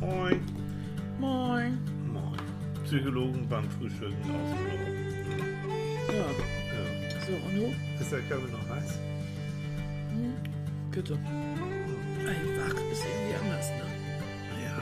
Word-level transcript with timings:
Moin. 0.00 0.40
Moin. 1.18 1.78
Moin. 2.12 2.38
Psychologen 2.84 3.46
beim 3.48 3.68
Frühstücken 3.70 4.16
ausgelaufen. 4.22 4.96
Ja, 6.08 6.14
Ja. 6.14 6.24
so, 7.26 7.32
und 7.32 7.54
du? 7.56 7.74
Ist 8.00 8.12
der 8.12 8.20
Körper 8.20 8.48
noch 8.48 8.76
heiß? 8.76 8.98
Bitte. 10.90 11.14
Ey, 11.14 12.36
wach 12.58 12.74
ist 12.92 13.04
irgendwie 13.04 13.36
anders, 13.42 13.68
ne? 13.70 13.84
Ja. 14.64 14.76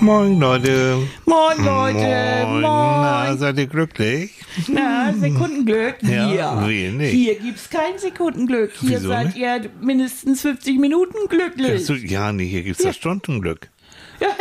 Moin, 0.00 0.40
Leute. 0.40 0.98
Moin, 1.26 1.58
Leute. 1.64 2.46
Moin. 2.46 2.60
Moin. 2.60 2.62
Na, 2.62 3.36
seid 3.36 3.58
ihr 3.58 3.66
glücklich? 3.66 4.39
Na, 4.68 5.12
Sekundenglück. 5.12 5.96
Ja, 6.02 6.28
Hier. 6.28 6.68
wir 6.68 6.92
nicht. 6.92 7.10
Hier 7.10 7.38
gibt's 7.38 7.70
kein 7.70 7.98
Sekundenglück. 7.98 8.72
Hier 8.80 8.98
Wieso 8.98 9.08
seid 9.08 9.26
nicht? 9.28 9.38
ihr 9.38 9.70
mindestens 9.80 10.42
50 10.42 10.78
Minuten 10.78 11.28
glücklich. 11.28 11.86
Du, 11.86 11.94
ja, 11.94 12.32
nee, 12.32 12.46
hier 12.46 12.62
gibt's 12.62 12.82
das 12.82 12.96
Stundenglück. 12.96 13.70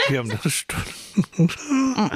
Wir 0.10 0.20
haben 0.20 0.32
das 0.44 0.54
Stunden. 0.54 1.50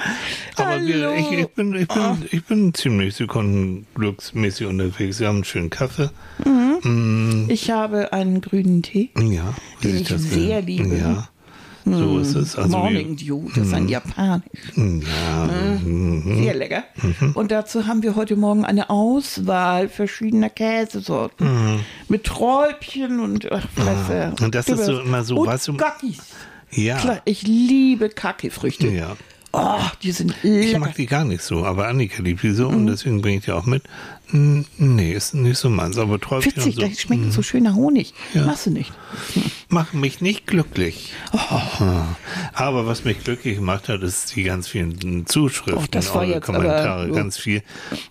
Aber 0.55 0.85
wir, 0.85 1.13
ich, 1.15 1.31
ich, 1.31 1.47
bin, 1.49 1.73
ich, 1.75 1.87
bin, 1.87 2.25
ich 2.31 2.43
bin 2.43 2.73
ziemlich 2.73 3.15
sekundenglücksmäßig 3.15 4.67
unterwegs. 4.67 5.19
Wir 5.19 5.27
haben 5.27 5.37
einen 5.37 5.43
schönen 5.45 5.69
Kaffee. 5.69 6.09
Ich 7.47 7.71
habe 7.71 8.11
einen 8.11 8.41
grünen 8.41 8.83
Tee. 8.83 9.11
Ja, 9.17 9.53
Den 9.81 10.01
ich 10.01 10.09
sehr 10.09 10.61
liebe. 10.61 10.95
Ja, 10.97 11.29
so 11.85 12.19
ist 12.19 12.35
es. 12.35 12.55
Also 12.55 12.77
Morning 12.77 13.15
Dew, 13.15 13.49
das 13.55 13.67
ist 13.67 13.73
ein 13.73 13.87
Japanisch. 13.89 14.43
wir, 14.75 15.01
ja, 15.01 15.79
mhm. 15.83 16.43
Sehr 16.43 16.53
lecker. 16.55 16.83
Und 17.33 17.51
dazu 17.51 17.87
haben 17.87 18.03
wir 18.03 18.15
heute 18.15 18.35
Morgen 18.35 18.65
eine 18.65 18.89
Auswahl 18.89 19.89
verschiedener 19.89 20.49
Käsesorten. 20.49 21.79
Mit 22.07 22.23
Träubchen 22.25 23.19
und 23.19 23.51
ach, 23.51 23.65
Fresse. 23.75 24.33
Mhm. 24.39 24.45
Und 24.45 24.55
das 24.55 24.67
ist 24.67 24.85
so 24.85 24.99
immer 25.01 25.23
so, 25.23 25.37
und 25.37 25.47
weißt 25.47 25.67
du- 25.69 25.77
Gackis. 25.77 26.17
ja, 26.71 26.97
Klar, 26.97 27.21
ich 27.25 27.43
liebe 27.43 28.09
Kackefrüchte. 28.09 28.87
ja. 28.89 29.15
Oh, 29.55 29.77
die 30.01 30.11
sind 30.11 30.33
Ich 30.41 30.65
lecker. 30.67 30.79
mag 30.79 30.95
die 30.95 31.05
gar 31.05 31.25
nicht 31.25 31.43
so, 31.43 31.63
aber 31.63 31.87
Annika 31.87 32.23
liebt 32.23 32.41
die 32.41 32.49
so 32.51 32.69
Mhm. 32.71 32.75
und 32.77 32.87
deswegen 32.87 33.21
bringe 33.21 33.37
ich 33.37 33.45
die 33.45 33.51
auch 33.51 33.67
mit. 33.67 33.83
Nee, 34.31 35.13
ist 35.13 35.35
nicht 35.35 35.57
so 35.57 35.69
meins, 35.69 35.97
aber 35.97 36.19
Träubchen 36.19 36.55
Witzig, 36.55 36.75
so. 36.75 36.81
das 36.81 36.99
schmeckt 36.99 37.31
so 37.33 37.41
schön 37.43 37.63
nach 37.63 37.75
Honig. 37.75 38.13
Ja. 38.33 38.45
Machst 38.45 38.65
du 38.65 38.71
nicht. 38.71 38.91
Machen 39.69 39.99
mich 39.99 40.21
nicht 40.21 40.47
glücklich. 40.47 41.13
Oh. 41.33 41.39
Aber 42.53 42.87
was 42.87 43.03
mich 43.03 43.23
glücklich 43.23 43.57
gemacht 43.57 43.89
hat, 43.89 44.01
ist 44.01 44.35
die 44.35 44.43
ganz 44.43 44.67
vielen 44.67 45.27
Zuschriften, 45.27 46.01
Oh, 46.13 46.17
eure 46.17 46.41
Kommentare, 46.41 47.03
aber- 47.05 47.15
ganz 47.15 47.37
viel. 47.37 47.61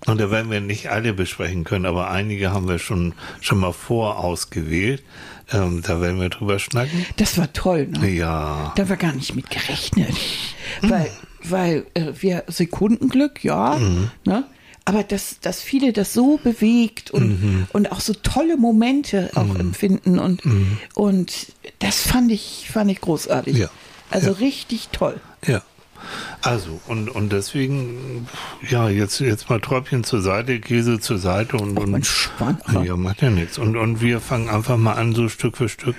Und 0.07 0.21
da 0.21 0.31
werden 0.31 0.51
wir 0.51 0.61
nicht 0.61 0.91
alle 0.91 1.13
besprechen 1.13 1.65
können, 1.65 1.87
aber 1.87 2.11
einige 2.11 2.53
haben 2.53 2.69
wir 2.69 2.79
schon, 2.79 3.15
schon 3.41 3.59
mal 3.59 3.73
vorausgewählt. 3.73 5.03
Ähm, 5.53 5.83
da 5.85 6.01
werden 6.01 6.21
wir 6.21 6.29
drüber 6.29 6.59
schnacken. 6.59 7.05
Das 7.17 7.37
war 7.37 7.53
toll, 7.53 7.89
ne? 7.89 8.09
Ja. 8.11 8.73
Da 8.77 8.89
war 8.89 8.97
gar 8.97 9.13
nicht 9.13 9.35
mit 9.35 9.51
gerechnet. 9.51 10.15
Weil, 10.83 11.11
weil 11.43 11.87
äh, 11.95 12.13
wir 12.21 12.45
Sekundenglück, 12.47 13.43
ja, 13.45 13.79
ne? 14.25 14.45
Aber 14.85 15.05
dass, 15.05 15.39
dass 15.41 15.61
viele 15.61 15.93
das 15.93 16.13
so 16.13 16.39
bewegt 16.43 17.11
und, 17.13 17.69
und 17.73 17.93
auch 17.93 18.01
so 18.01 18.15
tolle 18.15 18.57
Momente 18.57 19.31
auch 19.37 19.55
empfinden 19.55 20.19
und, 20.19 20.43
und 20.95 21.53
das 21.79 22.01
fand 22.01 22.33
ich, 22.33 22.69
fand 22.73 22.91
ich 22.91 23.01
großartig. 23.01 23.57
Ja. 23.59 23.71
Also 24.11 24.31
Ja. 24.31 24.37
richtig 24.39 24.89
toll. 24.91 25.21
Ja. 25.47 25.63
Also, 26.45 26.81
und, 26.89 27.09
und 27.09 27.33
deswegen, 27.33 28.27
ja, 28.69 28.89
jetzt, 28.89 29.21
jetzt 29.21 29.49
mal 29.49 29.61
Träubchen 29.61 30.03
zur 30.03 30.23
Seite, 30.23 30.59
Käse 30.59 30.99
zur 30.99 31.19
Seite 31.19 31.57
und, 31.57 31.79
und 31.79 31.91
mein 31.91 32.03
Schwan, 32.03 32.59
aber- 32.65 32.83
ja, 32.85 32.97
macht 32.97 33.23
ja 33.23 33.31
nichts. 33.31 33.59
Und, 33.59 33.77
und 33.77 34.01
wir 34.01 34.21
fangen 34.21 34.49
einfach 34.49 34.77
mal 34.77 34.95
an, 34.95 35.15
so 35.15 35.29
Stück 35.29 35.57
für 35.57 35.69
Stück. 35.69 35.95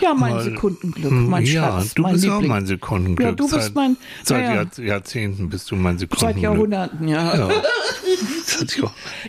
Ja, 0.00 0.14
mein 0.14 0.34
mal- 0.34 0.44
Sekundenglück, 0.44 1.10
Mm, 1.10 1.26
mein 1.28 1.44
Ja, 1.44 1.80
Schatz, 1.80 1.94
du 1.94 2.02
mein 2.02 2.12
bist 2.12 2.26
auch 2.26 2.32
Liebling. 2.34 2.48
mein 2.48 2.66
Sekundenglück. 2.66 3.26
Ja, 3.26 3.32
du 3.32 3.48
bist 3.48 3.60
seit, 3.66 3.74
mein- 3.74 3.96
Seit 4.22 4.44
ja. 4.44 4.54
Jahr, 4.54 4.66
Jahrzehnten 4.78 5.48
bist 5.48 5.68
du 5.70 5.74
mein 5.76 5.98
Seit 5.98 6.10
Sekundenglück. 6.10 6.42
Jahrhunderten, 6.44 7.08
ja. 7.08 7.36
Ja. 7.36 7.48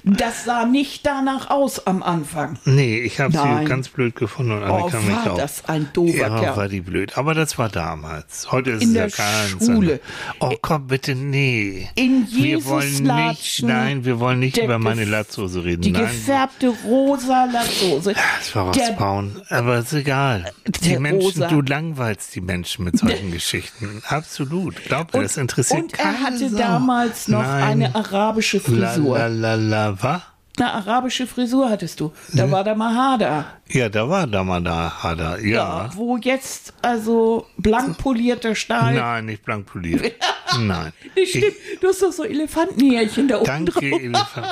Das- 0.04 0.46
sah 0.46 0.66
nicht 0.66 1.06
danach 1.06 1.50
aus 1.50 1.86
am 1.86 2.02
Anfang. 2.02 2.58
Nee, 2.66 3.00
ich 3.00 3.20
habe 3.20 3.34
sie 3.34 3.66
ganz 3.66 3.90
blöd 3.90 4.16
gefunden 4.16 4.54
und 4.54 4.64
Oh, 4.64 4.76
Annika 4.88 5.00
mich 5.02 5.16
war 5.16 5.34
auch. 5.34 5.38
das 5.38 5.66
ein 5.66 5.90
doofer 5.94 6.18
ja, 6.30 6.40
Kerl. 6.40 6.58
war 6.58 6.68
die 6.70 6.82
blöd. 6.82 7.18
Aber 7.18 7.34
das 7.34 7.58
war 7.58 7.68
damals. 7.70 8.52
Heute 8.52 8.72
ist 8.72 8.84
In 8.84 8.96
es 8.96 9.18
ja 9.18 9.24
ganz 9.52 9.66
Schule. 9.66 10.00
Oh, 10.40 10.56
komm 10.62 10.88
bitte, 10.88 11.16
nee. 11.16 11.88
In 11.96 12.28
wir 12.32 12.64
wollen 12.66 13.04
nicht, 13.04 13.64
nein, 13.64 14.06
wir 14.06 14.20
wollen 14.20 14.40
nicht 14.40 14.58
über 14.58 14.78
meine 14.80 15.06
Latzhose 15.06 15.64
reden. 15.64 15.82
Die 15.82 15.92
nein. 15.92 16.04
gefärbte 16.04 16.70
rosa 16.86 17.46
Latzhose. 17.46 18.14
Das 18.14 18.56
war 18.56 18.72
Der- 18.72 18.90
rausbauen, 18.90 19.42
aber 19.50 19.80
ist 19.80 19.94
egal. 19.94 20.52
Die 20.82 20.98
Menschen, 21.00 21.22
Rosa- 21.44 21.48
du 21.48 21.62
langweilst 21.62 22.36
die 22.36 22.42
Menschen 22.42 22.86
mit 22.86 22.98
solchen 23.00 23.32
Geschichten. 23.40 24.02
Absolut. 24.08 24.76
Glaub 24.86 25.14
mir, 25.14 25.24
das 25.24 25.38
interessiert 25.38 25.82
und 25.84 25.94
er 25.94 26.06
keine 26.06 26.20
hatte 26.20 26.50
Sau. 26.50 26.58
damals 26.58 27.28
noch 27.28 27.42
Nein. 27.44 27.64
eine 27.64 27.96
arabische 27.96 28.58
La, 28.68 28.90
Frisur. 28.90 29.18
la, 29.18 29.28
la, 29.28 29.56
la, 29.56 30.04
was? 30.04 30.22
Eine 30.60 30.74
arabische 30.74 31.26
Frisur 31.26 31.70
hattest 31.70 32.02
du. 32.02 32.12
Da 32.34 32.52
war 32.52 32.66
der 32.66 32.76
Mahada. 32.76 33.46
Ja, 33.70 33.88
da 33.88 34.10
war 34.10 34.28
da 34.28 34.44
mal 34.44 34.62
da, 34.62 34.92
Hada. 35.04 35.38
Ja. 35.38 35.90
Wo 35.96 36.18
jetzt 36.18 36.74
also 36.82 37.46
blank 37.58 37.98
polierter 37.98 38.56
Stahl. 38.56 38.96
Nein, 38.96 39.28
nicht 39.28 39.46
blank 39.46 39.68
poliert. 39.68 40.14
Nein. 40.60 40.92
Das 41.16 41.30
stimmt. 41.30 41.56
Du 41.80 41.88
hast 41.88 42.02
doch 42.02 42.12
so 42.12 42.24
Elefantenhärchen 42.26 43.30
da 43.30 43.38
oben 43.38 43.46
Danke, 43.46 43.72
drauf. 43.72 43.84
Elefant. 44.02 44.48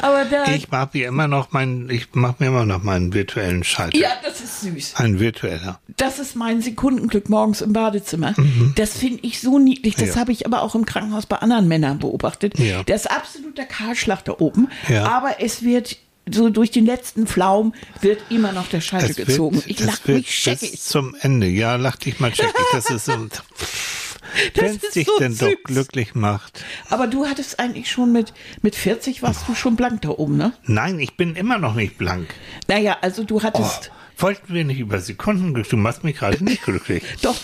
Aber 0.00 0.24
da. 0.24 0.46
Ich 0.54 0.70
mache 0.70 0.90
mir 0.92 1.08
immer 1.08 1.28
noch 1.28 1.52
meinen, 1.52 1.90
ich 1.90 2.08
mache 2.14 2.36
mir 2.38 2.46
immer 2.46 2.64
noch 2.66 2.82
meinen 2.82 3.12
virtuellen 3.14 3.64
Schalter. 3.64 3.96
ja, 3.96 4.10
das 4.24 4.40
ist 4.40 4.60
süß. 4.62 4.94
Ein 4.96 5.20
virtueller. 5.20 5.80
Das 5.96 6.18
ist 6.18 6.34
mein 6.36 6.62
Sekundenglück 6.62 7.28
morgens 7.28 7.60
im 7.60 7.72
Badezimmer. 7.72 8.34
Das 8.76 8.96
finde 8.98 9.20
ich 9.22 9.40
so 9.40 9.58
niedlich. 9.58 9.94
Das 9.94 10.08
Mhm. 10.08 10.14
Ja. 10.14 10.16
habe 10.20 10.32
ich 10.32 10.46
aber 10.46 10.62
auch 10.62 10.74
im 10.74 10.86
Krankenhaus 10.86 11.26
bei 11.26 11.36
anderen 11.36 11.68
Männern 11.68 11.98
beobachtet. 11.98 12.58
Ja. 12.58 12.82
Der 12.82 12.96
ist 12.96 13.10
absoluter 13.10 13.64
Kahlschlag 13.64 14.24
da 14.24 14.34
oben. 14.38 14.68
Ja. 14.88 15.04
Aber 15.06 15.40
es 15.40 15.62
wird 15.62 15.98
so 16.30 16.50
durch 16.50 16.70
den 16.70 16.86
letzten 16.86 17.26
Pflaum 17.26 17.74
wird 18.00 18.20
immer 18.30 18.52
noch 18.52 18.68
der 18.68 18.80
Schalter 18.80 19.10
Es 19.10 19.16
gezogen. 19.16 19.60
ich 19.66 19.78
das 19.78 19.86
lach 19.86 20.00
wird 20.06 20.18
mich 20.18 20.32
scheckig. 20.34 20.70
bis 20.70 20.84
zum 20.84 21.16
Ende. 21.20 21.48
Ja, 21.48 21.74
lach 21.74 21.96
dich 21.96 22.20
mal 22.20 22.30
checkig. 22.30 22.54
Das 22.72 22.88
ist 22.90 23.06
so. 23.06 23.12
Wenn 24.54 24.76
es 24.82 24.90
dich 24.92 25.06
so 25.06 25.18
denn 25.18 25.36
doch 25.36 25.48
süß. 25.48 25.56
glücklich 25.64 26.14
macht. 26.14 26.64
Aber 26.90 27.06
du 27.06 27.26
hattest 27.26 27.58
eigentlich 27.60 27.90
schon 27.90 28.12
mit, 28.12 28.32
mit 28.62 28.74
40 28.74 29.22
warst 29.22 29.48
du 29.48 29.54
schon 29.54 29.76
blank 29.76 30.02
da 30.02 30.10
oben, 30.10 30.36
ne? 30.36 30.52
Nein, 30.64 30.98
ich 30.98 31.16
bin 31.16 31.36
immer 31.36 31.58
noch 31.58 31.74
nicht 31.74 31.98
blank. 31.98 32.28
Naja, 32.68 32.96
also 33.00 33.24
du 33.24 33.36
Oh, 33.36 33.42
hattest 33.42 33.90
wollten 34.18 34.54
wir 34.54 34.64
nicht 34.64 34.78
über 34.78 35.00
Sekundenglück? 35.00 35.68
Du 35.68 35.76
machst 35.76 36.04
mich 36.04 36.16
gerade 36.18 36.42
nicht 36.44 36.62
glücklich. 36.62 37.02
doch 37.22 37.36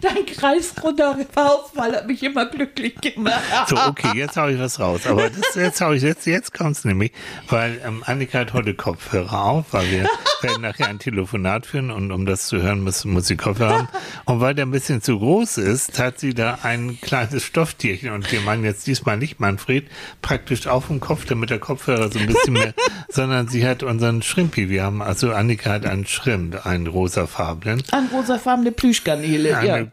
dein, 0.00 0.14
dein 0.14 0.26
kreisrunder 0.26 1.16
Ausfall 1.34 1.96
hat 1.96 2.06
mich 2.06 2.22
immer 2.22 2.46
glücklich 2.46 2.94
gemacht. 3.00 3.42
So, 3.68 3.76
okay, 3.76 4.12
jetzt 4.14 4.36
hau 4.36 4.48
ich 4.48 4.58
was 4.58 4.80
raus. 4.80 5.06
Aber 5.06 5.30
das, 5.30 5.54
jetzt 5.54 5.80
hau 5.80 5.92
ich 5.92 6.02
jetzt, 6.02 6.26
jetzt 6.26 6.54
kommt's 6.54 6.84
nämlich, 6.84 7.12
weil 7.48 7.80
ähm, 7.84 8.02
Annika 8.06 8.40
hat 8.40 8.52
heute 8.52 8.74
Kopfhörer 8.74 9.44
auf, 9.44 9.66
weil 9.72 9.90
wir 9.90 10.08
werden 10.42 10.62
nachher 10.62 10.88
ein 10.88 10.98
Telefonat 10.98 11.66
führen 11.66 11.90
und 11.90 12.12
um 12.12 12.26
das 12.26 12.46
zu 12.46 12.62
hören, 12.62 12.82
muss, 12.82 13.04
muss 13.04 13.26
sie 13.26 13.36
Kopfhörer 13.36 13.78
haben. 13.78 13.88
Und 14.24 14.40
weil 14.40 14.54
der 14.54 14.66
ein 14.66 14.70
bisschen 14.70 15.02
zu 15.02 15.18
groß 15.18 15.58
ist, 15.58 15.98
hat 15.98 16.18
sie 16.18 16.34
da 16.34 16.58
ein 16.62 17.00
kleines 17.00 17.44
Stofftierchen 17.44 18.10
und 18.10 18.30
wir 18.30 18.40
meinen 18.40 18.64
jetzt 18.64 18.86
diesmal 18.86 19.16
nicht 19.16 19.40
Manfred, 19.40 19.86
praktisch 20.22 20.66
auf 20.66 20.88
dem 20.88 21.00
Kopf, 21.00 21.24
damit 21.26 21.50
der 21.50 21.58
Kopfhörer 21.58 22.10
so 22.10 22.18
ein 22.18 22.26
bisschen 22.26 22.54
mehr, 22.54 22.74
sondern 23.08 23.48
sie 23.48 23.66
hat 23.66 23.82
unseren 23.82 24.22
Schrimpi. 24.22 24.68
Wir 24.68 24.84
haben, 24.84 25.02
also 25.02 25.32
Annika 25.32 25.70
hat 25.70 25.86
einen 25.86 26.06
Schrimp, 26.06 26.66
einen 26.66 26.86
rosafarbenen. 26.86 27.82
An 27.90 28.08
rosafarbene 28.12 28.72
Plüschgarnele, 28.72 29.50
ja. 29.50 29.89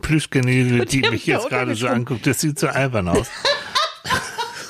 Plüschkanäle, 0.00 0.84
die 0.86 1.02
die 1.02 1.10
mich 1.10 1.26
jetzt 1.26 1.48
gerade 1.48 1.74
so 1.74 1.86
anguckt, 1.86 2.26
das 2.26 2.40
sieht 2.40 2.58
so 2.58 2.68
albern 2.68 3.08
aus. 3.08 3.28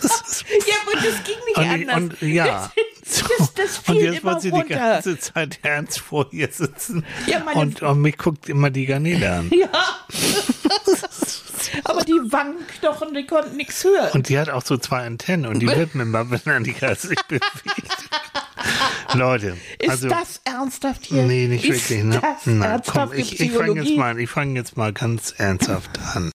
Ja, 0.67 0.75
aber 0.87 1.01
das 1.01 1.25
ging 1.25 1.37
nicht 1.47 1.57
Und, 1.57 1.91
anders. 1.91 2.21
und 2.21 2.29
ja. 2.29 2.71
Das, 3.39 3.55
das, 3.55 3.79
und 3.89 3.97
jetzt 3.97 4.25
muss 4.25 4.43
sie 4.43 4.51
die 4.51 4.57
runter. 4.57 4.75
ganze 4.75 5.19
Zeit 5.19 5.59
ernst 5.63 6.01
vor 6.01 6.27
ihr 6.33 6.49
sitzen. 6.51 7.05
Ja, 7.27 7.43
und, 7.55 7.83
und 7.83 8.01
mich 8.01 8.17
guckt 8.19 8.49
immer 8.49 8.71
die 8.71 8.87
Garnele 8.87 9.31
an. 9.31 9.51
Ja. 9.51 9.69
aber 11.83 12.05
die 12.05 12.13
Wangenknochen, 12.13 13.15
die 13.15 13.27
konnten 13.27 13.57
nichts 13.57 13.83
hören. 13.85 14.11
Und 14.13 14.29
die 14.29 14.39
hat 14.39 14.49
auch 14.49 14.65
so 14.65 14.77
zwei 14.77 15.05
Antennen 15.07 15.47
und 15.47 15.61
die 15.61 15.67
wird 15.75 15.95
mal, 15.95 16.31
wenn 16.31 16.53
Annika 16.53 16.95
sich 16.95 17.19
bewegt. 17.27 18.09
Leute, 19.15 19.57
Ist 19.79 19.91
also. 19.91 20.09
das 20.09 20.41
ernsthaft 20.45 21.07
hier? 21.07 21.25
Nee, 21.25 21.47
nicht 21.49 21.65
Ist 21.65 21.91
wirklich, 21.91 22.05
ne? 22.05 22.21
Das 22.21 22.47
Nein, 22.47 22.83
komm, 22.87 23.13
ich, 23.13 23.41
ich 23.41 23.53
fange 23.53 23.75
jetzt 23.75 23.85
Psychologie? 23.85 23.97
mal, 23.97 24.19
ich 24.19 24.31
fange 24.31 24.55
jetzt 24.55 24.77
mal 24.77 24.93
ganz 24.93 25.35
ernsthaft 25.37 25.99
an. 26.15 26.31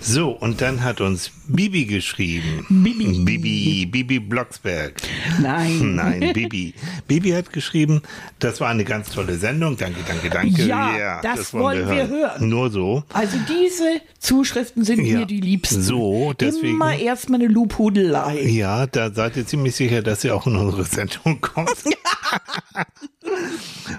So, 0.00 0.30
und 0.30 0.60
dann 0.60 0.82
hat 0.82 1.00
uns 1.00 1.30
Bibi 1.52 1.84
geschrieben. 1.84 2.66
Bibi. 2.68 3.18
Bibi, 3.24 3.86
Bibi 3.86 4.18
Blocksberg. 4.20 4.94
Nein. 5.40 5.94
Nein, 5.96 6.32
Bibi. 6.32 6.74
Bibi 7.06 7.30
hat 7.30 7.52
geschrieben, 7.52 8.02
das 8.38 8.60
war 8.60 8.68
eine 8.70 8.84
ganz 8.84 9.10
tolle 9.10 9.36
Sendung. 9.36 9.76
Danke, 9.76 10.00
danke, 10.06 10.30
danke. 10.30 10.64
Ja, 10.64 11.20
das 11.20 11.52
wollen 11.52 11.88
wir 11.90 12.08
hören. 12.08 12.48
Nur 12.48 12.70
so. 12.70 13.04
Also 13.12 13.36
diese 13.48 14.00
Zuschriften 14.18 14.84
sind 14.84 15.04
Ja. 15.04 15.18
mir 15.20 15.26
die 15.26 15.40
liebsten. 15.40 15.82
So, 15.82 16.32
deswegen- 16.32 16.74
Immer 16.74 16.96
erstmal 16.96 17.40
eine 17.40 17.52
Lobhudelei. 17.52 18.40
Ja, 18.42 18.86
da 18.86 19.10
seid 19.12 19.36
ihr 19.36 19.46
ziemlich 19.46 19.74
sicher, 19.76 20.02
dass 20.02 20.24
ihr 20.24 20.34
auch 20.34 20.46
in 20.46 20.56
unsere 20.56 20.84
Sendung 20.84 21.40
kommt. 21.40 21.70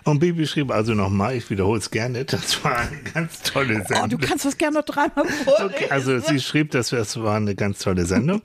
Und 0.06 0.20
Bibi 0.20 0.46
schrieb 0.48 0.72
also 0.72 0.94
nochmal, 0.94 1.36
ich 1.36 1.50
wiederhole 1.50 1.80
es 1.80 1.90
gerne, 1.92 2.26
das 2.26 2.64
war 2.64 2.78
eine 2.78 2.98
ganz 3.14 3.42
tolle 3.42 3.76
Sendung. 3.86 4.04
Oh, 4.04 4.08
du 4.08 4.18
kannst 4.18 4.46
das 4.46 4.58
gerne 4.58 4.78
noch 4.80 4.86
dreimal 4.86 5.26
vorlesen. 5.26 5.66
Okay, 5.66 5.88
also 5.90 6.20
sie 6.20 6.40
schrieb, 6.40 6.72
das 6.72 6.90
das 6.90 7.22
war 7.22 7.40
eine 7.44 7.56
ganz 7.56 7.80
tolle 7.80 8.06
Sendung. 8.06 8.42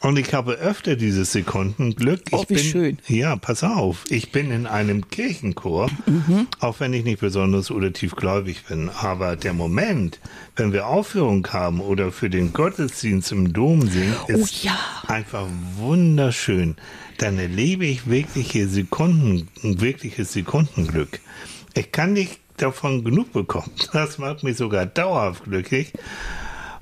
Und 0.00 0.18
ich 0.18 0.34
habe 0.34 0.52
öfter 0.54 0.96
dieses 0.96 1.32
Sekundenglück. 1.32 2.22
Ich 2.28 2.32
Oh, 2.32 2.44
wie 2.48 2.54
bin, 2.54 2.64
schön. 2.64 2.98
Ja, 3.08 3.36
pass 3.36 3.62
auf. 3.62 4.04
Ich 4.08 4.32
bin 4.32 4.50
in 4.50 4.66
einem 4.66 5.08
Kirchenchor, 5.10 5.90
Mhm. 6.06 6.46
auch 6.60 6.80
wenn 6.80 6.92
ich 6.92 7.04
nicht 7.04 7.20
besonders 7.20 7.70
oder 7.70 7.92
tiefgläubig 7.92 8.64
bin. 8.68 8.88
Aber 8.90 9.36
der 9.36 9.52
Moment, 9.52 10.20
wenn 10.56 10.72
wir 10.72 10.86
Aufführung 10.86 11.46
haben 11.52 11.80
oder 11.80 12.10
für 12.12 12.30
den 12.30 12.52
Gottesdienst 12.52 13.32
im 13.32 13.52
Dom 13.52 13.88
singen, 13.88 14.14
ist 14.28 14.64
Oh 14.64 14.66
ja. 14.66 14.78
einfach 15.06 15.46
wunderschön. 15.76 16.76
Dann 17.18 17.38
erlebe 17.38 17.86
ich 17.86 18.08
wirkliche 18.08 18.68
Sekunden, 18.68 19.48
wirkliches 19.62 20.32
Sekundenglück. 20.32 21.20
Ich 21.74 21.92
kann 21.92 22.12
nicht 22.12 22.40
davon 22.58 23.04
genug 23.04 23.32
bekommen. 23.32 23.70
Das 23.92 24.18
macht 24.18 24.42
mich 24.42 24.56
sogar 24.56 24.86
dauerhaft 24.86 25.44
glücklich. 25.44 25.92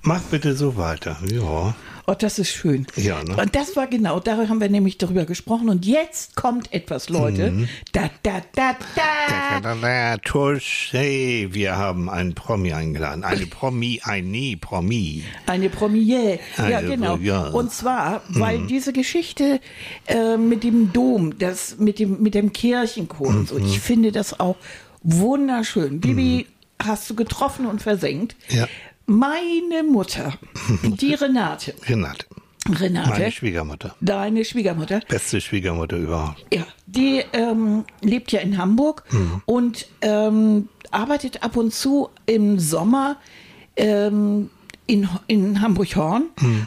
Mach 0.06 0.20
bitte 0.20 0.54
so 0.54 0.76
weiter. 0.76 1.16
Ja. 1.32 1.74
Oh, 2.06 2.12
das 2.18 2.38
ist 2.38 2.50
schön. 2.50 2.86
Ja, 2.96 3.24
ne? 3.24 3.38
Und 3.38 3.56
das 3.56 3.74
war 3.74 3.86
genau, 3.86 4.20
da 4.20 4.36
haben 4.36 4.60
wir 4.60 4.68
nämlich 4.68 4.98
darüber 4.98 5.24
gesprochen. 5.24 5.70
Und 5.70 5.86
jetzt 5.86 6.36
kommt 6.36 6.70
etwas, 6.74 7.08
Leute. 7.08 7.50
Mhm. 7.50 7.68
Da, 7.92 8.10
da, 8.22 8.42
da, 8.54 8.76
da. 8.94 9.62
Tadadada, 9.62 10.18
Tusch, 10.18 10.88
hey, 10.90 11.48
wir 11.52 11.78
haben 11.78 12.10
einen 12.10 12.34
Promi 12.34 12.74
eingeladen. 12.74 13.24
Eine 13.24 13.46
Promi, 13.46 14.02
ein 14.04 14.30
Nie 14.30 14.56
Promi. 14.56 15.24
Eine 15.46 15.70
Premiere. 15.70 16.38
Ja, 16.58 16.64
Eine 16.64 16.88
genau. 16.88 17.12
Premiere. 17.12 17.52
Und 17.52 17.72
zwar, 17.72 18.20
weil 18.28 18.66
diese 18.66 18.92
Geschichte 18.92 19.58
äh, 20.06 20.36
mit 20.36 20.64
dem 20.64 20.92
Dom, 20.92 21.38
das 21.38 21.78
mit 21.78 21.98
dem, 21.98 22.20
mit 22.22 22.34
dem 22.34 22.52
Kirchenchor 22.52 23.28
und 23.28 23.48
so, 23.48 23.56
ich 23.56 23.80
finde 23.80 24.12
das 24.12 24.38
auch 24.38 24.56
wunderschön. 25.02 26.00
Bibi 26.00 26.46
hast 26.82 27.08
du 27.08 27.14
getroffen 27.14 27.64
und 27.64 27.80
versenkt. 27.80 28.36
Ja. 28.50 28.68
Meine 29.06 29.82
Mutter, 29.82 30.32
die 30.82 31.14
Renate. 31.14 31.74
Renate. 31.88 32.26
Renate, 32.80 33.10
Meine 33.10 33.30
Schwiegermutter. 33.30 33.94
deine 34.00 34.42
Schwiegermutter, 34.44 35.00
Beste 35.06 35.38
Schwiegermutter 35.40 35.98
überhaupt. 35.98 36.46
Ja, 36.52 36.64
die 36.86 37.22
ähm, 37.34 37.84
lebt 38.00 38.32
ja 38.32 38.40
in 38.40 38.56
Hamburg 38.56 39.04
und 39.44 39.86
ähm, 40.00 40.68
arbeitet 40.90 41.42
ab 41.42 41.56
und 41.58 41.74
zu 41.74 42.08
im 42.24 42.58
Sommer 42.58 43.16
ähm, 43.76 44.48
in, 44.86 45.06
in 45.26 45.60
Hamburg-Horn 45.60 46.24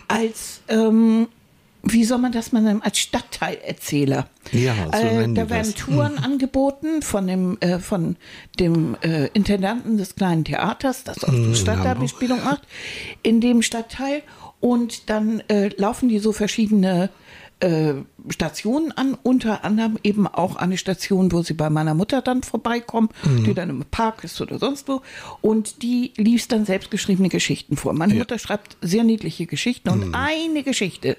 als, 0.07 0.61
ähm, 0.67 1.27
wie 1.89 2.03
soll 2.03 2.17
man 2.17 2.31
das 2.31 2.53
nennen, 2.53 2.81
als 2.81 2.99
Stadtteilerzähler. 2.99 4.27
Ja, 4.51 4.73
so 4.91 4.97
äh, 4.97 5.33
Da 5.33 5.49
werden 5.49 5.73
das. 5.73 5.75
Touren 5.75 6.17
angeboten 6.17 7.01
von 7.01 7.27
dem, 7.27 7.57
äh, 7.59 7.79
von 7.79 8.15
dem 8.59 8.95
äh, 9.01 9.27
Intendanten 9.27 9.97
des 9.97 10.15
kleinen 10.15 10.43
Theaters, 10.45 11.03
das 11.03 11.23
auch 11.23 11.33
die 11.33 11.55
Stadtteilbespielung 11.55 12.43
macht, 12.43 12.61
in 13.23 13.41
dem 13.41 13.61
Stadtteil. 13.61 14.23
Und 14.59 15.09
dann 15.09 15.41
äh, 15.49 15.69
laufen 15.77 16.09
die 16.09 16.19
so 16.19 16.31
verschiedene 16.31 17.09
äh, 17.59 17.93
Stationen 18.29 18.91
an, 18.91 19.17
unter 19.23 19.63
anderem 19.63 19.97
eben 20.03 20.27
auch 20.27 20.57
eine 20.57 20.77
Station, 20.77 21.31
wo 21.31 21.41
sie 21.41 21.53
bei 21.53 21.69
meiner 21.69 21.93
Mutter 21.95 22.21
dann 22.21 22.43
vorbeikommen, 22.43 23.09
Mhm. 23.23 23.43
die 23.45 23.53
dann 23.53 23.69
im 23.69 23.83
Park 23.89 24.23
ist 24.23 24.39
oder 24.41 24.59
sonst 24.59 24.87
wo. 24.87 25.01
Und 25.41 25.81
die 25.81 26.13
liest 26.17 26.51
dann 26.51 26.65
selbstgeschriebene 26.65 27.29
Geschichten 27.29 27.75
vor. 27.77 27.93
Meine 27.93 28.13
Ja. 28.13 28.15
Mhm. 28.15 28.19
Mutter 28.21 28.37
schreibt 28.39 28.77
sehr 28.81 29.03
niedliche 29.03 29.45
Geschichten 29.47 29.89
und 29.89 30.13
eine 30.13 30.63
Geschichte, 30.63 31.17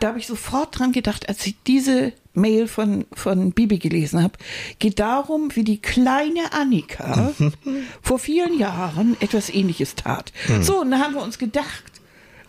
da 0.00 0.08
habe 0.08 0.18
ich 0.18 0.26
sofort 0.26 0.78
dran 0.78 0.92
gedacht, 0.92 1.28
als 1.28 1.44
ich 1.46 1.56
diese 1.66 2.12
Mail 2.34 2.68
von, 2.68 3.04
von 3.12 3.50
Bibi 3.50 3.78
gelesen 3.78 4.22
habe, 4.22 4.34
geht 4.78 5.00
darum, 5.00 5.48
wie 5.56 5.64
die 5.64 5.80
kleine 5.82 6.52
Annika 6.52 7.32
Mhm. 7.38 7.52
vor 8.00 8.18
vielen 8.20 8.56
Jahren 8.58 9.16
etwas 9.20 9.50
ähnliches 9.50 9.96
tat. 9.96 10.32
So, 10.60 10.80
und 10.82 10.92
da 10.92 10.98
haben 11.00 11.14
wir 11.14 11.22
uns 11.22 11.38
gedacht, 11.38 11.82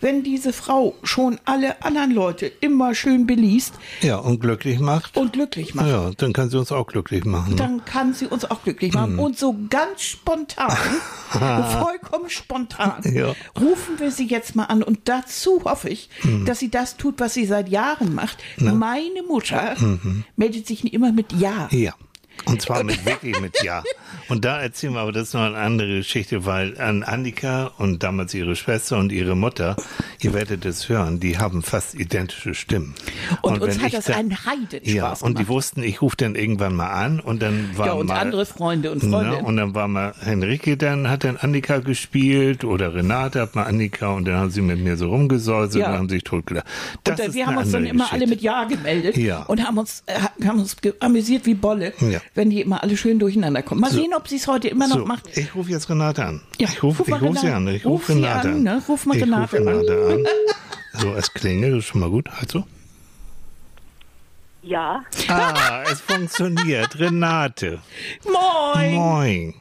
wenn 0.01 0.23
diese 0.23 0.53
Frau 0.53 0.95
schon 1.03 1.39
alle 1.45 1.83
anderen 1.83 2.11
Leute 2.11 2.45
immer 2.61 2.95
schön 2.95 3.25
beliest 3.27 3.73
Ja, 4.01 4.17
und 4.17 4.39
glücklich 4.39 4.79
macht. 4.79 5.17
und 5.17 5.33
glücklich 5.33 5.75
macht, 5.75 5.87
ja, 5.87 6.11
dann 6.17 6.33
kann 6.33 6.49
sie 6.49 6.57
uns 6.57 6.71
auch 6.71 6.87
glücklich 6.87 7.25
machen. 7.25 7.51
Ne? 7.51 7.55
dann 7.55 7.85
kann 7.85 8.13
sie 8.13 8.25
uns 8.27 8.45
auch 8.45 8.63
glücklich 8.63 8.93
machen. 8.93 9.13
Mhm. 9.13 9.19
Und 9.19 9.37
so 9.37 9.55
ganz 9.69 10.01
spontan, 10.01 10.71
vollkommen 11.31 12.29
spontan, 12.29 13.01
Ja. 13.13 13.33
rufen 13.59 13.99
wir 13.99 14.11
sie 14.11 14.25
jetzt 14.27 14.55
mal 14.55 14.65
an. 14.65 14.83
Und 14.83 14.99
dazu 15.05 15.61
hoffe 15.65 15.89
ich, 15.89 16.09
Mhm. 16.23 16.45
dass 16.45 16.59
sie 16.59 16.69
das 16.69 16.97
tut, 16.97 17.19
was 17.19 17.33
sie 17.33 17.45
seit 17.45 17.69
Jahren 17.69 18.13
macht. 18.15 18.37
Meine 18.57 19.23
Mutter 19.27 19.75
meldet 20.35 20.67
sich 20.67 20.91
immer 20.93 21.11
mit 21.11 21.33
Ja. 21.33 21.67
Mhm. 21.71 21.77
Ja. 21.79 21.93
Und 22.45 22.61
zwar 22.61 22.83
mit 22.83 23.05
wirklich 23.05 23.39
mit 23.39 23.61
Ja. 23.63 23.83
Und 24.27 24.45
da 24.45 24.59
erzählen 24.61 24.93
wir 24.93 24.99
aber 25.01 25.11
das 25.11 25.29
ist 25.29 25.33
noch 25.33 25.41
eine 25.41 25.57
andere 25.57 25.97
Geschichte, 25.97 26.45
weil 26.45 26.79
an 26.79 27.03
Annika 27.03 27.71
und 27.77 28.03
damals 28.03 28.33
ihre 28.33 28.55
Schwester 28.55 28.97
und 28.97 29.11
ihre 29.11 29.35
Mutter, 29.35 29.75
ihr 30.21 30.33
werdet 30.33 30.65
es 30.65 30.87
hören, 30.89 31.19
die 31.19 31.37
haben 31.37 31.61
fast 31.63 31.95
identische 31.95 32.53
Stimmen. 32.53 32.95
Und, 33.41 33.61
uns 33.61 33.75
wenn 33.77 33.83
hat 33.85 33.93
das 33.93 34.05
da- 34.05 34.15
einen 34.15 34.31
Heidenspaß 34.45 34.93
Ja, 34.93 35.09
und 35.13 35.31
die 35.37 35.43
gemacht. 35.43 35.47
wussten, 35.49 35.83
ich 35.83 36.01
rufe 36.01 36.15
dann 36.17 36.35
irgendwann 36.35 36.75
mal 36.75 36.89
an 36.89 37.19
und 37.19 37.41
dann 37.41 37.71
war 37.77 37.87
Ja, 37.87 37.93
und 37.93 38.07
mal 38.07 38.19
andere 38.19 38.45
Freunde 38.45 38.91
und 38.91 39.01
Freundinnen. 39.01 39.45
und 39.45 39.57
dann 39.57 39.75
war 39.75 39.87
mal 39.87 40.13
Henrike, 40.21 40.77
dann 40.77 41.09
hat 41.09 41.23
dann 41.23 41.37
Annika 41.37 41.79
gespielt 41.79 42.63
oder 42.63 42.93
Renate 42.93 43.41
hat 43.41 43.55
mal 43.55 43.63
Annika 43.63 44.09
und 44.13 44.25
dann 44.25 44.35
haben 44.35 44.51
sie 44.51 44.61
mit 44.61 44.79
mir 44.79 44.97
so 44.97 45.09
rumgesäuselt 45.09 45.83
Ja. 45.83 45.91
und 45.91 45.97
haben 45.97 46.09
sich 46.09 46.23
totgelacht. 46.23 46.65
Das 47.03 47.19
Und 47.19 47.33
wir 47.33 47.47
haben 47.47 47.57
uns 47.57 47.71
dann 47.71 47.85
immer 47.85 48.11
alle 48.11 48.25
Geschichte. 48.25 48.29
mit 48.35 48.41
Ja 48.41 48.63
gemeldet 48.65 49.17
Ja. 49.17 49.43
und 49.43 49.63
haben 49.65 49.77
uns, 49.77 50.03
äh, 50.07 50.19
haben 50.45 50.59
uns 50.59 50.75
amüsiert 50.99 51.45
wie 51.45 51.53
Bolle, 51.55 51.93
Ja. 51.99 52.19
Wenn 52.35 52.49
die 52.49 52.61
immer 52.61 52.83
alle 52.83 52.95
schön 52.97 53.19
durcheinander 53.19 53.61
kommen. 53.63 53.81
Mal 53.81 53.91
So. 53.91 53.97
sehen, 53.97 54.13
ob 54.15 54.27
sie 54.27 54.35
es 54.37 54.47
heute 54.47 54.67
immer 54.67 54.87
noch 54.87 54.97
So, 54.99 55.05
macht. 55.05 55.35
ich 55.37 55.53
rufe 55.55 55.71
jetzt 55.71 55.89
Renate 55.89 56.23
an. 56.25 56.41
Ja, 56.59 56.67
ich 56.71 56.81
rufe 56.83 57.03
ruf 57.03 57.21
ruf 57.21 57.37
sie 57.39 57.47
Renate- 57.47 57.55
an. 57.55 57.67
Ich 57.69 57.85
ruf 57.85 57.91
rufe 58.01 58.13
sie 58.13 58.19
Renate 58.19 58.47
an, 58.49 58.53
an. 58.55 58.63
ne? 58.63 58.81
Ruf 58.87 59.05
mal 59.05 59.15
ich 59.17 59.23
Renate 59.23 59.57
rufe 59.57 59.57
an. 59.57 59.67
Renate 59.67 60.13
an. 60.93 61.01
So, 61.01 61.13
es 61.13 61.33
klingelt, 61.33 61.73
das 61.73 61.79
ist 61.79 61.85
schon 61.85 62.01
mal 62.01 62.09
gut. 62.09 62.29
Also. 62.39 62.65
Ja, 64.61 65.03
Ah, 65.29 65.83
es 65.89 66.01
funktioniert. 66.01 66.99
Renate. 66.99 67.79
Moin! 68.25 68.93
Moin. 68.95 69.53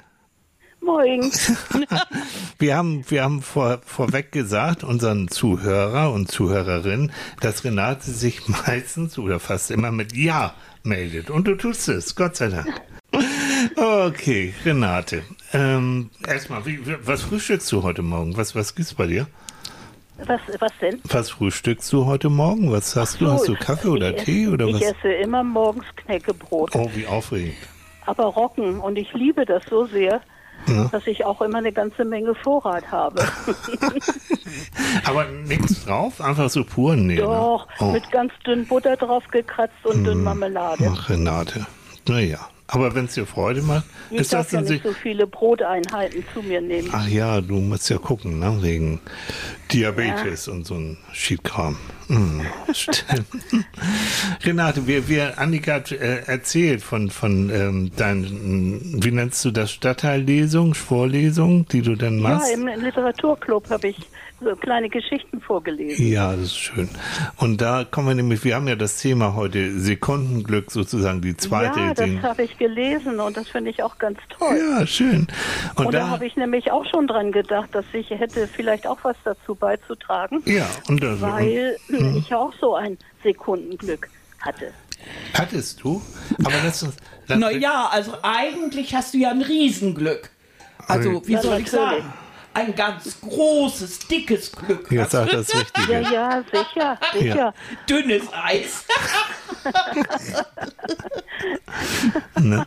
moin. 0.80 1.30
Wir 2.58 2.76
haben, 2.76 3.04
wir 3.08 3.22
haben 3.22 3.40
vor, 3.42 3.78
vorweg 3.84 4.32
gesagt, 4.32 4.82
unseren 4.82 5.28
Zuhörer 5.28 6.12
und 6.12 6.28
Zuhörerinnen, 6.28 7.12
dass 7.40 7.62
Renate 7.62 8.10
sich 8.10 8.48
meistens 8.48 9.16
oder 9.18 9.38
fast 9.38 9.70
immer 9.70 9.92
mit 9.92 10.16
Ja 10.16 10.54
meldet. 10.84 11.30
Und 11.30 11.46
du 11.46 11.54
tust 11.54 11.88
es, 11.88 12.14
Gott 12.14 12.36
sei 12.36 12.48
Dank. 12.48 12.80
Okay, 13.76 14.54
Renate. 14.64 15.22
Ähm, 15.52 16.10
erstmal, 16.26 16.64
wie, 16.66 16.80
was 17.04 17.22
frühstückst 17.22 17.70
du 17.72 17.82
heute 17.82 18.02
Morgen? 18.02 18.36
Was, 18.36 18.54
was 18.54 18.74
gibt's 18.74 18.94
bei 18.94 19.06
dir? 19.06 19.26
Was, 20.26 20.40
was 20.58 20.72
denn? 20.80 21.00
Was 21.04 21.30
frühstückst 21.30 21.92
du 21.92 22.06
heute 22.06 22.28
Morgen? 22.28 22.72
Was 22.72 22.96
hast 22.96 23.20
du? 23.20 23.30
Hast 23.30 23.46
du 23.48 23.52
So, 23.54 23.58
Kaffee 23.58 23.88
oder 23.88 24.16
ich 24.16 24.24
Tee 24.24 24.42
esse, 24.44 24.52
oder 24.52 24.66
ich 24.66 24.74
was? 24.74 24.82
esse 24.82 25.08
immer 25.12 25.44
morgens 25.44 25.84
Knäckebrot, 25.96 26.74
Oh, 26.74 26.90
wie 26.94 27.06
aufregend. 27.06 27.54
aber 28.06 28.24
Rocken. 28.24 28.80
Und 28.80 28.96
ich 28.98 29.12
liebe 29.14 29.44
das 29.46 29.62
so 29.70 29.86
sehr, 29.86 30.20
dass 30.92 31.06
ich 31.06 31.24
auch 31.24 31.40
immer 31.40 31.58
eine 31.58 31.72
ganze 31.72 32.04
Menge 32.04 32.34
Vorrat 32.34 32.90
habe. 32.90 33.22
Aber 35.04 35.24
nichts 35.26 35.84
drauf? 35.84 36.20
Einfach 36.20 36.50
so 36.50 36.64
pur? 36.64 36.96
Nee, 36.96 37.14
ne? 37.16 37.22
Doch, 37.22 37.66
Oh. 37.80 37.92
mit 37.92 38.10
ganz 38.10 38.32
dünn 38.46 38.66
Butter 38.66 38.96
drauf 38.96 39.24
gekratzt 39.30 39.84
und 39.84 40.04
dünn 40.04 40.22
Marmelade. 40.22 40.90
Ach, 40.92 41.08
Renate. 41.08 41.66
Naja. 42.06 42.38
Aber 42.70 42.94
wenn 42.94 43.06
es 43.06 43.14
dir 43.14 43.24
Freude 43.24 43.62
macht, 43.62 43.84
Ich 44.10 44.18
ist 44.18 44.32
das 44.34 44.48
darf 44.50 44.52
ja 44.52 44.60
nicht 44.70 44.84
so 44.84 44.92
viele 44.92 45.26
Broteinheiten 45.26 46.22
zu 46.34 46.42
mir 46.42 46.60
nehmen. 46.60 46.90
Ach 46.92 47.08
ja, 47.08 47.40
du 47.40 47.54
musst 47.60 47.88
ja 47.88 47.96
gucken, 47.96 48.38
ne? 48.40 48.58
Wegen 48.60 49.00
Diabetes 49.72 50.48
und 50.48 50.66
so 50.66 50.74
ein 50.74 50.98
Schiedkram. 51.12 51.78
Hm. 52.08 52.40
Renate, 54.44 54.86
wir, 54.86 55.08
wir, 55.08 55.38
Annika 55.38 55.74
hat 55.74 55.92
äh, 55.92 56.22
erzählt 56.26 56.82
von, 56.82 57.10
von 57.10 57.50
ähm, 57.50 57.90
deinen, 57.96 59.02
wie 59.02 59.10
nennst 59.10 59.44
du 59.44 59.50
das, 59.50 59.70
Stadtteillesung, 59.72 60.74
Vorlesung, 60.74 61.66
die 61.68 61.82
du 61.82 61.96
dann 61.96 62.16
Ja, 62.20 62.28
machst? 62.30 62.52
im 62.54 62.66
Literaturclub 62.66 63.68
habe 63.70 63.88
ich 63.88 63.96
so 64.40 64.54
kleine 64.54 64.88
Geschichten 64.88 65.40
vorgelesen. 65.40 66.06
Ja, 66.06 66.30
das 66.30 66.42
ist 66.42 66.56
schön. 66.58 66.88
Und 67.38 67.60
da 67.60 67.84
kommen 67.84 68.06
wir 68.06 68.14
nämlich, 68.14 68.44
wir 68.44 68.54
haben 68.54 68.68
ja 68.68 68.76
das 68.76 68.98
Thema 69.00 69.34
heute 69.34 69.76
Sekundenglück 69.78 70.70
sozusagen, 70.70 71.20
die 71.20 71.36
zweite. 71.36 71.80
Ja, 71.80 71.92
das 71.94 72.22
habe 72.22 72.44
ich 72.44 72.56
gelesen 72.56 73.18
und 73.18 73.36
das 73.36 73.48
finde 73.48 73.70
ich 73.70 73.82
auch 73.82 73.98
ganz 73.98 74.18
toll. 74.28 74.56
ja, 74.56 74.86
schön. 74.86 75.26
Und, 75.74 75.86
Und 75.86 75.94
da 75.94 76.08
habe 76.08 76.24
ich 76.24 76.36
nämlich 76.36 76.70
auch 76.70 76.84
schon 76.88 77.08
dran 77.08 77.32
gedacht, 77.32 77.70
dass 77.72 77.84
ich 77.92 78.10
hätte 78.10 78.46
vielleicht 78.46 78.86
auch 78.86 78.98
was 79.02 79.16
dazu 79.24 79.56
beizutragen, 79.56 80.40
ja, 80.44 80.66
und, 80.88 81.02
das, 81.02 81.20
und 81.20 81.97
weil 82.00 82.12
Mhm. 82.12 82.18
ich 82.18 82.34
auch 82.34 82.52
so 82.60 82.74
ein 82.74 82.98
Sekundenglück 83.22 84.08
hatte. 84.40 84.72
hattest 85.34 85.82
du, 85.82 86.02
aber 86.44 86.54
lass 86.64 86.82
uns, 86.82 86.96
lass, 87.26 87.38
Naja, 87.38 87.88
also 87.90 88.14
eigentlich 88.22 88.94
hast 88.94 89.14
du 89.14 89.18
ja 89.18 89.30
ein 89.30 89.42
Riesenglück. 89.42 90.30
Also, 90.86 91.26
wie 91.26 91.32
Ja, 91.32 91.42
soll 91.42 91.60
ich 91.60 91.70
natürlich. 91.70 92.04
sagen? 92.04 92.14
Ein 92.58 92.74
ganz 92.74 93.20
großes, 93.20 94.00
dickes 94.08 94.52
Glück 94.52 94.90
Jetzt 94.90 95.12
sagt 95.12 95.32
das 95.32 95.52
Ja, 95.52 95.58
Richtige. 95.60 95.92
ja, 96.14 96.44
sicher, 96.52 96.98
sicher. 97.12 97.54
Dünnes 97.88 98.22
Eis. 98.32 98.84
Ne? 102.40 102.66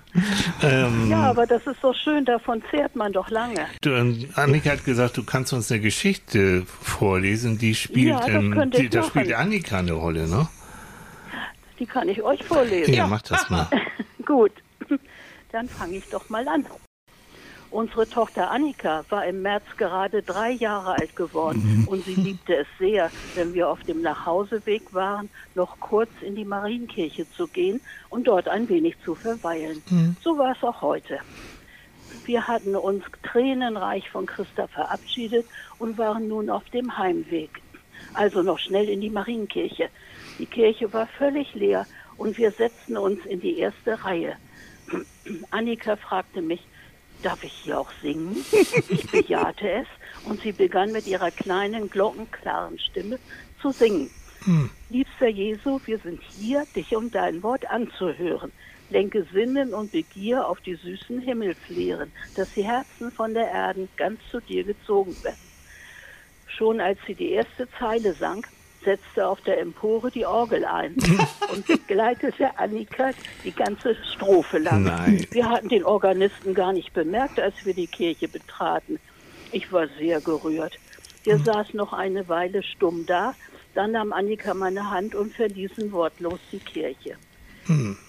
Ähm, 0.61 1.09
Ja, 1.09 1.29
aber 1.29 1.45
das 1.47 1.65
ist 1.67 1.81
so 1.81 1.93
schön, 1.93 2.25
davon 2.25 2.61
zehrt 2.71 2.95
man 2.95 3.11
doch 3.13 3.29
lange. 3.29 3.65
du, 3.81 3.89
ähm, 3.91 4.29
Annika 4.35 4.71
hat 4.71 4.85
gesagt, 4.85 5.17
du 5.17 5.23
kannst 5.23 5.53
uns 5.53 5.71
eine 5.71 5.81
Geschichte 5.81 6.63
vorlesen, 6.65 7.57
die 7.57 7.75
spielt, 7.75 8.09
Ja, 8.09 8.19
das 8.19 8.29
ähm, 8.29 8.71
die, 8.71 8.89
da 8.89 9.03
spielt 9.03 9.33
Annika 9.33 9.79
eine 9.79 9.93
Rolle, 9.93 10.27
ne? 10.27 10.47
Die 11.79 11.85
kann 11.85 12.07
ich 12.09 12.21
euch 12.21 12.43
vorlesen. 12.43 12.93
Ja, 12.93 13.07
mach 13.07 13.23
das 13.23 13.49
mal. 13.49 13.67
Gut, 14.25 14.51
dann 15.51 15.67
fange 15.67 15.97
ich 15.97 16.07
doch 16.09 16.29
mal 16.29 16.47
an. 16.47 16.65
Unsere 17.71 18.07
Tochter 18.07 18.51
Annika 18.51 19.05
war 19.07 19.25
im 19.25 19.41
März 19.41 19.63
gerade 19.77 20.21
drei 20.21 20.51
Jahre 20.51 20.95
alt 20.99 21.15
geworden 21.15 21.87
und 21.89 22.03
sie 22.03 22.15
liebte 22.15 22.57
es 22.57 22.67
sehr, 22.77 23.09
wenn 23.35 23.53
wir 23.53 23.69
auf 23.69 23.81
dem 23.83 24.01
Nachhauseweg 24.01 24.93
waren, 24.93 25.29
noch 25.55 25.79
kurz 25.79 26.09
in 26.19 26.35
die 26.35 26.43
Marienkirche 26.43 27.25
zu 27.31 27.47
gehen 27.47 27.79
und 28.09 28.27
dort 28.27 28.49
ein 28.49 28.67
wenig 28.67 28.97
zu 29.05 29.15
verweilen. 29.15 29.81
So 30.21 30.37
war 30.37 30.51
es 30.51 30.61
auch 30.63 30.81
heute. 30.81 31.19
Wir 32.25 32.45
hatten 32.45 32.75
uns 32.75 33.05
tränenreich 33.23 34.09
von 34.09 34.25
Christa 34.25 34.67
verabschiedet 34.67 35.45
und 35.79 35.97
waren 35.97 36.27
nun 36.27 36.49
auf 36.49 36.69
dem 36.71 36.97
Heimweg. 36.97 37.61
Also 38.13 38.41
noch 38.41 38.59
schnell 38.59 38.89
in 38.89 38.99
die 38.99 39.09
Marienkirche. 39.09 39.89
Die 40.39 40.45
Kirche 40.45 40.91
war 40.91 41.07
völlig 41.07 41.55
leer 41.55 41.85
und 42.17 42.37
wir 42.37 42.51
setzten 42.51 42.97
uns 42.97 43.25
in 43.25 43.39
die 43.39 43.59
erste 43.59 44.03
Reihe. 44.03 44.35
Annika 45.51 45.95
fragte 45.95 46.41
mich, 46.41 46.61
darf 47.21 47.43
ich 47.43 47.53
hier 47.53 47.79
auch 47.79 47.91
singen? 48.01 48.35
Ich 48.89 49.09
bejahte 49.11 49.69
es 49.69 49.87
und 50.25 50.41
sie 50.41 50.51
begann 50.51 50.91
mit 50.91 51.07
ihrer 51.07 51.31
kleinen, 51.31 51.89
glockenklaren 51.89 52.79
Stimme 52.79 53.19
zu 53.61 53.71
singen. 53.71 54.09
Liebster 54.89 55.27
Jesu, 55.27 55.79
wir 55.85 55.99
sind 55.99 56.21
hier, 56.37 56.65
dich 56.75 56.95
um 56.95 57.11
dein 57.11 57.43
Wort 57.43 57.69
anzuhören. 57.69 58.51
Lenke 58.89 59.25
Sinnen 59.31 59.73
und 59.73 59.91
Begier 59.91 60.47
auf 60.47 60.59
die 60.61 60.75
süßen 60.75 61.21
Himmelslehren, 61.21 62.11
dass 62.35 62.53
die 62.53 62.63
Herzen 62.63 63.11
von 63.11 63.33
der 63.33 63.49
Erden 63.49 63.87
ganz 63.95 64.19
zu 64.29 64.41
dir 64.41 64.63
gezogen 64.63 65.15
werden. 65.23 65.37
Schon 66.47 66.81
als 66.81 66.99
sie 67.07 67.15
die 67.15 67.31
erste 67.31 67.69
Zeile 67.79 68.13
sang, 68.13 68.45
setzte 68.83 69.27
auf 69.27 69.41
der 69.41 69.59
Empore 69.59 70.11
die 70.11 70.25
Orgel 70.25 70.65
ein 70.65 70.95
und 71.53 71.65
begleitete 71.67 72.57
Annika 72.57 73.11
die 73.43 73.51
ganze 73.51 73.95
Strophe 74.13 74.57
lang. 74.57 74.83
Nein. 74.83 75.25
Wir 75.31 75.49
hatten 75.49 75.69
den 75.69 75.83
Organisten 75.83 76.53
gar 76.53 76.73
nicht 76.73 76.93
bemerkt, 76.93 77.39
als 77.39 77.65
wir 77.65 77.73
die 77.73 77.87
Kirche 77.87 78.27
betraten. 78.27 78.99
Ich 79.51 79.71
war 79.71 79.87
sehr 79.99 80.21
gerührt. 80.21 80.79
Wir 81.23 81.37
saßen 81.37 81.77
noch 81.77 81.93
eine 81.93 82.27
Weile 82.29 82.63
stumm 82.63 83.05
da, 83.05 83.35
dann 83.75 83.91
nahm 83.91 84.11
Annika 84.11 84.53
meine 84.53 84.89
Hand 84.89 85.13
und 85.13 85.33
verließen 85.33 85.91
wortlos 85.91 86.39
die 86.51 86.59
Kirche. 86.59 87.15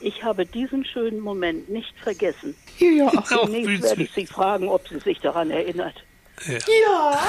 Ich 0.00 0.24
habe 0.24 0.46
diesen 0.46 0.84
schönen 0.84 1.20
Moment 1.20 1.68
nicht 1.68 1.94
vergessen. 1.98 2.54
Ja. 2.78 3.06
Auch 3.08 3.48
wie 3.48 3.62
Demnächst 3.62 3.82
werde 3.82 4.02
ich 4.02 4.12
sie 4.12 4.26
fragen, 4.26 4.68
ob 4.68 4.88
sie 4.88 4.98
sich 4.98 5.20
daran 5.20 5.50
erinnert. 5.50 6.04
Ja. 6.46 7.18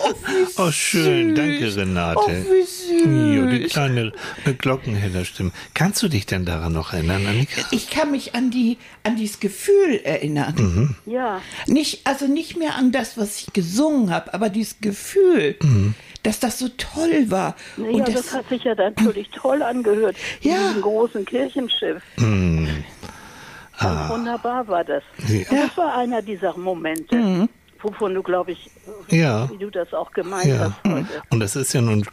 Oh, 0.00 0.12
wie 0.26 0.46
Oh, 0.60 0.70
schön. 0.72 1.36
süß. 1.36 1.38
Danke, 1.38 1.76
Renate. 1.76 2.18
Oh, 2.20 2.28
wie 2.28 3.36
Jo, 3.36 3.46
die 3.46 3.62
süß. 3.62 3.72
kleine 3.72 4.12
eine 4.44 4.54
Glockenhellerstimme. 4.54 5.52
Kannst 5.74 6.02
du 6.02 6.08
dich 6.08 6.26
denn 6.26 6.44
daran 6.44 6.72
noch 6.72 6.92
erinnern, 6.92 7.24
Annika? 7.26 7.62
Ich 7.70 7.88
kann 7.90 8.10
mich 8.10 8.34
an 8.34 8.50
die 8.50 8.78
an 9.04 9.16
dieses 9.16 9.38
Gefühl 9.40 10.00
erinnern. 10.02 10.54
Mhm. 10.56 10.96
Ja, 11.12 11.40
Nicht 11.66 12.06
also 12.06 12.26
nicht 12.26 12.56
mehr 12.56 12.74
an 12.74 12.90
das, 12.92 13.16
was 13.16 13.40
ich 13.40 13.52
gesungen 13.52 14.10
habe, 14.12 14.34
aber 14.34 14.48
dieses 14.48 14.80
Gefühl, 14.80 15.56
Mhm. 15.62 15.94
dass 16.24 16.40
das 16.40 16.58
so 16.58 16.68
toll 16.70 17.26
war 17.30 17.54
ja 17.76 17.84
und 17.84 18.08
das, 18.08 18.14
das, 18.14 18.34
hat 18.34 18.48
sich 18.48 18.64
ja 18.64 18.74
natürlich 18.74 19.30
toll 19.30 19.62
angehört. 19.62 20.16
in 20.40 20.50
Ja. 20.50 20.56
diesem 20.68 20.82
großen 20.82 21.24
Kirchenschiff. 21.24 22.02
Ganz 22.16 24.10
wunderbar 24.10 24.66
war 24.66 24.82
das. 24.84 25.02
Ja. 25.28 25.44
Das 25.50 25.76
war 25.76 25.96
einer 25.96 26.20
dieser 26.20 26.56
Momente, 26.58 27.48
wovon 27.82 28.14
du, 28.14 28.22
glaube 28.22 28.52
ich, 28.52 28.70
Ja. 29.08 29.50
wie 29.50 29.58
du 29.58 29.70
das 29.70 29.92
auch 29.94 30.10
gemeint 30.12 30.46
Ja. 30.46 30.74
hast 30.84 30.92
heute. 30.92 31.22
Und 31.30 31.40
das 31.40 31.56
ist 31.56 31.72
ja 31.72 31.80
nun 31.80 32.04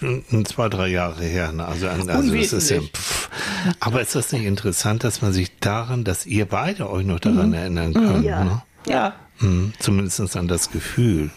zwei, 0.45 0.69
drei 0.69 0.87
Jahre 0.87 1.23
her. 1.23 1.51
Ne? 1.51 1.65
Also, 1.65 1.87
also 1.87 2.05
das 2.05 2.53
ist 2.53 2.69
ja, 2.69 2.79
pff. 2.81 3.29
Aber 3.79 4.01
ist 4.01 4.15
das 4.15 4.31
nicht 4.31 4.45
interessant, 4.45 5.03
dass 5.03 5.21
man 5.21 5.33
sich 5.33 5.57
daran, 5.59 6.03
dass 6.03 6.25
ihr 6.25 6.45
beide 6.45 6.89
euch 6.89 7.05
noch 7.05 7.19
daran 7.19 7.53
erinnern 7.53 7.93
könnt? 7.93 8.25
Ja. 8.25 8.43
Ne? 8.43 8.61
ja. 8.87 9.13
Hm, 9.39 9.73
Zumindest 9.79 10.37
an 10.37 10.47
das 10.47 10.71
Gefühl. 10.71 11.29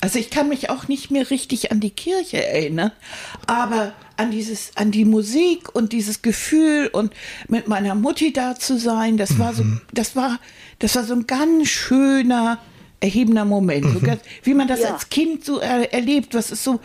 Also 0.00 0.18
ich 0.18 0.30
kann 0.30 0.48
mich 0.48 0.70
auch 0.70 0.86
nicht 0.88 1.10
mehr 1.10 1.28
richtig 1.30 1.72
an 1.72 1.80
die 1.80 1.90
Kirche 1.90 2.44
erinnern, 2.46 2.92
aber 3.46 3.92
an 4.18 4.30
dieses, 4.30 4.72
an 4.76 4.90
die 4.90 5.04
Musik 5.04 5.74
und 5.74 5.92
dieses 5.92 6.20
Gefühl 6.22 6.88
und 6.92 7.14
mit 7.48 7.68
meiner 7.68 7.94
Mutti 7.94 8.32
da 8.32 8.54
zu 8.56 8.76
sein, 8.78 9.16
das 9.16 9.38
war 9.38 9.54
so, 9.54 9.64
das 9.94 10.14
war, 10.16 10.38
das 10.80 10.94
war 10.96 11.04
so 11.04 11.14
ein 11.14 11.26
ganz 11.26 11.68
schöner, 11.68 12.58
erhebender 13.00 13.44
Moment. 13.44 13.86
So 13.92 14.00
ganz, 14.00 14.20
wie 14.42 14.54
man 14.54 14.66
das 14.66 14.80
Ja. 14.80 14.92
als 14.94 15.08
Kind 15.08 15.44
so 15.44 15.60
er, 15.60 15.92
erlebt, 15.94 16.34
was 16.34 16.50
ist 16.50 16.64
so, 16.64 16.80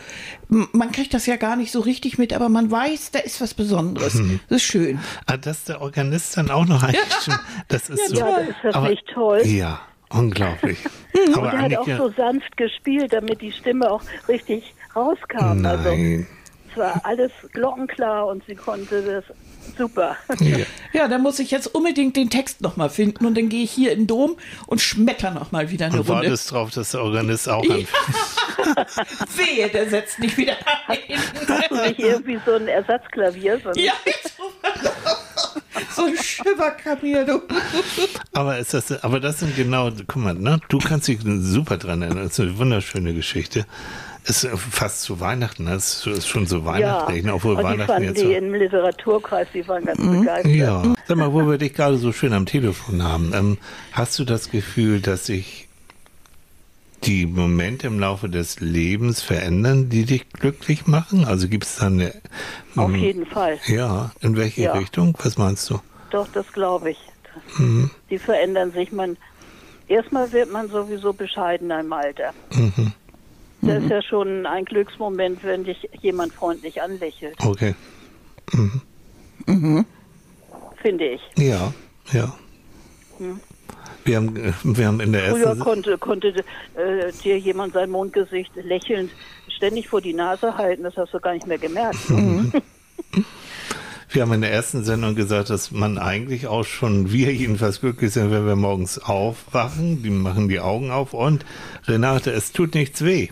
m- 0.48 0.68
man 0.72 0.92
kriegt 0.92 1.12
das 1.12 1.26
ja 1.26 1.34
gar 1.34 1.56
nicht 1.56 1.72
so 1.72 1.80
richtig 1.80 2.18
mit, 2.18 2.32
aber 2.32 2.48
man 2.48 2.70
weiß, 2.70 3.10
da 3.10 3.18
ist 3.18 3.40
was 3.40 3.52
Besonderes. 3.52 4.12
Das 4.48 4.58
ist 4.58 4.62
schön. 4.62 5.00
Ah, 5.26 5.36
dass 5.36 5.64
der 5.64 5.80
Organist 5.82 6.36
dann 6.36 6.50
auch 6.52 6.66
noch 6.66 6.84
eingeschrieben 6.84 7.40
Das 7.66 7.90
ist 7.90 8.10
so. 8.10 8.16
Ja, 8.16 8.36
ist 8.38 8.54
das 8.62 8.74
aber, 8.76 8.90
nicht 8.90 9.04
toll? 9.12 9.42
Ja, 9.44 9.80
unglaublich. 10.08 10.78
Und 11.26 11.34
aber 11.36 11.52
er 11.52 11.62
hat 11.62 11.76
auch 11.78 11.86
so 11.88 12.12
sanft 12.16 12.56
gespielt, 12.56 13.12
damit 13.12 13.40
die 13.40 13.50
Stimme 13.50 13.90
auch 13.90 14.02
richtig 14.28 14.72
rauskam. 14.94 15.66
Also 15.66 15.88
nein. 15.90 16.26
es 16.43 16.43
war 16.76 17.00
alles 17.04 17.30
glockenklar 17.52 18.26
und 18.26 18.44
sie 18.46 18.54
konnte 18.54 19.02
das 19.02 19.24
super. 19.76 20.16
Ja. 20.40 20.58
Ja, 20.92 21.08
da 21.08 21.18
muss 21.18 21.38
ich 21.38 21.50
jetzt 21.50 21.66
unbedingt 21.74 22.16
den 22.16 22.30
Text 22.30 22.60
nochmal 22.60 22.90
finden 22.90 23.26
und 23.26 23.36
dann 23.36 23.48
gehe 23.48 23.64
ich 23.64 23.70
hier 23.70 23.92
in 23.92 24.00
den 24.00 24.06
Dom 24.06 24.36
und 24.66 24.80
schmetter 24.80 25.30
nochmal 25.32 25.70
wieder 25.70 25.86
eine 25.86 26.00
Und 26.00 26.08
Runde. 26.08 26.22
wartest 26.26 26.50
drauf, 26.52 26.70
dass 26.70 26.90
der 26.92 27.02
Organist 27.02 27.48
auch 27.48 27.62
an. 27.68 27.86
Wehe, 29.36 29.68
der 29.68 29.88
setzt 29.88 30.18
nicht 30.18 30.36
wieder 30.36 30.54
ein. 30.86 30.98
Nicht 31.88 31.98
irgendwie 31.98 32.38
so 32.46 32.52
ein 32.54 32.68
Ersatzklavier, 32.68 33.58
sondern 33.62 33.84
ja, 33.84 33.92
so 35.94 36.04
ein 36.04 36.16
Schimmerkamel, 36.16 37.24
du. 37.26 37.42
Aber 38.32 38.58
ist 38.58 38.74
das, 38.74 39.02
aber 39.04 39.20
das 39.20 39.40
sind 39.40 39.56
genau, 39.56 39.90
guck 40.06 40.16
mal, 40.22 40.34
ne? 40.34 40.60
Du 40.68 40.78
kannst 40.78 41.08
dich 41.08 41.18
super 41.22 41.76
dran 41.76 42.02
erinnern. 42.02 42.24
Das 42.24 42.34
ist 42.34 42.40
eine 42.40 42.58
wunderschöne 42.58 43.12
Geschichte. 43.14 43.66
Ist 44.26 44.48
fast 44.56 45.02
zu 45.02 45.20
Weihnachten, 45.20 45.64
ne? 45.64 45.72
Das 45.72 46.06
ist 46.06 46.26
schon 46.26 46.46
so 46.46 46.58
ja. 46.58 46.64
weihnachtlich, 46.64 47.24
ne? 47.24 47.34
obwohl 47.34 47.52
und 47.52 47.58
die 47.58 47.64
Weihnachten 47.64 47.92
fanden 47.92 48.08
jetzt 48.08 48.22
die 48.22 48.26
so. 48.26 48.32
im 48.32 48.54
Literaturkreis, 48.54 49.48
die 49.52 49.68
waren 49.68 49.84
ganz 49.84 50.00
begeistert. 50.00 50.46
Ja. 50.46 50.94
Sag 51.06 51.16
mal, 51.18 51.32
wo 51.34 51.46
wir 51.46 51.58
dich 51.58 51.74
gerade 51.74 51.98
so 51.98 52.10
schön 52.10 52.32
am 52.32 52.46
Telefon 52.46 53.02
haben, 53.02 53.32
ähm, 53.34 53.58
hast 53.92 54.18
du 54.18 54.24
das 54.24 54.50
Gefühl, 54.50 55.00
dass 55.00 55.26
sich 55.26 55.68
die 57.04 57.26
Momente 57.26 57.86
im 57.86 58.00
Laufe 58.00 58.30
des 58.30 58.60
Lebens 58.60 59.20
verändern, 59.20 59.90
die 59.90 60.06
dich 60.06 60.30
glücklich 60.30 60.86
machen? 60.86 61.26
Also 61.26 61.48
gibt 61.48 61.64
es 61.64 61.76
da 61.76 61.86
eine. 61.86 62.14
Auf 62.76 62.88
mm, 62.88 62.94
jeden 62.94 63.26
Fall. 63.26 63.58
Ja, 63.66 64.12
in 64.20 64.36
welche 64.36 64.62
Ja. 64.62 64.72
Richtung? 64.72 65.14
Was 65.22 65.36
meinst 65.36 65.68
du? 65.68 65.80
Doch, 66.10 66.28
das 66.32 66.50
glaube 66.52 66.92
ich. 66.92 66.98
Mhm. 67.58 67.90
Die 68.08 68.18
verändern 68.18 68.72
sich. 68.72 68.90
Man, 68.90 69.18
erstmal 69.86 70.32
wird 70.32 70.50
man 70.50 70.68
sowieso 70.68 71.12
bescheidener 71.12 71.80
im 71.80 71.92
Alter. 71.92 72.32
Mhm. 72.54 72.92
Das 73.66 73.82
ist 73.82 73.90
ja 73.90 74.02
schon 74.02 74.46
ein 74.46 74.64
Glücksmoment, 74.64 75.42
wenn 75.44 75.64
dich 75.64 75.88
jemand 76.00 76.32
freundlich 76.32 76.80
anlächelt, 76.82 77.36
Okay. 77.44 77.74
finde 80.82 81.04
ich. 81.06 81.20
Ja, 81.36 81.72
ja. 82.12 82.32
Wir 84.04 84.16
haben, 84.16 84.36
äh, 84.36 84.52
wir 84.62 84.86
haben 84.86 85.00
in 85.00 85.12
der 85.12 85.30
Früher 85.30 85.46
ersten. 85.46 85.60
konnte, 85.60 85.98
konnte 85.98 86.28
äh, 86.74 87.12
dir 87.22 87.38
jemand 87.38 87.72
sein 87.74 87.90
Mondgesicht 87.90 88.50
lächelnd 88.56 89.10
ständig 89.48 89.88
vor 89.88 90.00
die 90.00 90.12
Nase 90.14 90.56
halten, 90.56 90.82
das 90.82 90.96
hast 90.96 91.14
du 91.14 91.20
gar 91.20 91.32
nicht 91.32 91.46
mehr 91.46 91.58
gemerkt. 91.58 91.98
Wir 94.14 94.22
haben 94.22 94.32
in 94.32 94.42
der 94.42 94.52
ersten 94.52 94.84
Sendung 94.84 95.16
gesagt, 95.16 95.50
dass 95.50 95.72
man 95.72 95.98
eigentlich 95.98 96.46
auch 96.46 96.62
schon, 96.62 97.10
wir 97.10 97.34
jedenfalls 97.34 97.80
glücklich 97.80 98.12
sind, 98.12 98.30
wenn 98.30 98.46
wir 98.46 98.54
morgens 98.54 99.00
aufwachen, 99.00 100.04
die 100.04 100.10
machen 100.10 100.48
die 100.48 100.60
Augen 100.60 100.92
auf 100.92 101.14
und 101.14 101.44
Renate, 101.88 102.30
es 102.30 102.52
tut 102.52 102.76
nichts 102.76 103.02
weh. 103.02 103.30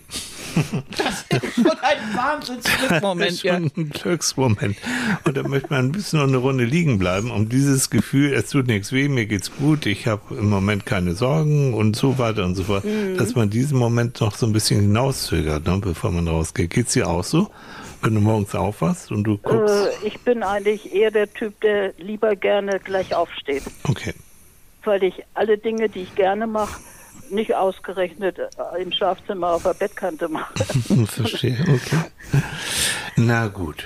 Das 0.99 1.43
ist 1.43 1.55
schon 1.55 1.67
ein 1.67 1.99
das 2.09 2.17
Wahnsinnsglückmoment, 2.17 3.31
ist 3.31 3.43
ja. 3.45 3.55
schon 3.55 3.71
ein 3.77 3.91
Glücksmoment. 3.91 4.77
Und 5.25 5.37
da 5.37 5.45
möchte 5.45 5.69
man 5.71 5.87
ein 5.87 5.93
bisschen 5.93 6.19
noch 6.19 6.27
eine 6.27 6.39
Runde 6.39 6.65
liegen 6.65 6.99
bleiben, 6.99 7.31
um 7.31 7.49
dieses 7.49 7.89
Gefühl, 7.89 8.33
es 8.33 8.51
tut 8.51 8.67
nichts 8.67 8.91
weh, 8.91 9.09
mir 9.09 9.27
geht's 9.27 9.53
gut, 9.55 9.87
ich 9.87 10.09
habe 10.09 10.35
im 10.35 10.51
Moment 10.51 10.85
keine 10.85 11.15
Sorgen 11.15 11.75
und 11.75 11.95
so 11.95 12.19
weiter 12.19 12.45
und 12.45 12.57
so 12.57 12.65
fort, 12.65 12.85
dass 13.17 13.37
man 13.37 13.51
diesen 13.51 13.79
Moment 13.79 14.21
noch 14.21 14.35
so 14.35 14.47
ein 14.47 14.53
bisschen 14.53 14.81
hinauszögert, 14.81 15.65
ne, 15.65 15.79
bevor 15.81 16.11
man 16.11 16.27
rausgeht. 16.27 16.71
Geht's 16.71 16.95
dir 16.95 17.09
auch 17.09 17.23
so? 17.23 17.51
Wenn 18.03 18.15
du 18.17 18.21
morgens 18.21 18.55
aufwachst 18.55 19.13
und 19.13 19.25
du 19.25 19.39
guckst, 19.39 20.03
Äh, 20.03 20.07
ich 20.07 20.19
bin 20.21 20.43
eigentlich 20.43 20.93
eher 20.93 21.11
der 21.11 21.33
Typ, 21.33 21.61
der 21.61 21.93
lieber 21.99 22.35
gerne 22.35 22.81
gleich 22.81 23.15
aufsteht, 23.15 23.63
okay. 23.89 24.13
weil 24.85 25.05
ich 25.05 25.23
alle 25.35 25.57
Dinge, 25.57 25.89
die 25.89 26.03
ich 26.03 26.15
gerne 26.17 26.47
mache, 26.49 26.81
nicht 27.31 27.55
ausgerechnet 27.55 28.39
äh, 28.39 28.83
im 28.83 28.93
Schlafzimmer 28.93 29.53
auf 29.53 29.63
der 29.63 29.75
Bettkante 29.75 30.29
mache. 30.29 30.53
Verstehe, 31.07 31.59
okay. 31.63 32.11
Na 33.17 33.47
gut. 33.47 33.85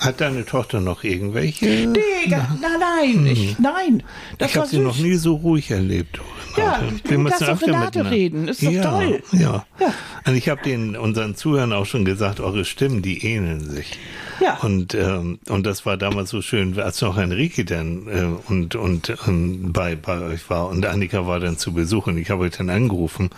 Hat 0.00 0.20
deine 0.20 0.44
Tochter 0.44 0.80
noch 0.80 1.04
irgendwelche? 1.04 1.64
Nee, 1.66 2.28
ga- 2.28 2.56
nein, 2.60 2.80
nein, 3.24 3.26
ich, 3.26 3.58
nein. 3.58 4.02
Das 4.38 4.50
ich 4.50 4.56
habe 4.56 4.66
sie 4.68 4.78
noch 4.78 4.98
nie 4.98 5.14
so 5.14 5.34
ruhig 5.36 5.70
erlebt. 5.70 6.20
Ja, 6.56 6.76
Renate. 6.76 7.02
du 7.14 7.24
darfst 7.24 7.42
doch 7.42 7.62
Renate 7.62 7.84
miteinander- 7.98 8.10
reden, 8.10 8.48
ist 8.48 8.62
doch 8.64 8.70
ja, 8.70 8.82
toll. 8.82 9.22
Ja. 9.32 9.66
Ja. 9.78 9.92
Und 10.26 10.34
ich 10.36 10.48
habe 10.48 10.62
den 10.62 10.96
unseren 10.96 11.34
Zuhörern 11.36 11.72
auch 11.74 11.84
schon 11.86 12.04
gesagt, 12.06 12.40
eure 12.40 12.64
Stimmen, 12.64 13.02
die 13.02 13.24
ähneln 13.26 13.60
sich. 13.68 13.98
Ja. 14.40 14.56
Und 14.62 14.94
ähm, 14.94 15.38
und 15.48 15.66
das 15.66 15.84
war 15.86 15.96
damals 15.98 16.30
so 16.30 16.40
schön, 16.42 16.78
als 16.80 17.00
noch 17.02 17.18
Enrique 17.18 17.64
dann 17.64 18.06
äh, 18.08 18.50
und 18.50 18.74
und 18.74 19.12
ähm, 19.26 19.72
bei 19.72 19.96
bei 19.96 20.20
euch 20.20 20.48
war 20.48 20.68
und 20.68 20.84
Annika 20.86 21.26
war 21.26 21.40
dann 21.40 21.58
zu 21.58 21.72
Besuch 21.72 22.06
und 22.06 22.16
ich 22.18 22.30
habe 22.30 22.44
euch 22.44 22.56
dann 22.56 22.70
angerufen. 22.70 23.30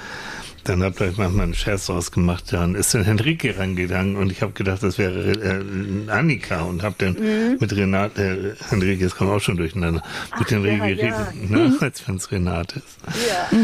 Dann 0.68 0.82
habt 0.82 1.00
ihr 1.00 1.06
euch 1.06 1.16
manchmal 1.16 1.44
einen 1.44 1.54
Scherz 1.54 1.86
draus 1.86 2.12
gemacht. 2.12 2.44
Dann 2.52 2.74
ist 2.74 2.92
dann 2.94 3.04
Enrique 3.06 3.54
rangegangen 3.58 4.16
und 4.16 4.30
ich 4.30 4.42
habe 4.42 4.52
gedacht, 4.52 4.82
das 4.82 4.98
wäre 4.98 5.32
äh, 5.32 6.10
Annika 6.10 6.60
und 6.62 6.82
habe 6.82 6.94
dann 6.98 7.14
Mhm. 7.14 7.56
mit 7.58 7.74
Renate, 7.74 8.54
äh, 8.70 8.74
Enrique, 8.74 9.02
es 9.06 9.14
kommt 9.16 9.30
auch 9.30 9.40
schon 9.40 9.56
durcheinander, 9.56 10.02
mit 10.38 10.52
Enrique 10.52 10.78
ja, 10.78 10.86
geredet, 10.86 11.14
ja. 11.50 11.56
ne, 11.56 11.76
als 11.80 12.06
wenn 12.06 12.16
es 12.16 12.30
Renate 12.30 12.80
ist. 12.80 12.98
Ja, 13.28 13.58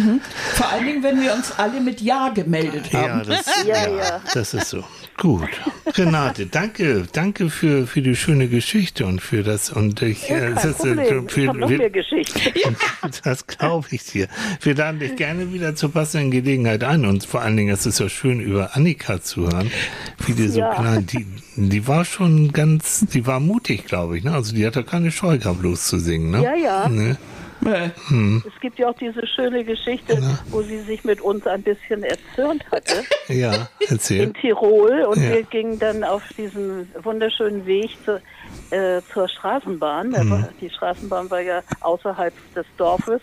Vor 0.54 0.68
allen 0.70 0.87
Dingen, 0.87 1.02
wenn 1.02 1.20
wir 1.20 1.34
uns 1.34 1.52
alle 1.58 1.80
mit 1.80 2.00
Ja 2.00 2.30
gemeldet 2.30 2.90
Ja, 2.90 3.08
haben. 3.18 3.28
das, 3.28 3.44
Ja, 3.66 3.75
ja, 3.87 3.96
ja. 3.96 4.20
das 4.32 4.54
ist 4.54 4.70
so. 4.70 4.82
Gut. 5.16 5.49
Renate, 5.96 6.46
danke, 6.46 7.04
danke 7.12 7.49
für, 7.49 7.87
für 7.87 8.02
die 8.02 8.16
schöne 8.16 8.49
Geschichte 8.49 9.06
und 9.06 9.20
für 9.20 9.44
das 9.44 9.70
und 9.70 10.02
ich 10.02 10.28
äh, 10.28 10.52
das, 10.54 10.80
äh, 10.84 10.94
Problem. 10.94 11.28
für, 11.28 11.44
noch 11.54 11.68
mehr 11.68 11.90
Geschichten. 11.90 12.40
das 13.25 13.46
glaube 13.46 13.87
ich 13.90 14.02
dir. 14.04 14.26
Wir 14.62 14.75
laden 14.75 14.99
dich 14.99 15.14
gerne 15.14 15.52
wieder 15.52 15.76
zur 15.76 15.92
passenden 15.92 16.30
Gelegenheit 16.32 16.82
ein 16.82 16.94
und 17.05 17.25
vor 17.27 17.43
allen 17.43 17.57
Dingen, 17.57 17.73
es 17.75 17.87
ist 17.87 17.99
ja 18.01 18.09
schön 18.09 18.41
über 18.41 18.77
Annika 18.77 19.21
zu 19.21 19.43
hören, 19.51 19.71
wie 20.27 20.33
die 20.33 20.49
so 20.49 20.61
Ja. 20.61 20.75
klein, 20.75 21.07
die, 21.07 21.27
die 21.57 21.87
war 21.89 22.05
schon 22.05 22.53
ganz, 22.53 23.05
die 23.07 23.27
war 23.27 23.41
mutig, 23.41 23.87
glaube 23.87 24.17
ich, 24.19 24.25
ne? 24.25 24.33
Also 24.33 24.55
die 24.55 24.65
hatte 24.67 24.85
keine 24.85 25.11
Scheu 25.11 25.39
gehabt, 25.39 25.63
loszusingen, 25.63 26.31
ne? 26.31 26.43
Ja, 26.43 26.55
ja. 26.55 26.89
Ne? 26.89 27.17
Äh, 27.65 27.89
Es 28.47 28.61
gibt 28.61 28.79
ja 28.79 28.89
auch 28.91 28.97
diese 28.99 29.27
schöne 29.27 29.65
Geschichte, 29.65 30.21
wo 30.51 30.61
sie 30.63 30.81
sich 30.81 31.03
mit 31.05 31.21
uns 31.23 31.47
ein 31.47 31.63
bisschen 31.63 32.03
erzürnt 32.03 32.63
hatte 32.71 33.05
Ja, 33.33 33.69
erzähl. 33.89 34.25
in 34.25 34.35
Tirol 34.35 35.03
und 35.09 35.23
Ja. 35.23 35.31
wir 35.31 35.43
gingen 35.45 35.79
dann 35.79 36.05
auf 36.05 36.23
diesen 36.37 36.89
wunderschönen 37.03 37.65
Weg 37.65 37.91
zu, 38.05 38.21
äh, 38.71 39.01
zur 39.13 39.29
Straßenbahn. 39.29 40.13
War- 40.31 40.49
Die 40.61 40.69
Straßenbahn 40.69 41.31
war 41.31 41.41
ja 41.41 41.63
außerhalb 41.81 42.35
des 42.55 42.67
Dorfes. 42.77 43.21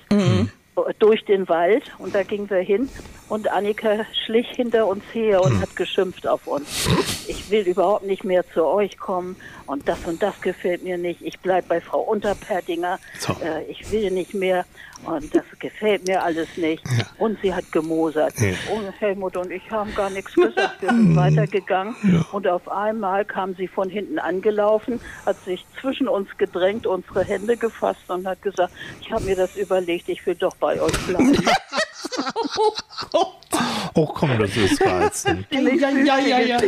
Durch 1.00 1.26
den 1.26 1.50
Wald 1.50 1.84
und 1.98 2.16
da 2.16 2.24
gingen 2.24 2.50
wir 2.50 2.60
hin 2.60 2.90
und 3.28 3.52
Annika 3.52 4.06
schlich 4.26 4.48
hinter 4.50 4.88
uns 4.88 5.04
her 5.14 5.42
und 5.44 5.62
hat 5.62 5.76
geschimpft 5.76 6.28
auf 6.28 6.48
uns. 6.48 6.88
Ich 7.28 7.50
will 7.52 7.68
überhaupt 7.68 8.06
nicht 8.06 8.24
mehr 8.24 8.44
zu 8.54 8.66
euch 8.66 8.98
kommen 8.98 9.36
und 9.72 9.88
das 9.88 10.00
und 10.06 10.22
das 10.22 10.40
gefällt 10.42 10.84
mir 10.84 10.98
nicht. 10.98 11.22
Ich 11.22 11.40
bleib 11.40 11.70
bei 11.70 11.80
Frau 11.80 12.02
Unterperdinger. 12.02 13.00
So. 13.20 13.34
Äh, 13.42 13.64
ich 13.64 13.90
will 13.92 14.12
nicht 14.12 14.34
mehr 14.34 14.66
und 15.06 15.34
das 15.34 15.46
gefällt 15.60 16.06
mir 16.08 16.24
alles 16.24 16.50
nicht. 16.58 16.84
Ja. 16.86 17.06
Und 17.18 17.40
sie 17.42 17.54
hat 17.54 17.72
gemosert. 17.72 18.34
Ja. 18.40 18.50
Und 18.70 18.92
Helmut 19.00 19.38
und 19.38 19.50
ich 19.50 19.72
haben 19.72 19.96
gar 19.96 20.10
nichts 20.10 20.34
gesagt. 20.34 20.82
Wir 20.82 20.90
sind 20.90 21.16
weitergegangen 21.16 21.96
und 22.32 22.48
auf 22.48 22.70
einmal 22.70 23.24
kam 23.24 23.56
sie 23.56 23.68
von 23.68 23.90
hinten 23.90 24.20
angelaufen, 24.20 25.00
hat 25.26 25.42
sich 25.46 25.66
zwischen 25.80 26.08
uns 26.08 26.28
gedrängt, 26.38 26.86
unsere 26.86 27.24
Hände 27.24 27.56
gefasst 27.56 28.10
und 28.10 28.28
hat 28.28 28.42
gesagt, 28.42 28.74
ich 29.00 29.12
habe 29.12 29.24
mir 29.24 29.36
das 29.36 29.56
überlegt, 29.56 30.10
ich 30.10 30.26
will 30.26 30.36
doch 30.36 30.56
bei 30.58 30.82
euch 30.82 30.98
bleiben. 31.08 31.38
Oh 33.94 34.06
komm, 34.06 34.38
das 34.40 34.56
ist 34.56 34.82
reizend. 34.82 35.46
ja, 35.52 35.60
ja, 35.60 36.20
ja, 36.20 36.40
ja. 36.40 36.60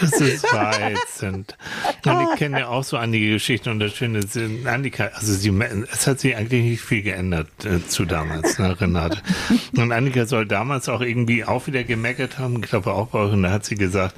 Das 0.00 0.12
ist 0.20 0.52
reizend. 0.52 1.56
Und 2.06 2.28
ich 2.30 2.38
kenne 2.38 2.60
ja 2.60 2.68
auch 2.68 2.84
so 2.84 2.96
einige 2.96 3.32
Geschichten 3.32 3.68
und 3.70 3.80
das 3.80 3.94
Schöne 3.94 4.20
ist, 4.20 4.38
Annika, 4.64 5.10
also 5.14 5.34
sie, 5.34 5.52
es 5.92 6.06
hat 6.06 6.20
sich 6.20 6.36
eigentlich 6.36 6.62
nicht 6.62 6.80
viel 6.80 7.02
geändert 7.02 7.48
äh, 7.64 7.86
zu 7.86 8.06
damals, 8.06 8.58
ne, 8.58 8.80
Renate. 8.80 9.18
Und 9.76 9.92
Annika 9.92 10.26
soll 10.26 10.46
damals 10.46 10.88
auch 10.88 11.02
irgendwie 11.02 11.44
auch 11.44 11.66
wieder 11.66 11.84
gemeckert 11.84 12.38
haben, 12.38 12.62
ich 12.62 12.70
glaube 12.70 12.92
auch 12.92 13.08
bei 13.08 13.18
euch, 13.18 13.32
und 13.32 13.42
da 13.42 13.50
hat 13.50 13.64
sie 13.64 13.74
gesagt, 13.74 14.14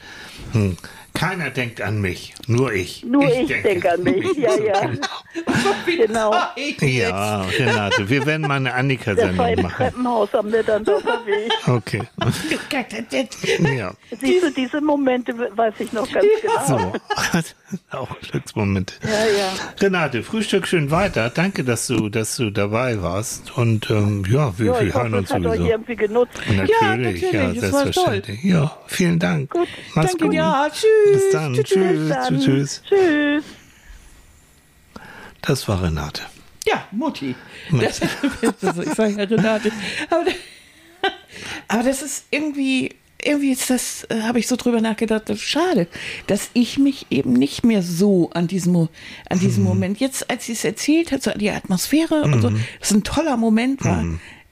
hm, 0.53 0.77
keiner 1.15 1.51
denkt 1.51 1.81
an 1.81 2.01
mich, 2.01 2.35
nur 2.47 2.73
ich. 2.73 3.05
Nur 3.05 3.25
ich 3.25 3.47
denke 3.63 3.93
an 3.93 4.03
mich, 4.03 4.25
ja, 4.37 4.57
ja. 4.57 4.91
Genau. 5.87 6.35
Ja, 6.81 7.43
Renate, 7.43 8.09
wir 8.09 8.27
werden 8.27 8.43
mal 8.43 8.57
eine 8.57 8.71
Das 8.71 8.79
Annika-Sendung 8.79 9.47
im 9.49 9.63
machen. 9.63 9.75
Treppenhaus 9.77 10.35
am 10.35 10.47
Niederndorfer 10.51 11.21
Weg. 11.27 11.53
Okay. 11.69 12.03
Ja. 13.77 13.93
Siehst 14.21 14.45
du, 14.45 14.51
diese 14.53 14.81
Momente 14.81 15.33
weiß 15.57 15.75
ich 15.79 15.93
noch 15.93 16.11
ganz 16.11 16.27
genau. 16.67 16.79
So. 16.79 16.93
auch 17.97 18.21
Glücksmomente. 18.21 18.95
Ja, 19.03 19.11
ja. 19.11 19.53
Renate, 19.81 20.23
Frühstück 20.23 20.67
schön 20.67 20.91
weiter. 20.91 21.31
Danke, 21.31 21.65
dass 21.65 21.87
du, 21.87 22.09
dass 22.09 22.37
du 22.37 22.51
dabei 22.51 23.03
warst. 23.03 23.57
Und 23.57 23.91
ähm, 23.91 24.25
ja, 24.31 24.59
wir, 24.59 24.67
Ja, 24.67 24.81
wir 24.81 24.89
ich 24.89 24.95
hören 24.95 25.13
hoffe, 25.13 25.17
uns 25.19 25.33
hat 25.33 25.41
euch 25.47 25.57
sowieso. 25.59 25.71
irgendwie 25.71 25.97
genutzt. 25.97 26.33
Natürlich, 26.49 26.71
Ja, 26.81 26.97
natürlich, 26.97 27.33
ja, 27.33 27.55
selbstverständlich. 27.55 28.45
Ja, 28.45 28.77
vielen 28.87 29.19
Dank. 29.19 29.51
Gut. 29.51 29.69
Mach's 29.95 30.09
Danke, 30.11 30.25
gut. 30.27 30.35
ja, 30.35 30.69
tschüss. 30.71 30.87
Bis 31.13 31.31
dann. 31.33 31.55
Tschüss, 31.55 31.69
Tschüss, 31.69 32.09
dann. 32.09 32.41
tschüss, 32.41 32.83
tschüss. 32.89 33.45
Das 35.43 35.67
war 35.69 35.83
Renate. 35.83 36.23
Ja, 36.67 36.87
Mutti. 36.93 37.35
Das, 37.81 38.01
das, 38.61 38.79
ich 38.79 38.95
sage 38.95 39.15
ja 39.19 39.25
Renate. 39.25 39.73
Aber, 40.11 40.25
aber 41.69 41.83
das 41.83 42.03
ist 42.03 42.27
irgendwie, 42.31 42.95
irgendwie 43.25 43.51
ist 43.51 43.69
das, 43.71 44.05
äh, 44.11 44.23
habe 44.23 44.39
ich 44.39 44.47
so 44.47 44.55
drüber 44.57 44.81
nachgedacht, 44.81 45.23
das 45.27 45.39
ist 45.39 45.45
schade, 45.45 45.89
dass 46.29 46.51
ich 46.55 46.79
mich 46.79 47.07
eben 47.11 47.33
nicht 47.33 47.65
mehr 47.65 47.83
so 47.83 48.31
an 48.31 48.47
diesem, 48.47 48.89
an 49.29 49.39
diesem 49.41 49.65
Moment, 49.65 49.99
jetzt 49.99 50.31
als 50.31 50.47
sie 50.47 50.53
es 50.53 50.65
erzählt 50.65 51.11
hat, 51.11 51.23
so 51.25 51.33
die 51.33 51.51
Atmosphäre 51.51 52.23
und 52.23 52.41
so, 52.41 52.53
das 52.79 52.93
ein 52.93 53.03
toller 53.03 53.37
Moment 53.37 53.85
war. 53.85 54.05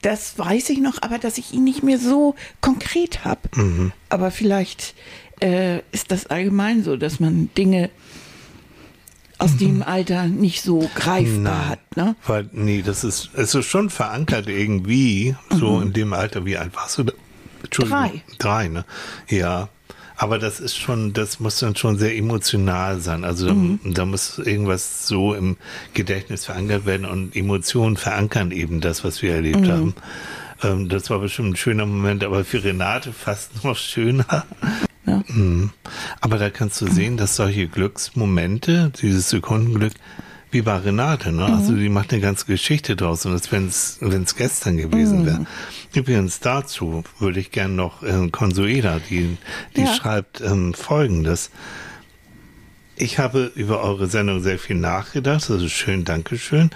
Das 0.02 0.38
weiß 0.38 0.70
ich 0.70 0.78
noch, 0.78 1.02
aber 1.02 1.18
dass 1.18 1.36
ich 1.36 1.52
ihn 1.52 1.62
nicht 1.62 1.82
mehr 1.82 1.98
so 1.98 2.34
konkret 2.62 3.24
habe. 3.24 3.40
Aber 4.08 4.30
vielleicht 4.30 4.94
äh, 5.40 5.79
ist 5.92 6.11
das 6.11 6.26
allgemein 6.26 6.83
so, 6.85 6.96
dass 6.96 7.20
man 7.20 7.50
Dinge 7.57 7.90
aus 9.38 9.57
dem 9.57 9.83
Alter 9.83 10.26
nicht 10.26 10.61
so 10.62 10.90
greifbar 10.94 11.68
hat. 11.68 11.96
Ne? 11.96 12.14
Weil, 12.26 12.48
nee, 12.53 12.83
das 12.83 13.05
ist, 13.05 13.31
es 13.35 13.55
ist 13.55 13.66
schon 13.66 13.88
verankert 13.88 14.48
irgendwie, 14.48 15.35
so 15.50 15.81
in 15.81 15.94
dem 15.94 16.12
Alter, 16.12 16.44
wie 16.44 16.59
alt 16.59 16.76
warst 16.76 16.98
du 16.98 17.05
da? 17.05 17.12
Entschuldigung. 17.64 18.00
Drei. 18.11 18.22
Drei, 18.38 18.68
ne? 18.68 18.85
Ja. 19.29 19.68
Aber 20.16 20.38
das 20.38 20.61
ist 20.61 20.76
schon, 20.76 21.14
das 21.14 21.40
muss 21.40 21.59
dann 21.61 21.74
schon 21.76 21.96
sehr 21.98 22.14
emotional 22.14 23.00
sein. 23.00 23.24
Also 23.24 23.46
da, 23.46 23.55
Mhm. 23.55 23.81
da 23.85 24.05
muss 24.05 24.38
irgendwas 24.38 25.07
so 25.07 25.33
im 25.33 25.57
Gedächtnis 25.94 26.44
verankert 26.44 26.85
werden 26.85 27.07
und 27.07 27.35
Emotionen 27.35 27.96
verankern 27.96 28.50
eben 28.50 28.83
das, 28.83 29.03
was 29.05 29.22
wir 29.22 29.33
erlebt 29.35 29.61
Mhm. 29.61 29.70
haben. 29.70 29.94
Ähm, 30.62 30.88
das 30.90 31.09
war 31.09 31.20
bestimmt 31.20 31.55
ein 31.55 31.57
schöner 31.57 31.87
Moment, 31.87 32.22
aber 32.22 32.44
für 32.44 32.62
Renate 32.62 33.14
fast 33.14 33.64
noch 33.64 33.79
schöner. 33.79 34.44
Ja. 35.06 35.22
Mhm. 35.28 35.70
Aber 36.20 36.38
da 36.38 36.50
kannst 36.50 36.80
du 36.80 36.86
sehen, 36.86 37.16
dass 37.16 37.36
solche 37.36 37.66
Glücksmomente, 37.68 38.92
dieses 39.00 39.30
Sekundenglück, 39.30 39.92
wie 40.52 40.62
bei 40.62 40.76
Renate, 40.78 41.30
ne? 41.30 41.44
Also 41.46 41.74
die 41.76 41.88
macht 41.88 42.12
eine 42.12 42.20
ganze 42.20 42.44
Geschichte 42.46 42.96
draus 42.96 43.24
und 43.24 43.32
als 43.32 43.52
wenn 43.52 43.68
es 43.68 44.34
gestern 44.36 44.76
gewesen 44.78 45.24
wäre. 45.24 45.46
Übrigens 45.94 46.40
dazu 46.40 47.04
würde 47.20 47.38
ich 47.38 47.52
gern 47.52 47.76
noch 47.76 48.02
äh, 48.02 48.28
Consuela, 48.30 48.98
die 49.08 49.36
die 49.76 49.82
Ja. 49.82 49.94
schreibt 49.94 50.40
ähm, 50.40 50.74
Folgendes. 50.74 51.50
Ich 53.02 53.18
habe 53.18 53.50
über 53.54 53.82
eure 53.82 54.08
Sendung 54.08 54.42
sehr 54.42 54.58
viel 54.58 54.76
nachgedacht, 54.76 55.50
also 55.50 55.68
schön, 55.70 56.04
Dankeschön. 56.04 56.68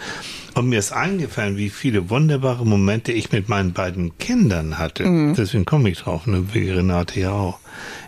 Und 0.55 0.69
mir 0.71 0.79
ist 0.79 0.91
eingefallen, 0.93 1.59
wie 1.59 1.69
viele 1.69 2.09
wunderbare 2.09 2.65
Momente 2.65 3.13
ich 3.13 3.31
mit 3.31 3.51
meinen 3.51 3.75
beiden 3.75 4.17
Kindern 4.17 4.79
hatte. 4.79 5.05
Deswegen 5.37 5.67
komme 5.67 5.91
ich 5.91 5.99
drauf, 5.99 6.27
ne, 6.27 6.47
wie 6.55 6.71
Renate 6.71 7.21
ja 7.21 7.33
auch. 7.33 7.59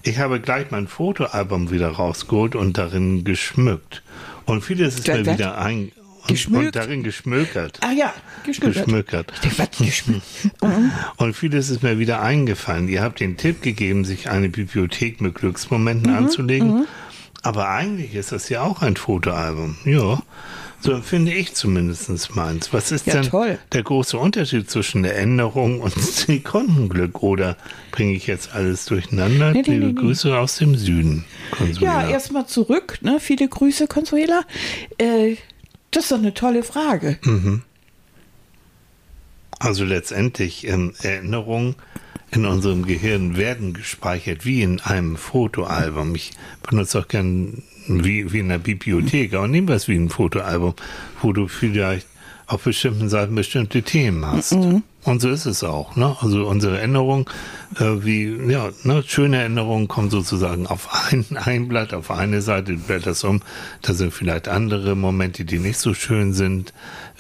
Ich 0.03 0.19
habe 0.19 0.41
gleich 0.41 0.71
mein 0.71 0.89
Fotoalbum 0.89 1.71
wieder 1.71 1.89
rausgeholt 1.91 2.55
und 2.55 2.79
darin 2.79 3.23
geschmückt. 3.25 4.03
Und 4.47 4.63
vieles 4.63 4.95
ist 4.95 5.09
mir 5.09 5.27
wieder 5.27 5.59
ein 5.59 5.93
und, 6.23 6.29
Geschmückt? 6.29 6.67
und 6.67 6.77
darin 6.77 7.03
geschmökert. 7.03 7.79
Ah 7.83 7.93
ja. 7.93 8.13
Geschmökert. 8.45 9.31
Was 9.59 9.71
geschmückt? 9.79 10.25
Und 11.19 11.37
vieles 11.37 11.71
ist 11.71 11.85
mir 11.85 12.01
wieder 12.01 12.21
eingefallen. 12.21 12.89
Ihr 12.89 13.03
habt 13.03 13.21
den 13.21 13.37
Tipp 13.37 13.63
gegeben, 13.63 14.05
sich 14.05 14.29
eine 14.29 14.49
Bibliothek 14.49 15.21
mit 15.21 15.37
Glücksmomenten 15.37 16.11
Mhm, 16.11 16.19
anzulegen. 16.19 16.87
Aber 17.47 17.69
eigentlich 17.69 18.15
ist 18.17 18.33
das 18.33 18.49
ja 18.49 18.63
auch 18.63 18.83
ein 18.83 18.97
Fotoalbum. 18.97 19.77
Ja. 19.85 20.21
So 20.81 20.91
empfinde 20.93 21.33
ich 21.33 21.55
zumindest 21.55 22.35
meins. 22.35 22.73
Was 22.73 22.91
ist 22.91 23.07
Ja, 23.07 23.15
denn 23.15 23.31
toll. 23.31 23.59
der 23.73 23.83
große 23.85 24.19
Unterschied 24.19 24.69
zwischen 24.69 25.05
der 25.05 25.17
Änderung 25.17 25.81
und 25.81 25.95
Sekundenglück? 26.01 27.23
Oder 27.23 27.57
bringe 27.93 28.15
ich 28.15 28.27
jetzt 28.27 28.53
alles 28.53 28.85
durcheinander? 28.87 29.53
Nee, 29.53 29.63
nee, 29.65 29.75
Liebe 29.75 29.87
nee. 29.87 29.93
Grüße 29.93 30.37
aus 30.37 30.57
dem 30.57 30.75
Süden. 30.75 31.25
Consuela. 31.53 32.03
Ja, 32.03 32.09
erstmal 32.11 32.47
zurück. 32.47 32.99
Ne? 33.03 33.19
Viele 33.21 33.49
Grüße, 33.49 33.87
Consuela. 33.87 34.43
Äh, 34.99 35.37
das 35.93 36.05
ist 36.05 36.13
doch 36.13 36.19
eine 36.19 36.35
tolle 36.35 36.65
Frage. 36.65 37.19
Also 39.61 39.85
letztendlich 39.85 40.67
ähm, 40.67 40.93
Erinnerungen 41.01 41.77
in 42.37 42.45
unserem 42.45 42.85
Gehirn 42.85 43.37
werden 43.37 43.73
gespeichert 43.73 44.45
wie 44.45 44.63
in 44.63 44.81
einem 44.81 45.17
Fotoalbum. 45.17 46.15
Ich 46.15 46.33
benutze 46.69 47.01
auch 47.01 47.09
gern 47.09 47.63
wie, 47.89 48.33
wie 48.33 48.41
in 48.41 48.51
der 48.51 48.59
Bibliothek, 48.59 49.35
aber 49.35 49.49
nehmen 49.49 49.69
wir 49.69 49.75
es 49.75 49.89
wie 49.89 49.97
ein 49.97 50.11
Fotoalbum, 50.11 50.75
wo 51.23 51.33
du 51.33 51.49
vielleicht 51.49 52.07
auf 52.47 52.63
bestimmten 52.63 53.09
Seiten 53.09 53.35
bestimmte 53.35 53.83
Themen 53.83 54.25
hast. 54.25 54.53
Mhm. 54.53 54.83
Und 55.05 55.23
so 55.23 55.29
ist 55.29 55.47
es 55.47 55.63
auch. 55.63 55.95
Ne? 55.95 56.17
Also 56.21 56.47
unsere 56.47 56.79
Erinnerung, 56.79 57.31
äh, 57.79 58.05
wie 58.05 58.27
ja, 58.51 58.71
ne, 58.83 59.05
schöne 59.07 59.39
Erinnerungen 59.39 59.87
kommen 59.87 60.11
sozusagen 60.11 60.67
auf 60.67 60.89
ein, 61.11 61.25
ein 61.37 61.69
Blatt, 61.69 61.95
auf 61.95 62.11
eine 62.11 62.43
Seite, 62.43 62.75
du 62.75 62.79
blätterst 62.79 63.25
um, 63.25 63.41
da 63.83 63.95
sind 63.95 64.13
vielleicht 64.13 64.49
andere 64.49 64.97
Momente, 64.97 65.45
die 65.45 65.59
nicht 65.59 65.79
so 65.79 65.95
schön 65.95 66.35
sind. 66.35 66.73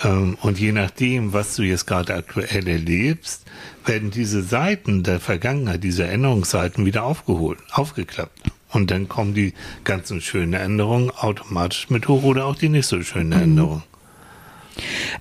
Ähm, 0.03 0.37
und 0.43 0.59
je 0.59 0.73
nachdem, 0.73 1.33
was 1.33 1.55
du 1.57 1.63
jetzt 1.63 1.87
gerade 1.87 2.15
aktuell 2.15 2.67
erlebst, 2.67 3.45
werden 3.85 4.11
diese 4.11 4.43
Seiten 4.43 5.05
der 5.05 5.21
Vergangenheit, 5.21 5.85
diese 5.85 6.05
Erinnerungsseiten 6.05 6.87
wieder 6.87 7.05
aufgeholt, 7.05 7.59
aufgeklappt. 7.73 8.51
Und 8.71 8.91
dann 8.91 9.09
kommen 9.09 9.33
die 9.33 9.55
ganzen 9.85 10.21
schönen 10.21 10.53
Erinnerungen 10.53 11.11
automatisch 11.11 11.89
mit 11.89 12.09
hoch 12.09 12.25
oder 12.25 12.47
auch 12.47 12.57
die 12.57 12.69
nicht 12.69 12.87
so 12.87 13.01
schönen 13.03 13.29
mhm. 13.29 13.83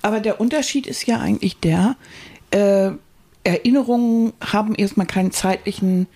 Aber 0.02 0.20
der 0.20 0.40
Unterschied 0.40 0.86
ist 0.86 1.06
ja 1.06 1.18
eigentlich 1.18 1.58
der, 1.58 1.96
äh, 2.50 2.90
Erinnerungen 3.44 4.32
haben 4.40 4.74
erstmal 4.74 5.06
keinen 5.06 5.30
zeitlichen 5.30 6.08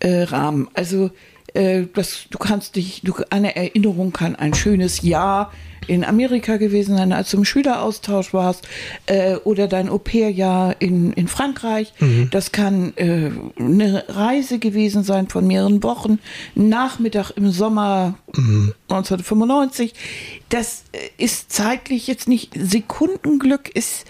äh, 0.00 0.22
Rahmen. 0.24 0.68
Also 0.74 1.10
äh, 1.56 1.86
das, 1.92 2.26
du 2.30 2.38
kannst 2.38 2.76
dich, 2.76 3.00
du, 3.02 3.14
eine 3.30 3.56
Erinnerung 3.56 4.12
kann 4.12 4.36
ein 4.36 4.54
schönes 4.54 5.02
Jahr 5.02 5.50
in 5.86 6.04
Amerika 6.04 6.56
gewesen 6.56 6.96
sein, 6.96 7.12
als 7.12 7.30
du 7.30 7.38
im 7.38 7.44
Schüleraustausch 7.44 8.34
warst, 8.34 8.66
äh, 9.06 9.36
oder 9.36 9.68
dein 9.68 9.88
Au-pair-Jahr 9.88 10.76
in, 10.80 11.12
in 11.12 11.28
Frankreich. 11.28 11.92
Mhm. 12.00 12.28
Das 12.30 12.52
kann 12.52 12.92
äh, 12.96 13.30
eine 13.58 14.04
Reise 14.08 14.58
gewesen 14.58 15.04
sein 15.04 15.28
von 15.28 15.46
mehreren 15.46 15.82
Wochen, 15.82 16.18
Nachmittag 16.54 17.30
im 17.32 17.50
Sommer 17.50 18.18
mhm. 18.34 18.74
1995. 18.88 19.94
Das 20.48 20.84
äh, 20.92 21.22
ist 21.22 21.52
zeitlich 21.52 22.06
jetzt 22.06 22.28
nicht 22.28 22.52
Sekundenglück, 22.54 23.68
ist 23.68 24.06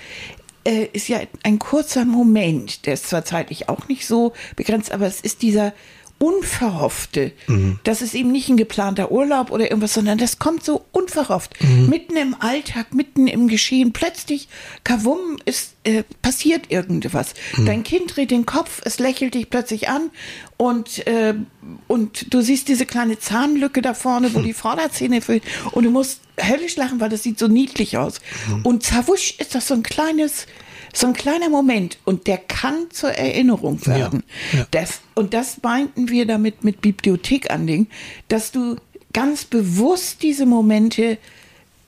äh, 0.65 0.89
ist 0.93 1.09
ja 1.09 1.21
ein 1.45 1.59
kurzer 1.59 2.05
Moment. 2.05 2.87
Der 2.87 2.95
ist 2.95 3.09
zwar 3.09 3.25
zeitlich 3.25 3.69
auch 3.69 3.87
nicht 3.89 4.07
so 4.07 4.33
begrenzt, 4.57 4.91
aber 4.91 5.07
es 5.07 5.21
ist 5.21 5.43
dieser 5.43 5.73
Unverhoffte. 6.19 7.33
Mhm. 7.47 7.79
Das 7.85 8.01
ist 8.01 8.15
eben 8.15 8.33
nicht 8.33 8.49
ein 8.49 8.57
geplanter 8.57 9.13
Urlaub 9.13 9.51
oder 9.51 9.65
irgendwas, 9.65 9.95
sondern 9.95 10.17
das 10.17 10.39
kommt 10.39 10.65
so 10.65 10.85
unverhofft. 10.93 11.63
Mhm. 11.63 11.89
Mitten 11.91 12.17
im 12.17 12.35
Alltag, 12.39 12.95
mitten 12.95 13.27
im 13.27 13.49
Geschehen. 13.49 13.93
Plötzlich, 13.93 14.49
kavum, 14.83 15.37
ist, 15.45 15.75
äh, 15.85 16.05
passiert 16.23 16.71
irgendwas. 16.71 17.35
Mhm. 17.57 17.67
Dein 17.67 17.83
Kind 17.83 18.17
dreht 18.17 18.31
den 18.31 18.47
Kopf, 18.47 18.81
es 18.85 18.99
lächelt 18.99 19.35
dich 19.35 19.51
plötzlich 19.51 19.89
an 19.89 20.11
und, 20.57 21.07
äh, 21.07 21.35
und 21.87 22.33
du 22.33 22.41
siehst 22.41 22.69
diese 22.69 22.87
kleine 22.87 23.19
Zahnlücke 23.19 23.83
da 23.83 23.93
vorne, 23.93 24.33
wo 24.33 24.39
hm. 24.39 24.47
die 24.47 24.53
Vorderzähne 24.55 25.21
fehlen 25.21 25.43
und 25.73 25.85
du 25.85 25.91
musst 25.91 26.21
höllisch 26.41 26.77
lachen, 26.77 27.01
weil 27.01 27.11
das 27.11 27.23
sieht 27.23 27.39
so 27.39 27.49
niedlich 27.49 27.99
aus. 27.99 28.21
Mhm. 28.49 28.63
Und 28.65 28.83
zawusch 28.83 29.35
ist 29.39 29.55
das 29.55 29.69
so 29.69 29.75
ein 29.75 29.83
kleines 29.83 30.47
so 30.93 31.07
ein 31.07 31.13
kleiner 31.13 31.49
Moment 31.49 31.99
und 32.05 32.27
der 32.27 32.39
kann 32.39 32.87
zur 32.91 33.11
Erinnerung 33.11 33.85
werden. 33.87 34.23
Ja, 34.53 34.59
ja. 34.61 34.67
Das, 34.71 35.01
und 35.15 35.35
das 35.35 35.63
meinten 35.63 36.09
wir 36.09 36.27
damit 36.27 36.65
mit 36.65 36.81
Bibliothek 36.81 37.51
anlegen, 37.51 37.89
dass 38.29 38.53
du 38.53 38.77
ganz 39.13 39.45
bewusst 39.45 40.23
diese 40.23 40.47
Momente 40.47 41.19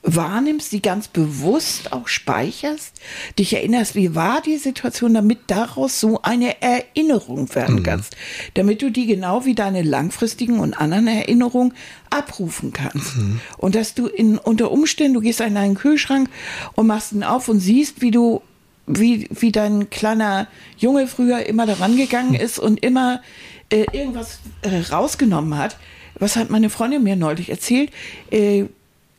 wahrnimmst, 0.01 0.71
die 0.71 0.81
ganz 0.81 1.09
bewusst 1.09 1.91
auch 1.91 2.07
speicherst, 2.07 2.93
dich 3.37 3.53
erinnerst, 3.53 3.95
wie 3.95 4.15
war 4.15 4.41
die 4.41 4.57
Situation, 4.57 5.13
damit 5.13 5.39
daraus 5.47 5.99
so 5.99 6.21
eine 6.21 6.61
Erinnerung 6.61 7.53
werden 7.53 7.75
mhm. 7.75 7.83
kannst, 7.83 8.15
damit 8.53 8.81
du 8.81 8.91
die 8.91 9.07
genau 9.07 9.45
wie 9.45 9.55
deine 9.55 9.81
langfristigen 9.81 10.59
und 10.59 10.73
anderen 10.73 11.07
Erinnerungen 11.07 11.73
abrufen 12.09 12.71
kannst. 12.71 13.17
Mhm. 13.17 13.41
Und 13.57 13.75
dass 13.75 13.93
du 13.93 14.07
in, 14.07 14.37
unter 14.37 14.71
Umständen, 14.71 15.15
du 15.15 15.21
gehst 15.21 15.41
in 15.41 15.55
deinen 15.55 15.75
Kühlschrank 15.75 16.29
und 16.75 16.87
machst 16.87 17.11
ihn 17.11 17.23
auf 17.23 17.49
und 17.49 17.59
siehst, 17.59 18.01
wie 18.01 18.11
du 18.11 18.41
wie, 18.89 19.27
wie 19.29 19.51
dein 19.51 19.89
kleiner 19.89 20.47
Junge 20.77 21.07
früher 21.07 21.45
immer 21.45 21.65
daran 21.65 21.95
gegangen 21.95 22.33
ist 22.33 22.59
und 22.59 22.83
immer 22.83 23.21
äh, 23.69 23.85
irgendwas 23.91 24.39
äh, 24.63 24.91
rausgenommen 24.91 25.57
hat. 25.57 25.77
Was 26.15 26.35
hat 26.35 26.49
meine 26.49 26.69
Freundin 26.69 27.03
mir 27.03 27.15
neulich 27.15 27.49
erzählt? 27.49 27.91
Äh, 28.31 28.65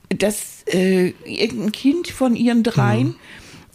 dass 0.09 0.65
äh, 0.67 1.15
irgendein 1.25 1.73
Kind 1.73 2.09
von 2.09 2.35
ihren 2.35 2.65
dreien 2.65 3.09
mhm 3.09 3.17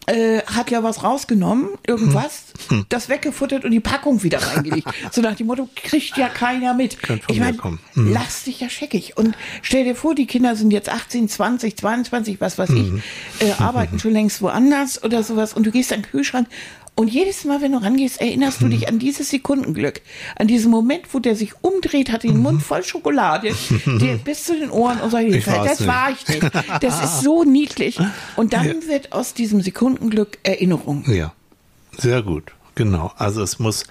äh, 0.08 0.42
hat 0.44 0.72
ja 0.72 0.84
was 0.84 1.04
rausgenommen, 1.04 1.70
irgendwas, 1.86 2.44
hm. 2.70 2.86
das 2.90 3.10
weggefuttert 3.10 3.66
und 3.66 3.72
die 3.72 3.80
Packung 3.80 4.24
wieder 4.24 4.40
reingelegt. 4.54 4.88
so 5.12 5.22
nach 5.22 5.36
dem 5.36 5.48
Motto, 5.48 5.70
kriegt 5.76 6.18
ja 6.18 6.30
keiner 6.30 6.74
mit. 6.74 6.98
Ich 7.28 7.40
meine, 7.40 7.58
hm. 7.62 8.14
lass 8.14 8.44
dich 8.44 8.60
ja 8.60 8.70
scheckig. 8.70 9.18
Und 9.18 9.36
stell 9.62 9.84
dir 9.84 9.96
vor, 9.96 10.16
die 10.16 10.28
Kinder 10.28 10.56
sind 10.56 10.72
jetzt 10.72 10.90
18, 10.90 11.30
20, 11.30 11.78
22, 11.78 12.42
was 12.42 12.58
weiß 12.58 12.70
hm. 12.70 13.02
ich, 13.40 13.48
äh, 13.48 13.52
arbeiten 13.60 14.00
schon 14.06 14.12
längst 14.12 14.42
woanders 14.42 15.04
oder 15.04 15.24
sowas 15.24 15.54
und 15.54 15.66
du 15.66 15.72
gehst 15.72 15.92
an 15.92 16.02
den 16.02 16.10
Kühlschrank 16.10 16.48
und 16.96 17.10
jedes 17.10 17.44
Mal, 17.44 17.62
wenn 17.62 17.74
du 17.74 17.78
rangehst, 17.78 18.22
erinnerst 18.22 18.62
du 18.62 18.70
dich 18.70 18.82
mhm. 18.82 18.88
an 18.88 19.00
dieses 19.00 19.30
Sekundenglück, 19.30 20.02
an 20.38 20.48
diesen 20.48 20.72
Moment, 20.72 21.14
wo 21.14 21.20
der 21.20 21.36
sich 21.36 21.54
umdreht, 21.62 22.12
hat 22.12 22.24
den 22.24 22.38
Mund 22.38 22.64
voll 22.64 22.84
Schokolade, 22.84 23.54
dir 23.86 24.18
bis 24.24 24.46
zu 24.46 24.58
den 24.58 24.72
Ohren 24.72 25.02
und 25.02 25.12
sagt, 25.12 25.30
das 25.30 25.80
nicht. 25.80 25.88
war 25.88 26.12
ich 26.12 26.28
nicht. 26.28 26.52
Das 26.82 27.04
ist 27.04 27.22
so 27.22 27.44
niedlich. 27.46 28.00
Und 28.38 28.54
dann 28.54 28.68
ja. 28.68 28.88
wird 28.88 29.12
aus 29.12 29.34
diesem 29.34 29.62
Sekundenglück 29.62 30.38
Erinnerung. 30.44 31.04
Ja, 31.08 31.34
sehr 31.98 32.22
gut. 32.22 32.54
Genau. 32.76 33.12
Also 33.18 33.42
es 33.42 33.60
muss 33.60 33.86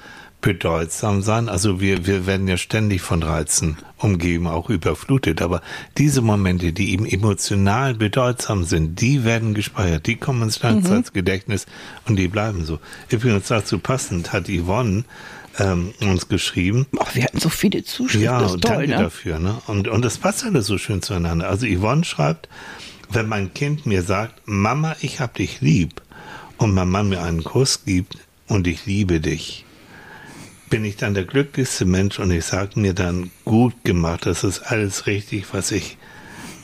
bedeutsam 0.44 1.22
sein. 1.22 1.48
Also 1.48 1.80
wir, 1.80 2.06
wir 2.06 2.26
werden 2.26 2.46
ja 2.46 2.58
ständig 2.58 3.00
von 3.00 3.22
Reizen 3.22 3.78
umgeben, 3.96 4.46
auch 4.46 4.68
überflutet. 4.68 5.40
Aber 5.40 5.62
diese 5.96 6.20
Momente, 6.20 6.74
die 6.74 6.92
eben 6.92 7.06
emotional 7.06 7.94
bedeutsam 7.94 8.64
sind, 8.64 9.00
die 9.00 9.24
werden 9.24 9.54
gespeichert, 9.54 10.06
die 10.06 10.16
kommen 10.16 10.42
uns 10.42 10.58
dann 10.58 10.82
mhm. 10.82 11.04
Gedächtnis 11.14 11.64
und 12.06 12.16
die 12.16 12.28
bleiben 12.28 12.66
so. 12.66 12.78
Übrigens 13.08 13.48
dazu 13.48 13.78
passend 13.78 14.34
hat 14.34 14.48
Yvonne 14.48 15.04
ähm, 15.58 15.94
uns 16.02 16.28
geschrieben. 16.28 16.86
Ach, 17.00 17.14
wir 17.14 17.24
hatten 17.24 17.40
so 17.40 17.48
viele 17.48 17.82
Zuschriften. 17.82 18.20
Ja, 18.20 18.46
toll, 18.46 18.60
danke 18.60 18.88
ne? 18.88 18.96
dafür. 18.98 19.38
Ne? 19.38 19.62
Und, 19.66 19.88
und 19.88 20.04
das 20.04 20.18
passt 20.18 20.44
alles 20.44 20.66
so 20.66 20.76
schön 20.76 21.00
zueinander. 21.00 21.48
Also 21.48 21.66
Yvonne 21.66 22.04
schreibt, 22.04 22.50
wenn 23.10 23.28
mein 23.28 23.54
Kind 23.54 23.86
mir 23.86 24.02
sagt, 24.02 24.42
Mama, 24.44 24.94
ich 25.00 25.20
hab 25.20 25.34
dich 25.34 25.62
lieb, 25.62 26.02
und 26.58 26.74
mein 26.74 26.88
Mann 26.88 27.08
mir 27.08 27.22
einen 27.22 27.42
Kuss 27.42 27.84
gibt 27.84 28.16
und 28.46 28.66
ich 28.66 28.86
liebe 28.86 29.20
dich, 29.20 29.64
bin 30.74 30.84
ich 30.84 30.96
dann 30.96 31.14
der 31.14 31.24
glücklichste 31.24 31.84
Mensch 31.84 32.18
und 32.18 32.32
ich 32.32 32.46
sage 32.46 32.80
mir 32.80 32.94
dann, 32.94 33.30
gut 33.44 33.84
gemacht, 33.84 34.26
das 34.26 34.42
ist 34.42 34.58
alles 34.58 35.06
richtig, 35.06 35.44
was 35.52 35.70
ich 35.70 35.96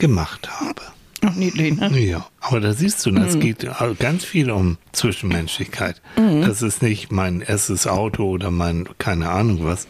gemacht 0.01 0.51
habe. 0.51 0.83
Ach, 1.21 1.37
niedlich, 1.37 1.77
ne? 1.77 1.97
Ja, 1.97 2.27
aber 2.41 2.59
da 2.59 2.73
siehst 2.73 3.07
du, 3.07 3.15
es 3.15 3.37
mhm. 3.37 3.41
geht 3.41 3.69
ganz 4.01 4.25
viel 4.25 4.51
um 4.51 4.79
Zwischenmenschlichkeit. 4.91 6.03
Mhm. 6.17 6.43
Das 6.43 6.61
ist 6.61 6.83
nicht 6.83 7.13
mein 7.13 7.41
erstes 7.41 7.87
Auto 7.87 8.29
oder 8.29 8.51
mein, 8.51 8.89
keine 8.99 9.31
Ahnung 9.31 9.61
was. 9.63 9.87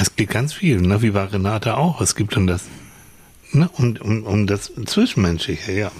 Es 0.00 0.14
geht 0.14 0.30
ganz 0.30 0.52
viel, 0.52 0.80
ne? 0.80 1.02
wie 1.02 1.10
bei 1.10 1.24
Renate 1.24 1.76
auch. 1.76 2.00
Es 2.00 2.14
gibt 2.14 2.36
um 2.36 2.46
das, 2.46 2.66
ne? 3.50 3.68
um, 3.72 3.96
um, 3.96 4.22
um 4.22 4.46
das 4.46 4.70
Zwischenmenschliche, 4.86 5.72
ja. 5.72 5.90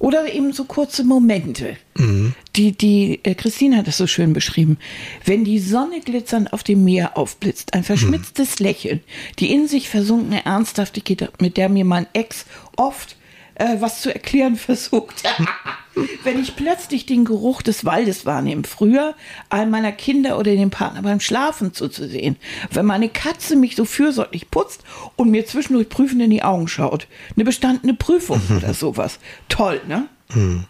Oder 0.00 0.30
eben 0.30 0.52
so 0.52 0.64
kurze 0.64 1.02
Momente. 1.02 1.78
Mhm. 1.96 2.34
Die, 2.56 2.72
die 2.72 3.20
äh, 3.22 3.34
Christine 3.34 3.76
hat 3.76 3.86
das 3.86 3.98
so 3.98 4.06
schön 4.06 4.32
beschrieben. 4.32 4.78
Wenn 5.24 5.44
die 5.44 5.58
Sonne 5.58 6.00
glitzernd 6.00 6.52
auf 6.52 6.62
dem 6.62 6.84
Meer 6.84 7.16
aufblitzt, 7.16 7.74
ein 7.74 7.84
verschmitztes 7.84 8.58
mhm. 8.58 8.66
Lächeln, 8.66 9.00
die 9.38 9.52
in 9.52 9.68
sich 9.68 9.88
versunkene 9.88 10.44
Ernsthaftigkeit, 10.46 11.40
mit 11.40 11.56
der 11.56 11.68
mir 11.68 11.84
mein 11.84 12.06
Ex 12.14 12.46
oft 12.76 13.16
äh, 13.56 13.76
was 13.80 14.00
zu 14.00 14.12
erklären 14.12 14.56
versucht. 14.56 15.22
Wenn 16.24 16.40
ich 16.40 16.56
plötzlich 16.56 17.06
den 17.06 17.24
Geruch 17.24 17.62
des 17.62 17.84
Waldes 17.84 18.26
wahrnehme, 18.26 18.64
früher 18.64 19.14
all 19.48 19.66
meiner 19.66 19.92
Kinder 19.92 20.38
oder 20.38 20.54
den 20.54 20.70
Partner 20.70 21.00
beim 21.00 21.20
Schlafen 21.20 21.72
zuzusehen, 21.72 22.36
wenn 22.70 22.84
meine 22.84 23.08
Katze 23.08 23.56
mich 23.56 23.76
so 23.76 23.86
fürsorglich 23.86 24.50
putzt 24.50 24.82
und 25.16 25.30
mir 25.30 25.46
zwischendurch 25.46 25.88
prüfend 25.88 26.20
in 26.20 26.28
die 26.28 26.42
Augen 26.42 26.68
schaut, 26.68 27.08
eine 27.34 27.46
bestandene 27.46 27.94
Prüfung 27.94 28.42
oder 28.56 28.74
sowas. 28.74 29.18
Toll, 29.48 29.80
ne? 29.88 30.06
Mhm. 30.34 30.64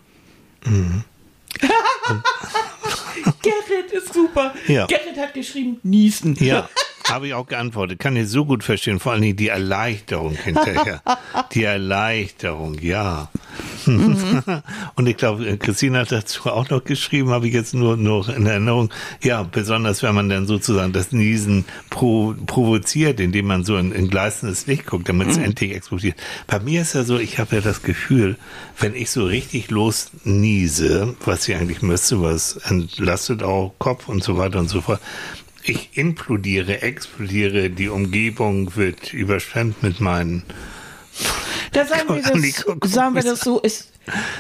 Mhm. 0.65 1.05
Gerrit 3.43 3.93
ist 3.93 4.13
super. 4.13 4.55
Ja. 4.67 4.87
Gerrit 4.87 5.17
hat 5.19 5.35
geschrieben, 5.35 5.81
niesen. 5.83 6.37
Ja. 6.41 6.69
Habe 7.09 7.29
ich 7.29 7.35
auch 7.35 7.47
geantwortet. 7.47 7.99
Kann 7.99 8.17
ich 8.17 8.29
so 8.29 8.45
gut 8.45 8.65
verstehen. 8.65 8.99
Vor 8.99 9.13
allen 9.13 9.23
Dingen 9.23 9.37
die 9.37 9.49
Erleichterung 9.49 10.33
hinterher. 10.35 11.03
Die 11.53 11.63
Erleichterung, 11.63 12.79
ja. 12.81 13.31
Mhm. 13.87 14.43
Und 14.97 15.07
ich 15.07 15.17
glaube, 15.17 15.57
Christine 15.59 16.01
hat 16.01 16.13
dazu 16.13 16.51
auch 16.51 16.69
noch 16.71 16.83
geschrieben, 16.85 17.31
habe 17.31 17.47
ich 17.47 17.55
jetzt 17.55 17.75
nur 17.75 17.97
noch 17.97 18.29
in 18.29 18.47
Erinnerung. 18.47 18.91
Ja, 19.23 19.43
besonders 19.45 20.03
wenn 20.03 20.15
man 20.15 20.29
dann 20.29 20.47
sozusagen 20.47 20.93
das 20.93 21.13
Niesen 21.13 21.65
pro, 21.91 22.35
provoziert, 22.47 23.21
indem 23.21 23.47
man 23.47 23.65
so 23.65 23.77
in, 23.77 23.93
in 23.93 24.09
gleißendes 24.09 24.67
Licht 24.67 24.87
guckt, 24.87 25.09
damit 25.09 25.29
es 25.29 25.39
mhm. 25.39 25.45
endlich 25.45 25.75
explodiert. 25.75 26.17
Bei 26.47 26.59
mir 26.59 26.83
ist 26.83 26.95
ja 26.95 27.05
so, 27.05 27.19
ich 27.19 27.39
habe 27.39 27.57
ja 27.57 27.63
das 27.63 27.83
Gefühl, 27.83 28.37
wenn 28.79 28.95
ich 28.95 29.11
so 29.11 29.25
richtig 29.25 29.71
los 29.71 30.11
niese, 30.25 31.15
was 31.25 31.49
ich 31.49 31.55
eigentlich 31.55 31.83
müsste, 31.83 32.21
was 32.21 32.57
entlastet 32.57 33.43
auch 33.43 33.75
Kopf 33.79 34.09
und 34.09 34.23
so 34.23 34.37
weiter 34.37 34.59
und 34.59 34.69
so 34.69 34.81
fort, 34.81 35.01
ich 35.69 35.97
implodiere, 35.97 36.83
explodiere, 36.83 37.71
die 37.71 37.89
Umgebung 37.89 38.77
wird 38.77 39.13
überschwemmt 39.13 39.83
mit 39.83 40.01
meinen. 40.01 40.43
Da 41.73 41.85
sagen 41.87 42.09
wir 42.09 42.23
das, 42.23 42.91
sagen 42.91 43.15
wir 43.15 43.23
das 43.23 43.41
so, 43.41 43.61
ist, 43.61 43.93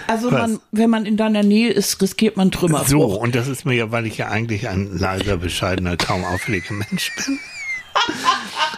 also 0.06 0.30
man, 0.30 0.60
wenn 0.72 0.90
man 0.90 1.06
in 1.06 1.16
deiner 1.16 1.42
Nähe 1.42 1.70
ist, 1.70 2.00
riskiert 2.00 2.36
man 2.36 2.50
Trümmer. 2.50 2.84
So, 2.84 3.04
und 3.04 3.34
das 3.34 3.48
ist 3.48 3.64
mir 3.64 3.74
ja, 3.74 3.90
weil 3.90 4.06
ich 4.06 4.18
ja 4.18 4.28
eigentlich 4.28 4.68
ein 4.68 4.96
leiser, 4.96 5.36
bescheidener, 5.36 5.96
kaum 5.96 6.24
auffälliger 6.24 6.74
Mensch 6.74 7.12
bin. 7.16 7.38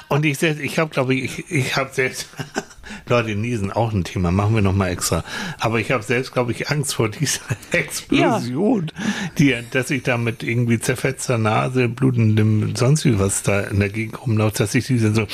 Und 0.09 0.25
ich 0.25 0.39
selbst, 0.39 0.63
ich 0.63 0.79
habe, 0.79 0.91
glaube 0.91 1.15
ich, 1.15 1.39
ich, 1.39 1.51
ich 1.51 1.77
habe 1.77 1.91
selbst, 1.93 2.29
Leute, 3.09 3.35
Niesen 3.35 3.73
auch 3.73 3.93
ein 3.93 4.05
Thema, 4.05 4.31
machen 4.31 4.55
wir 4.55 4.63
nochmal 4.63 4.91
extra. 4.91 5.25
Aber 5.59 5.81
ich 5.81 5.91
habe 5.91 6.03
selbst, 6.03 6.33
glaube 6.33 6.53
ich, 6.53 6.71
Angst 6.71 6.95
vor 6.95 7.09
dieser 7.09 7.41
Explosion, 7.73 8.91
ja. 8.95 9.05
die, 9.39 9.65
dass 9.71 9.91
ich 9.91 10.03
da 10.03 10.19
mit 10.19 10.43
irgendwie 10.43 10.79
zerfetzter 10.79 11.39
Nase, 11.39 11.89
blutendem, 11.89 12.75
sonst 12.77 13.05
wie 13.05 13.19
was 13.19 13.43
da 13.43 13.61
in 13.61 13.81
der 13.81 13.89
Gegend 13.89 14.21
rumläuft, 14.21 14.61
dass 14.61 14.75
ich 14.75 14.87
diese 14.87 15.15
so, 15.15 15.27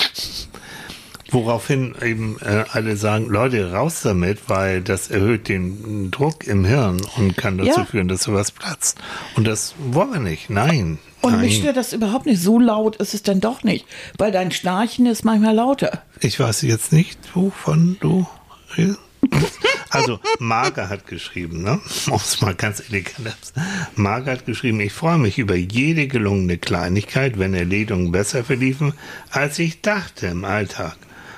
woraufhin 1.30 1.94
eben 2.02 2.36
äh, 2.40 2.64
alle 2.70 2.96
sagen, 2.96 3.26
Leute, 3.26 3.72
raus 3.72 4.02
damit, 4.02 4.48
weil 4.48 4.82
das 4.82 5.10
erhöht 5.10 5.48
den 5.48 6.10
Druck 6.10 6.46
im 6.46 6.64
Hirn 6.64 7.00
und 7.16 7.36
kann 7.36 7.58
dazu 7.58 7.80
ja. 7.80 7.84
führen, 7.84 8.08
dass 8.08 8.22
sowas 8.22 8.52
platzt. 8.52 8.98
Und 9.36 9.46
das 9.46 9.74
wollen 9.78 10.12
wir 10.12 10.20
nicht. 10.20 10.50
Nein. 10.50 10.98
Und 11.24 11.32
Nein. 11.32 11.40
mich 11.42 11.56
stört 11.56 11.78
das 11.78 11.94
überhaupt 11.94 12.26
nicht. 12.26 12.42
So 12.42 12.58
laut 12.58 12.96
ist 12.96 13.14
es 13.14 13.22
dann 13.22 13.40
doch 13.40 13.62
nicht, 13.62 13.86
weil 14.18 14.30
dein 14.30 14.52
Schnarchen 14.52 15.06
ist 15.06 15.24
manchmal 15.24 15.54
lauter. 15.54 16.02
Ich 16.20 16.38
weiß 16.38 16.62
jetzt 16.62 16.92
nicht, 16.92 17.18
wovon 17.34 17.96
du 18.00 18.26
redest. 18.76 18.98
Also, 19.88 20.18
Marga 20.38 20.90
hat 20.90 21.06
geschrieben, 21.06 21.62
ne? 21.62 21.80
Um 22.08 22.16
es 22.16 22.42
mal 22.42 22.54
ganz 22.54 22.82
elegant 22.88 23.52
Marga 23.94 24.32
hat 24.32 24.44
geschrieben, 24.44 24.80
ich 24.80 24.92
freue 24.92 25.18
mich 25.18 25.38
über 25.38 25.54
jede 25.54 26.08
gelungene 26.08 26.58
Kleinigkeit, 26.58 27.38
wenn 27.38 27.54
Erledigungen 27.54 28.12
besser 28.12 28.44
verliefen, 28.44 28.92
als 29.30 29.58
ich 29.58 29.80
dachte 29.80 30.26
im 30.26 30.44
Alltag. 30.44 30.96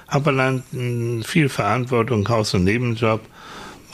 Habe 0.08 0.30
allein 0.30 0.62
hm, 0.72 1.22
viel 1.22 1.48
Verantwortung, 1.48 2.28
Haus- 2.28 2.54
und 2.54 2.64
Nebenjob 2.64 3.20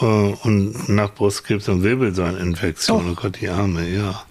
äh, 0.01 0.05
und 0.05 0.89
nach 0.89 1.13
Brustkrebs 1.13 1.69
und 1.69 1.83
Wirbelsäuleninfektion. 1.83 3.09
Oh. 3.09 3.13
oh 3.13 3.15
Gott, 3.15 3.41
die 3.41 3.49
Arme, 3.49 3.87
ja. 3.89 4.25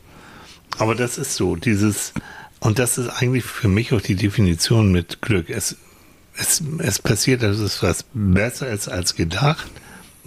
Aber 0.81 0.95
das 0.95 1.19
ist 1.19 1.35
so, 1.35 1.55
dieses, 1.55 2.11
und 2.59 2.79
das 2.79 2.97
ist 2.97 3.07
eigentlich 3.07 3.43
für 3.43 3.67
mich 3.67 3.93
auch 3.93 4.01
die 4.01 4.15
Definition 4.15 4.91
mit 4.91 5.21
Glück. 5.21 5.51
Es, 5.51 5.75
es, 6.35 6.63
es 6.79 6.97
passiert, 6.97 7.43
dass 7.43 7.59
es 7.59 7.83
was 7.83 8.03
besser 8.15 8.67
ist 8.67 8.87
als 8.87 9.13
gedacht, 9.13 9.69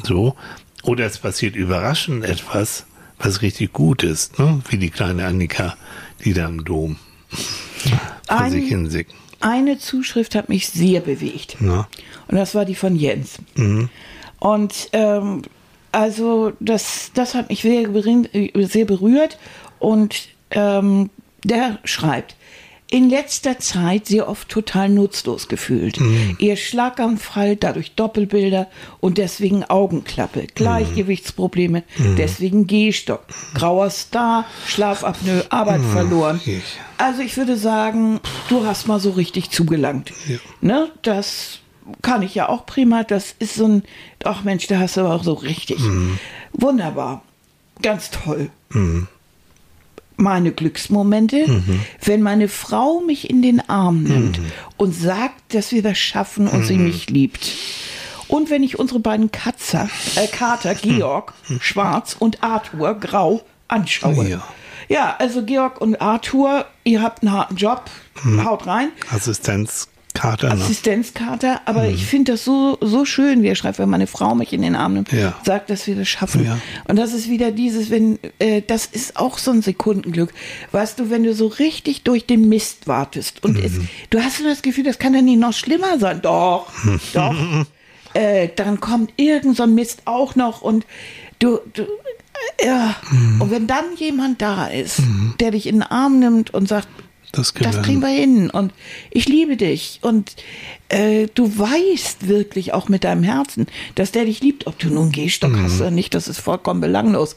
so, 0.05 0.37
oder 0.85 1.07
es 1.07 1.19
passiert 1.19 1.57
überraschend 1.57 2.25
etwas, 2.25 2.87
was 3.19 3.43
richtig 3.43 3.73
gut 3.73 4.05
ist, 4.05 4.39
ne? 4.39 4.63
wie 4.69 4.79
die 4.79 4.91
kleine 4.91 5.27
Annika, 5.27 5.77
die 6.25 6.35
da 6.35 6.47
im 6.47 6.65
Dom 6.65 6.99
Ein, 8.29 8.53
sich 8.53 8.69
hinsingt. 8.69 9.13
Eine 9.41 9.79
Zuschrift 9.79 10.37
hat 10.37 10.49
mich 10.49 10.69
sehr 10.69 11.01
bewegt. 11.01 11.57
Ja. 11.59 11.89
Und 12.29 12.37
das 12.37 12.55
war 12.55 12.65
die 12.65 12.77
von 12.77 12.95
Jens. 12.95 13.39
Mhm. 13.57 13.89
Und 14.39 14.89
ähm, 14.93 15.43
also 15.91 16.53
das, 16.61 17.11
das 17.13 17.35
hat 17.35 17.49
mich 17.49 17.63
sehr, 17.63 17.89
sehr 18.69 18.85
berührt. 18.85 19.37
Und 19.81 20.29
ähm, 20.55 21.11
der 21.45 21.79
schreibt, 21.85 22.37
in 22.95 23.11
letzter 23.11 23.59
Zeit 23.59 24.07
sehr 24.07 24.29
oft 24.29 24.49
total 24.49 24.89
nutzlos 24.89 25.49
gefühlt. 25.49 25.99
Mhm. 25.99 26.37
Ihr 26.39 26.57
Schlaganfall, 26.57 27.57
dadurch 27.57 27.97
Doppelbilder 27.97 28.69
und 29.01 29.19
deswegen 29.19 29.65
Augenklappe, 29.65 30.47
Gleichgewichtsprobleme, 30.55 31.83
mhm. 31.97 32.17
deswegen 32.17 32.67
Gehstock, 32.69 33.25
grauer 33.55 33.91
Star, 33.91 34.45
Schlafapnoe, 34.67 35.45
Arbeit 35.49 35.81
mhm. 35.81 35.93
verloren. 35.93 36.41
Also 36.99 37.23
ich 37.23 37.37
würde 37.37 37.57
sagen, 37.57 38.21
du 38.49 38.65
hast 38.65 38.87
mal 38.87 39.01
so 39.01 39.11
richtig 39.11 39.51
zugelangt. 39.51 40.13
Ja. 40.29 40.37
Ne? 40.61 40.91
Das 41.03 41.61
kann 42.01 42.23
ich 42.23 42.35
ja 42.35 42.49
auch 42.49 42.65
prima. 42.65 43.03
Das 43.03 43.35
ist 43.39 43.55
so 43.55 43.67
ein, 43.67 43.83
ach 44.23 44.45
Mensch, 44.45 44.69
da 44.69 44.79
hast 44.79 44.97
du 44.97 45.01
aber 45.01 45.15
auch 45.15 45.25
so 45.25 45.33
richtig. 45.33 45.81
Mhm. 45.81 46.19
Wunderbar. 46.53 47.23
Ganz 47.83 48.11
toll. 48.11 48.51
Mhm 48.71 49.09
meine 50.17 50.53
Glücksmomente, 50.53 51.47
mhm. 51.49 51.81
wenn 52.03 52.23
meine 52.23 52.49
Frau 52.49 53.01
mich 53.01 53.31
in 53.31 53.43
den 53.43 53.69
Arm 53.69 54.03
nimmt 54.03 54.39
mhm. 54.39 54.53
und 54.77 54.93
sagt, 54.93 55.55
dass 55.55 55.73
wir 55.73 55.83
das 55.83 55.99
schaffen 55.99 56.49
und 56.49 56.61
mhm. 56.61 56.65
sie 56.65 56.79
mich 56.79 57.11
liebt. 57.11 57.53
Und 58.29 58.51
wenn 58.51 58.63
ich 58.63 58.79
unsere 58.79 59.01
beiden 59.01 59.31
Katzer, 59.31 59.89
äh, 60.17 60.27
Kater, 60.27 60.75
Georg, 60.75 61.35
mhm. 61.49 61.61
schwarz 61.61 62.17
und 62.19 62.43
Arthur, 62.43 62.95
grau, 62.95 63.43
anschaue. 63.69 64.29
Ja. 64.29 64.43
ja. 64.89 65.17
also 65.19 65.45
Georg 65.45 65.81
und 65.81 66.01
Arthur, 66.01 66.67
ihr 66.85 67.03
habt 67.03 67.23
einen 67.23 67.33
harten 67.33 67.57
Job, 67.57 67.91
mhm. 68.23 68.45
haut 68.45 68.67
rein. 68.67 68.91
Assistenz 69.11 69.89
Kater, 70.15 70.55
ne? 70.55 70.63
Assistenzkater, 70.63 71.61
aber 71.65 71.83
mhm. 71.83 71.95
ich 71.95 72.07
finde 72.07 72.33
das 72.33 72.45
so, 72.45 72.79
so 72.81 73.05
schön, 73.05 73.43
wie 73.43 73.49
er 73.49 73.57
schreibt, 73.57 73.81
wenn 73.81 73.91
meine 73.91 74.07
Frau 74.07 74.37
mich 74.37 74.53
in 74.53 74.63
den 74.63 74.77
Arm 74.77 74.95
nimmt, 74.95 75.13
ja. 75.13 75.35
sagt, 75.45 75.71
dass 75.71 75.87
wir 75.89 75.97
das 75.97 76.09
schaffen. 76.09 76.45
Ja. 76.45 76.59
Und 76.87 76.97
das 76.97 77.13
ist 77.13 77.29
wieder 77.29 77.51
dieses, 77.51 77.91
wenn, 77.91 78.21
äh, 78.39 78.63
das 78.63 78.87
ist 78.87 79.17
auch 79.17 79.39
so 79.39 79.51
ein 79.51 79.61
Sekundenglück. 79.61 80.33
Weißt 80.71 81.01
du, 81.01 81.11
wenn 81.11 81.25
du 81.25 81.35
so 81.35 81.49
richtig 81.49 82.05
durch 82.05 82.27
den 82.27 82.49
Mist 82.49 82.87
wartest 82.87 83.43
und 83.43 83.59
mhm. 83.59 83.65
es, 83.65 83.73
du 84.11 84.21
hast 84.21 84.39
so 84.39 84.45
das 84.45 84.63
Gefühl, 84.63 84.85
das 84.85 84.99
kann 84.99 85.15
ja 85.15 85.21
nicht 85.21 85.41
noch 85.41 85.53
schlimmer 85.53 85.99
sein. 85.99 86.23
Doch, 86.23 86.71
doch. 87.13 87.35
Äh, 88.15 88.51
dann 88.55 88.81
kommt 88.81 89.13
irgend 89.17 89.57
so 89.57 89.65
ein 89.65 89.75
Mist 89.75 90.03
auch 90.05 90.37
noch 90.37 90.63
und 90.63 90.87
du, 91.41 91.59
du 91.73 91.83
äh, 91.83 92.67
ja. 92.67 92.95
Mhm. 93.11 93.41
Und 93.41 93.51
wenn 93.51 93.67
dann 93.67 93.97
jemand 93.97 94.41
da 94.41 94.69
ist, 94.69 95.01
mhm. 95.01 95.35
der 95.41 95.51
dich 95.51 95.67
in 95.67 95.77
den 95.77 95.83
Arm 95.83 96.21
nimmt 96.21 96.55
und 96.55 96.69
sagt, 96.69 96.89
das, 97.35 97.53
das 97.55 97.83
kriegen 97.83 98.01
wir 98.01 98.09
hin. 98.09 98.51
Und 98.51 98.73
ich 99.11 99.29
liebe 99.29 99.57
dich. 99.57 99.99
Und 100.03 100.35
äh, 100.89 101.29
du 101.35 101.59
weißt 101.59 102.29
wirklich 102.29 102.73
auch 102.73 102.89
mit 102.89 103.05
deinem 103.05 103.23
Herzen, 103.23 103.67
dass 103.95 104.13
der 104.13 104.25
dich 104.25 104.41
liebt, 104.41 104.67
ob 104.67 104.79
du 104.79 104.89
nun 104.89 105.13
Gehstock 105.13 105.53
mhm. 105.53 105.63
hast 105.63 105.81
oder 105.81 105.91
nicht, 105.91 106.15
das 106.15 106.29
ist 106.29 106.39
vollkommen 106.39 106.81
belanglos. 106.81 107.37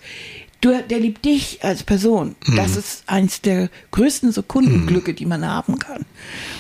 Du, 0.59 0.71
der 0.89 0.99
liebt 0.99 1.23
dich 1.23 1.59
als 1.61 1.83
Person. 1.83 2.35
Mhm. 2.47 2.55
Das 2.55 2.75
ist 2.75 3.03
eins 3.05 3.41
der 3.41 3.69
größten 3.91 4.31
Sekundenglücke, 4.31 5.11
mhm. 5.11 5.15
die 5.15 5.25
man 5.27 5.45
haben 5.45 5.77
kann. 5.77 6.05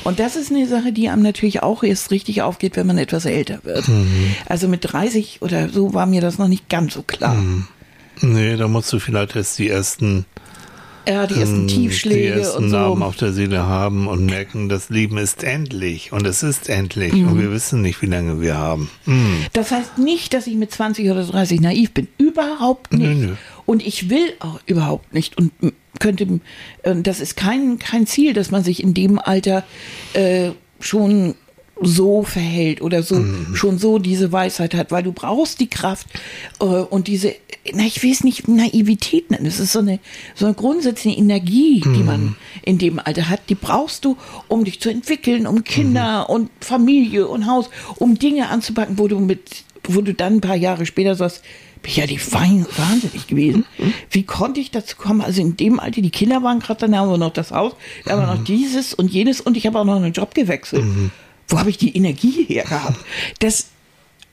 Und 0.03 0.19
das 0.19 0.35
ist 0.35 0.51
eine 0.51 0.67
Sache, 0.67 0.93
die 0.93 1.09
einem 1.09 1.23
natürlich 1.23 1.63
auch 1.63 1.81
erst 1.83 2.11
richtig 2.11 2.43
aufgeht, 2.43 2.75
wenn 2.75 2.85
man 2.85 2.99
etwas 2.99 3.25
älter 3.25 3.59
wird. 3.63 3.87
Mhm. 3.87 4.35
Also 4.45 4.67
mit 4.67 4.81
30 4.83 5.41
oder 5.41 5.69
so 5.69 5.95
war 5.95 6.05
mir 6.05 6.21
das 6.21 6.37
noch 6.37 6.47
nicht 6.47 6.69
ganz 6.69 6.93
so 6.93 7.01
klar. 7.01 7.33
Mhm. 7.33 7.67
Nee, 8.21 8.55
da 8.55 8.67
musst 8.67 8.93
du 8.93 8.99
vielleicht 8.99 9.35
erst 9.35 9.59
die 9.59 9.69
ersten 9.69 10.25
ja, 11.07 11.27
die 11.27 11.35
ersten 11.35 11.61
ähm, 11.61 11.67
Tiefschläge 11.67 12.33
die 12.33 12.39
ersten 12.39 12.65
und 12.65 12.69
so. 12.69 12.77
Namen 12.77 13.03
auf 13.03 13.15
der 13.15 13.31
Seele 13.31 13.65
haben 13.65 14.07
und 14.07 14.25
merken, 14.25 14.69
das 14.69 14.89
Leben 14.89 15.17
ist 15.17 15.43
endlich 15.43 16.11
und 16.11 16.27
es 16.27 16.43
ist 16.43 16.69
endlich 16.69 17.13
mhm. 17.13 17.29
und 17.29 17.41
wir 17.41 17.51
wissen 17.51 17.81
nicht, 17.81 18.01
wie 18.01 18.07
lange 18.07 18.41
wir 18.41 18.57
haben. 18.57 18.89
Mhm. 19.05 19.45
Das 19.53 19.71
heißt 19.71 19.97
nicht, 19.97 20.33
dass 20.33 20.47
ich 20.47 20.55
mit 20.55 20.71
20 20.71 21.09
oder 21.09 21.23
30 21.23 21.61
naiv 21.61 21.91
bin. 21.91 22.07
Überhaupt 22.17 22.93
nicht. 22.93 23.19
Nö, 23.19 23.27
nö. 23.27 23.33
Und 23.65 23.85
ich 23.85 24.09
will 24.09 24.33
auch 24.39 24.59
überhaupt 24.65 25.13
nicht 25.13 25.37
und 25.37 25.51
könnte, 25.99 26.39
äh, 26.83 26.95
das 26.95 27.19
ist 27.19 27.35
kein, 27.35 27.79
kein 27.79 28.07
Ziel, 28.07 28.33
dass 28.33 28.51
man 28.51 28.63
sich 28.63 28.83
in 28.83 28.93
dem 28.93 29.19
Alter 29.19 29.63
äh, 30.13 30.51
schon 30.79 31.35
so 31.81 32.23
verhält 32.23 32.81
oder 32.81 33.03
so 33.03 33.15
mhm. 33.15 33.55
schon 33.55 33.77
so 33.77 33.99
diese 33.99 34.31
Weisheit 34.31 34.73
hat, 34.73 34.91
weil 34.91 35.03
du 35.03 35.11
brauchst 35.11 35.59
die 35.59 35.67
Kraft 35.67 36.07
äh, 36.59 36.63
und 36.63 37.07
diese, 37.07 37.35
na 37.73 37.83
ich 37.83 38.01
will 38.03 38.11
es 38.11 38.23
nicht 38.23 38.47
Naivität 38.47 39.31
nennen, 39.31 39.45
es 39.45 39.59
ist 39.59 39.73
so 39.73 39.79
eine 39.79 39.99
so 40.35 40.45
eine 40.45 40.55
grundsätzliche 40.55 41.17
Energie, 41.17 41.83
mhm. 41.85 41.93
die 41.93 42.03
man 42.03 42.35
in 42.63 42.77
dem 42.77 42.99
Alter 42.99 43.29
hat, 43.29 43.41
die 43.49 43.55
brauchst 43.55 44.05
du, 44.05 44.17
um 44.47 44.63
dich 44.63 44.79
zu 44.79 44.89
entwickeln, 44.89 45.47
um 45.47 45.63
Kinder 45.63 46.25
mhm. 46.27 46.35
und 46.35 46.49
Familie 46.61 47.27
und 47.27 47.47
Haus, 47.47 47.69
um 47.97 48.17
Dinge 48.17 48.49
anzupacken, 48.49 48.97
wo 48.97 49.07
du 49.07 49.19
mit, 49.19 49.63
wo 49.83 50.01
du 50.01 50.13
dann 50.13 50.35
ein 50.35 50.41
paar 50.41 50.55
Jahre 50.55 50.85
später 50.85 51.15
sagst, 51.15 51.43
bin 51.81 51.93
ja 51.93 52.07
die 52.07 52.19
wahnsinnig 52.19 53.27
gewesen. 53.27 53.65
Mhm. 53.77 53.93
Wie 54.09 54.23
konnte 54.23 54.59
ich 54.59 54.71
dazu 54.71 54.97
kommen? 54.97 55.21
Also 55.21 55.41
in 55.41 55.57
dem 55.57 55.79
Alter, 55.79 56.01
die 56.01 56.09
Kinder 56.09 56.43
waren 56.43 56.59
gerade, 56.59 56.81
dann 56.81 56.97
haben 56.97 57.09
wir 57.09 57.17
noch 57.17 57.33
das 57.33 57.51
Haus, 57.51 57.73
dann 58.05 58.13
haben 58.13 58.27
wir 58.27 58.33
noch 58.33 58.39
mhm. 58.41 58.45
dieses 58.45 58.93
und 58.93 59.11
jenes 59.11 59.41
und 59.41 59.55
ich 59.57 59.67
habe 59.67 59.79
auch 59.79 59.85
noch 59.85 59.95
einen 59.95 60.13
Job 60.13 60.33
gewechselt. 60.33 60.83
Mhm 61.49 61.57
wo 61.57 61.59
habe 61.59 61.69
ich 61.69 61.77
die 61.77 61.95
Energie 61.95 62.45
her 62.47 62.63
gehabt? 62.63 62.99
Das, 63.39 63.67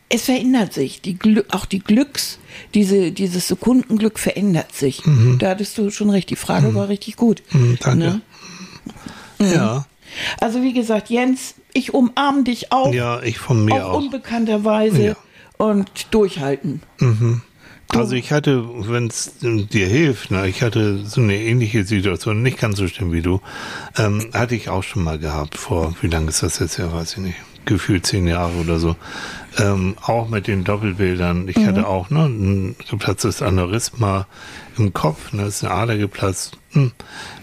es 0.09 0.25
verändert 0.25 0.73
sich. 0.73 1.01
Die 1.01 1.17
auch 1.51 1.65
die 1.65 1.79
Glücks, 1.79 2.39
diese, 2.75 3.13
dieses 3.13 3.49
Sekundenglück 3.49 4.19
verändert 4.19 4.75
sich. 4.75 5.05
Mhm. 5.07 5.39
Da 5.39 5.51
hattest 5.51 5.79
du 5.79 5.91
schon 5.91 6.11
recht. 6.11 6.31
Die 6.31 6.37
Frage 6.37 6.69
mhm. 6.69 6.75
war 6.75 6.89
richtig 6.89 7.17
gut. 7.17 7.43
Mhm, 7.53 7.79
danke. 7.81 7.99
Ne? 7.99 8.21
Mhm. 9.39 9.53
Ja. 9.53 9.87
Also 10.41 10.63
wie 10.63 10.73
gesagt, 10.73 11.11
Jens, 11.11 11.55
ich 11.73 11.95
umarme 11.95 12.45
dich 12.45 12.73
auch. 12.73 12.93
Ja, 12.93 13.23
ich 13.23 13.39
von 13.39 13.65
mir 13.65 13.87
auch. 13.87 13.99
unbekannter 13.99 14.65
Weise 14.65 15.03
Ja. 15.05 15.17
und 15.57 15.91
durchhalten. 16.11 16.83
Also 17.89 18.17
ich 18.17 18.33
hatte, 18.33 18.65
wenn 18.89 19.07
es 19.07 19.35
dir 19.41 19.87
hilft, 19.87 20.31
ne, 20.31 20.49
ich 20.49 20.63
hatte 20.63 21.05
so 21.05 21.21
eine 21.21 21.37
ähnliche 21.37 21.85
Situation, 21.85 22.43
nicht 22.43 22.59
ganz 22.59 22.79
so 22.79 22.89
schlimm 22.89 23.13
wie 23.13 23.23
du, 23.23 23.41
ähm, 23.97 24.31
hatte 24.33 24.57
ich 24.57 24.69
auch 24.69 24.83
schon 24.83 25.05
mal 25.05 25.19
gehabt 25.19 25.57
vor, 25.57 25.95
wie 26.01 26.09
lange 26.09 26.29
ist 26.29 26.43
das 26.43 26.59
jetzt 26.59 26.79
her, 26.79 26.93
weiß 26.93 27.13
ich 27.13 27.19
nicht, 27.19 27.37
gefühlt 27.67 28.07
zehn 28.07 28.27
Jahre 28.27 28.55
oder 28.57 28.79
so. 28.79 28.97
Ähm, 29.57 29.95
auch 30.03 30.29
mit 30.29 30.49
den 30.49 30.65
Doppelbildern. 30.65 31.47
Ich 31.49 31.57
hatte 31.59 31.87
auch 31.87 32.11
ne, 32.11 32.25
ein 32.27 32.77
geplatztes 32.91 33.41
Aneurysma 33.41 34.27
im 34.77 34.93
Kopf, 34.93 35.33
ne, 35.33 35.45
ist 35.45 35.63
eine 35.63 35.73
Ader 35.73 35.97
geplatzt. 35.97 36.59
Hm, 36.73 36.91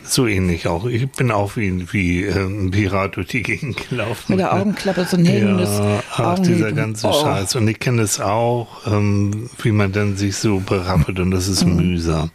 so 0.04 0.28
ähnlich 0.28 0.68
auch. 0.68 0.86
Ich 0.88 1.10
bin 1.10 1.32
auch 1.32 1.56
wie, 1.56 1.94
wie 1.94 2.24
äh, 2.26 2.34
ein 2.46 2.72
Pirat 2.72 3.16
durch 3.16 3.28
die 3.28 3.42
Gegend 3.44 3.90
gelaufen. 3.90 4.26
Mit 4.34 4.40
der 4.40 4.54
Augenklappe 4.54 5.06
so 5.06 5.16
ein 5.16 5.24
hängendes 5.26 5.78
Ja, 5.80 6.04
ach, 6.18 6.40
dieser 6.40 6.74
ganze 6.74 7.08
Oh. 7.08 7.14
Scheiß. 7.14 7.56
Und 7.56 7.68
ich 7.70 7.80
kenne 7.80 8.02
es 8.02 8.20
auch, 8.20 8.86
ähm, 8.88 9.50
wie 9.62 9.72
man 9.72 9.94
dann 9.94 10.18
sich 10.18 10.36
so 10.36 10.60
berappelt 10.60 11.18
und 11.20 11.32
das 11.32 11.48
ist 11.48 11.66
Mhm. 11.66 11.76
mühsam. 11.78 12.32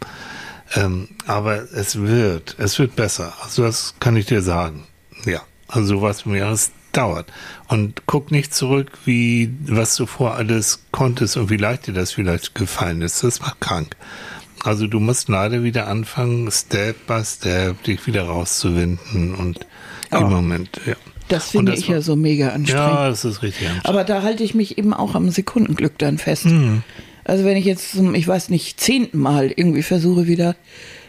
Ähm, 0.74 1.08
aber 1.26 1.70
es 1.74 2.00
wird, 2.00 2.56
es 2.58 2.78
wird 2.78 2.96
besser. 2.96 3.34
Also 3.42 3.62
das 3.62 3.94
kann 4.00 4.16
ich 4.16 4.24
dir 4.24 4.40
sagen. 4.40 4.84
Ja, 5.26 5.42
also 5.68 5.86
sowas 5.98 6.24
mir, 6.24 6.46
es 6.46 6.72
dauert. 6.96 7.32
Und 7.68 8.02
guck 8.06 8.30
nicht 8.30 8.54
zurück, 8.54 8.90
wie, 9.04 9.52
was 9.66 9.96
du 9.96 10.06
vor 10.06 10.34
alles 10.34 10.80
konntest 10.92 11.36
und 11.36 11.50
wie 11.50 11.56
leicht 11.56 11.86
dir 11.86 11.92
das 11.92 12.12
vielleicht 12.12 12.54
gefallen 12.54 13.02
ist. 13.02 13.22
Das 13.22 13.40
macht 13.40 13.60
krank. 13.60 13.96
Also 14.64 14.86
du 14.86 14.98
musst 15.00 15.28
leider 15.28 15.62
wieder 15.62 15.86
anfangen, 15.86 16.50
Step 16.50 17.06
by 17.06 17.22
Step, 17.24 17.82
dich 17.84 18.06
wieder 18.06 18.24
rauszuwinden 18.24 19.34
und 19.34 19.60
Ja. 20.10 20.18
im 20.20 20.30
Moment, 20.30 20.80
ja. 20.86 20.94
Das 21.28 21.50
finde 21.50 21.72
das 21.72 21.80
ich 21.80 21.88
ja 21.88 22.00
so 22.00 22.14
mega 22.14 22.50
anstrengend. 22.50 22.88
Ja, 22.88 23.08
das 23.08 23.24
ist 23.24 23.42
richtig 23.42 23.66
anstrengend. 23.68 23.86
Aber 23.86 24.04
da 24.04 24.22
halte 24.22 24.44
ich 24.44 24.54
mich 24.54 24.78
eben 24.78 24.94
auch 24.94 25.14
am 25.16 25.28
Sekundenglück 25.30 25.98
dann 25.98 26.18
fest. 26.18 26.44
Mhm. 26.46 26.84
Also 27.24 27.44
wenn 27.44 27.56
ich 27.56 27.64
jetzt 27.64 27.90
zum, 27.92 28.14
ich 28.14 28.26
weiß 28.28 28.48
nicht, 28.50 28.78
zehnten 28.80 29.18
Mal 29.18 29.50
irgendwie 29.54 29.82
versuche 29.82 30.28
wieder 30.28 30.54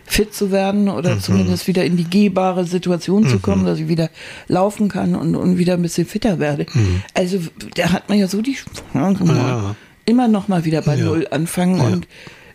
fit 0.10 0.34
zu 0.34 0.52
werden 0.52 0.90
oder 0.90 1.16
Mhm. 1.16 1.20
zumindest 1.22 1.68
wieder 1.68 1.84
in 1.86 1.98
die 1.98 2.10
gehbare 2.10 2.66
Situation 2.66 3.28
zu 3.28 3.40
kommen, 3.40 3.66
dass 3.66 3.78
ich 3.80 3.88
wieder 3.88 4.10
laufen 4.48 4.88
kann 4.90 5.16
und, 5.16 5.36
und 5.36 5.58
wieder 5.58 5.74
ein 5.76 5.82
bisschen 5.82 6.08
fitter 6.08 6.40
werde. 6.40 6.66
Also 7.14 7.40
da 7.76 7.92
hat 7.92 8.10
man 8.10 8.18
ja 8.18 8.28
so 8.28 8.42
die 8.42 8.58
Mhm. 8.94 9.18
Ja. 9.28 9.76
immer 10.06 10.28
noch 10.28 10.48
mal 10.48 10.64
wieder 10.66 10.82
bei 10.82 10.96
Ja. 10.96 11.06
Null 11.06 11.28
anfangen 11.30 11.78
Ja. 11.78 11.84
und 11.88 12.08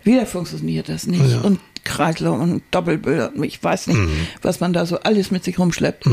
wieder 0.02 0.26
funktioniert 0.26 0.88
das 0.88 1.06
nicht. 1.06 1.20
Und 1.44 1.60
Kreislauf 1.84 2.40
und 2.40 2.62
Doppelbilder 2.70 3.32
und 3.34 3.44
ich 3.44 3.62
weiß 3.62 3.88
nicht, 3.88 3.98
Mhm. 3.98 4.10
was 4.40 4.60
man 4.60 4.72
da 4.72 4.86
so 4.86 4.98
alles 5.00 5.30
mit 5.30 5.44
sich 5.44 5.58
rumschleppt. 5.58 6.04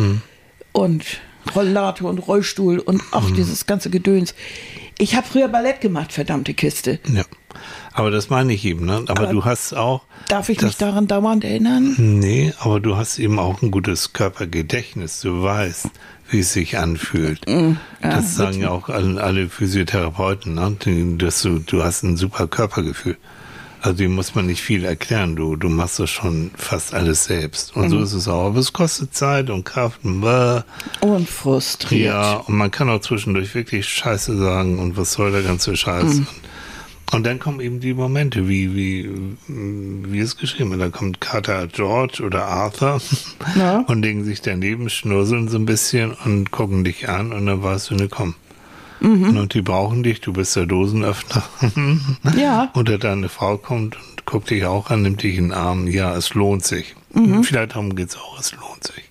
Und 0.73 1.05
Rollator 1.55 2.09
und 2.09 2.17
Rollstuhl 2.19 2.79
und 2.79 3.01
auch 3.11 3.29
Mhm. 3.29 3.35
dieses 3.35 3.65
ganze 3.65 3.89
Gedöns. 3.89 4.35
Ich 4.97 5.15
habe 5.15 5.25
früher 5.25 5.47
Ballett 5.47 5.79
gemacht, 5.79 6.11
verdammte 6.11 6.53
Kiste. 6.53 6.99
Ja. 7.11 7.23
Aber 7.99 8.11
das 8.11 8.29
meine 8.29 8.53
ich 8.53 8.65
eben, 8.65 8.85
ne? 8.85 9.03
Aber, 9.07 9.23
Aber 9.23 9.27
du 9.27 9.45
hast 9.45 9.73
auch. 9.73 10.01
Darf 10.27 10.49
ich 10.49 10.57
das, 10.57 10.67
mich 10.67 10.77
daran 10.77 11.07
dauernd 11.07 11.43
erinnern? 11.43 11.95
Nee, 11.97 12.53
aber 12.59 12.79
du 12.79 12.95
hast 12.97 13.19
eben 13.19 13.39
auch 13.39 13.61
ein 13.61 13.71
gutes 13.71 14.13
Körpergedächtnis. 14.13 15.21
Du 15.21 15.43
weißt, 15.43 15.87
wie 16.29 16.39
es 16.39 16.53
sich 16.53 16.77
anfühlt. 16.77 17.47
Mm, 17.47 17.73
das 18.01 18.35
sagen 18.35 18.59
ja 18.61 18.69
auch 18.69 18.89
alle, 18.89 19.21
alle 19.21 19.49
Physiotherapeuten, 19.49 20.53
ne? 20.55 20.75
Dass 21.17 21.41
du, 21.41 21.59
du 21.59 21.83
hast 21.83 22.03
ein 22.03 22.15
super 22.17 22.47
Körpergefühl. 22.47 23.17
Also 23.81 23.97
dem 23.97 24.13
muss 24.13 24.35
man 24.35 24.45
nicht 24.45 24.61
viel 24.61 24.83
erklären. 24.83 25.37
Du, 25.37 25.55
du 25.55 25.69
machst 25.69 25.99
das 25.99 26.09
schon 26.09 26.51
fast 26.57 26.93
alles 26.93 27.23
selbst. 27.25 27.75
Und 27.77 27.87
Mm. 27.87 27.89
so 27.91 27.99
ist 27.99 28.13
es 28.13 28.27
auch. 28.27 28.47
Aber 28.47 28.59
es 28.59 28.73
kostet 28.73 29.13
Zeit 29.15 29.49
und 29.49 29.63
Kraft 29.63 30.01
und 30.03 30.21
bäh. 30.21 30.61
Und 30.99 31.29
frustriert. 31.29 32.07
Ja, 32.13 32.33
und 32.33 32.55
man 32.57 32.71
kann 32.71 32.89
auch 32.89 32.99
zwischendurch 32.99 33.55
wirklich 33.55 33.87
Scheiße 33.87 34.37
sagen 34.37 34.79
und 34.79 34.97
was 34.97 35.13
soll 35.13 35.31
der 35.31 35.43
ganze 35.43 35.75
Scheiß. 35.77 36.03
Mhm. 36.03 36.19
Und 36.19 36.27
dann 37.11 37.39
kommen 37.39 37.59
eben 37.59 37.79
die 37.79 37.93
Momente, 37.93 38.47
wie, 38.47 38.75
wie, 38.75 39.09
wie 39.47 40.19
es 40.19 40.37
geschrieben 40.37 40.71
wird. 40.71 40.81
Da 40.81 40.89
kommt 40.89 41.19
Carter 41.19 41.67
George 41.67 42.23
oder 42.23 42.45
Arthur 42.45 43.01
Ja. 43.55 43.79
und 43.87 44.01
legen 44.01 44.23
sich 44.23 44.41
daneben, 44.41 44.89
schnurseln 44.89 45.47
so 45.47 45.57
ein 45.57 45.65
bisschen 45.65 46.11
und 46.25 46.51
gucken 46.51 46.83
dich 46.83 47.09
an 47.09 47.33
und 47.33 47.47
dann 47.47 47.63
weißt 47.63 47.89
du, 47.91 47.95
ne, 47.95 48.07
komm. 48.09 48.35
Mhm. 48.99 49.37
Und 49.37 49.53
die 49.53 49.61
brauchen 49.61 50.03
dich, 50.03 50.21
du 50.21 50.33
bist 50.33 50.55
der 50.55 50.65
Dosenöffner. 50.65 51.43
Ja. 52.37 52.71
Oder 52.75 52.97
deine 52.97 53.29
Frau 53.29 53.57
kommt 53.57 53.95
und 53.95 54.25
guckt 54.25 54.49
dich 54.49 54.65
auch 54.65 54.89
an, 54.89 55.01
nimmt 55.01 55.23
dich 55.23 55.37
in 55.37 55.45
den 55.45 55.53
Arm. 55.53 55.87
Ja, 55.87 56.15
es 56.15 56.33
lohnt 56.33 56.65
sich. 56.65 56.95
Mhm. 57.13 57.43
Vielleicht 57.43 57.71
darum 57.71 57.95
geht's 57.95 58.17
auch, 58.17 58.39
es 58.39 58.51
lohnt 58.51 58.83
sich. 58.83 59.03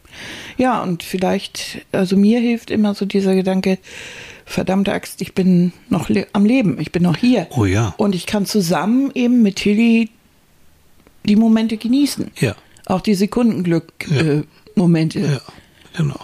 Ja, 0.56 0.82
und 0.82 1.02
vielleicht, 1.02 1.87
also 1.92 2.16
mir 2.16 2.40
hilft 2.40 2.70
immer 2.70 2.94
so 2.94 3.06
dieser 3.06 3.34
Gedanke, 3.34 3.78
verdammte 4.48 4.92
Axt, 4.92 5.20
ich 5.20 5.34
bin 5.34 5.72
noch 5.88 6.08
le 6.08 6.26
am 6.32 6.44
Leben, 6.44 6.80
ich 6.80 6.92
bin 6.92 7.02
noch 7.02 7.16
hier. 7.16 7.46
Oh 7.50 7.64
ja. 7.64 7.94
Und 7.98 8.14
ich 8.14 8.26
kann 8.26 8.46
zusammen 8.46 9.11
eben 9.14 9.42
mit 9.42 9.56
Tilly 9.56 10.11
die 11.24 11.37
Momente 11.37 11.76
genießen. 11.76 12.30
Ja. 12.40 12.54
Auch 12.87 13.00
die 13.00 13.14
Sekundenglück-Momente. 13.14 15.20
Ja. 15.20 15.26
Äh. 15.26 15.32
Ja, 15.32 15.40
genau. 15.96 16.20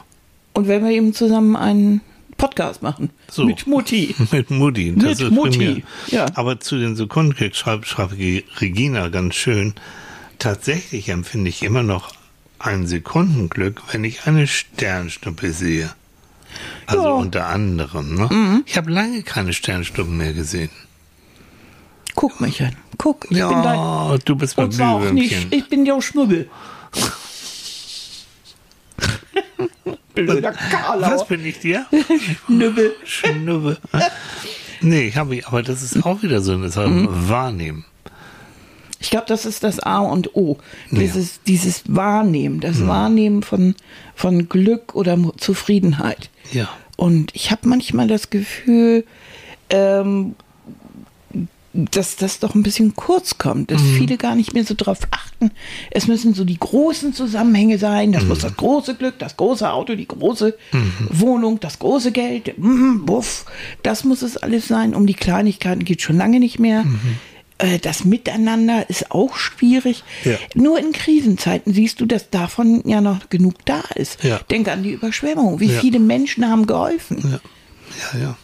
Und 0.54 0.68
wenn 0.68 0.84
wir 0.84 0.90
eben 0.90 1.12
zusammen 1.12 1.56
einen 1.56 2.00
Podcast 2.36 2.82
machen. 2.82 3.10
So. 3.30 3.44
Mit 3.44 3.66
Mutti. 3.66 4.14
Mit 4.32 4.50
Mutti. 4.50 4.92
Mit 4.92 5.30
Mutti, 5.30 5.84
ja. 6.08 6.26
Aber 6.34 6.60
zu 6.60 6.78
den 6.78 6.96
Sekundenkrieg 6.96 7.54
schreibt, 7.54 7.86
schreibt 7.86 8.14
Regina 8.60 9.08
ganz 9.08 9.34
schön. 9.34 9.74
Tatsächlich 10.38 11.10
empfinde 11.10 11.50
ich 11.50 11.62
immer 11.62 11.82
noch 11.82 12.12
ein 12.58 12.86
Sekundenglück, 12.86 13.82
wenn 13.92 14.04
ich 14.04 14.26
eine 14.26 14.46
Sternschnuppe 14.46 15.52
sehe. 15.52 15.90
Also 16.86 17.04
Ja. 17.04 17.10
unter 17.12 17.46
anderem. 17.46 18.14
Ne? 18.14 18.62
Ich 18.66 18.76
habe 18.76 18.90
lange 18.90 19.22
keine 19.22 19.52
Sternschnuppen 19.52 20.16
mehr 20.16 20.32
gesehen. 20.32 20.70
Guck 22.14 22.40
mich 22.40 22.62
an. 22.62 22.76
Guck, 22.98 23.24
ich 23.24 23.30
bin 23.30 23.38
dein. 23.38 23.76
Ja, 23.76 24.16
du 24.24 24.36
bist 24.36 24.56
mein 24.56 24.80
auch 24.80 25.10
nicht, 25.10 25.52
ich 25.52 25.68
bin 25.68 25.84
der 25.84 26.00
Schnubbel. 26.00 26.48
Blöder 30.14 30.52
Karlau. 30.52 31.10
Was 31.10 31.26
bin 31.26 31.44
ich 31.44 31.58
dir? 31.58 31.86
Schnubbel. 32.46 32.94
Schnuppe. 33.04 33.78
nee, 34.80 35.08
ich 35.08 35.16
habe, 35.16 35.40
aber 35.44 35.62
das 35.64 35.82
ist 35.82 36.04
auch 36.04 36.22
wieder 36.22 36.40
so 36.40 36.52
eine 36.52 36.68
Sache. 36.70 36.88
Mhm. 36.88 37.28
Wahrnehmen. 37.28 37.84
Ich 39.04 39.10
glaube, 39.10 39.26
das 39.28 39.44
ist 39.44 39.62
das 39.64 39.80
A 39.80 39.98
und 39.98 40.34
O. 40.34 40.56
Dieses, 40.90 41.42
dieses 41.42 41.82
Wahrnehmen, 41.86 42.60
das 42.60 42.86
Wahrnehmen 42.86 43.42
von, 43.42 43.74
von 44.14 44.48
Glück 44.48 44.94
oder 44.94 45.18
Zufriedenheit. 45.36 46.30
Ja. 46.52 46.70
Und 46.96 47.30
ich 47.34 47.50
habe 47.50 47.68
manchmal 47.68 48.08
das 48.08 48.30
Gefühl, 48.30 49.04
ähm, 49.68 50.36
dass 51.74 52.16
das 52.16 52.38
doch 52.38 52.54
ein 52.54 52.62
bisschen 52.62 52.94
kurz 52.94 53.36
kommt, 53.36 53.72
dass 53.72 53.82
viele 53.82 54.16
gar 54.16 54.36
nicht 54.36 54.54
mehr 54.54 54.64
so 54.64 54.74
drauf 54.74 55.00
achten. 55.10 55.50
Es 55.90 56.06
müssen 56.06 56.32
so 56.32 56.44
die 56.46 56.58
großen 56.58 57.12
Zusammenhänge 57.12 57.76
sein. 57.78 58.12
Das 58.12 58.24
muss 58.24 58.38
das 58.38 58.56
große 58.56 58.94
Glück, 58.94 59.18
das 59.18 59.36
große 59.36 59.70
Auto, 59.70 59.96
die 59.96 60.08
große 60.08 60.56
Wohnung, 61.10 61.60
das 61.60 61.78
große 61.78 62.10
Geld, 62.12 62.54
buff. 62.56 63.44
Das 63.82 64.04
muss 64.04 64.22
es 64.22 64.38
alles 64.38 64.66
sein. 64.66 64.94
Um 64.94 65.06
die 65.06 65.14
Kleinigkeiten 65.14 65.84
geht 65.84 66.00
schon 66.00 66.16
lange 66.16 66.40
nicht 66.40 66.58
mehr. 66.58 66.84
Äh, 67.58 67.78
Das 67.78 68.04
Miteinander 68.04 68.88
ist 68.90 69.10
auch 69.10 69.36
schwierig. 69.36 70.02
Ja. 70.24 70.36
Nur 70.54 70.78
in 70.78 70.92
Krisenzeiten 70.92 71.72
siehst 71.72 72.00
du, 72.00 72.06
dass 72.06 72.30
davon 72.30 72.82
ja 72.86 73.00
noch 73.00 73.28
genug 73.30 73.54
da 73.64 73.80
ist. 73.94 74.22
Ja. 74.24 74.38
Denke 74.50 74.72
an 74.72 74.82
die 74.82 74.92
Überschwemmung. 74.92 75.60
Wie 75.60 75.72
Ja. 75.72 75.80
viele 75.80 75.98
Menschen 76.00 76.48
haben 76.48 76.66
geholfen? 76.66 77.18
Ja. 78.12 78.18
Ja, 78.18 78.20
ja. 78.20 78.36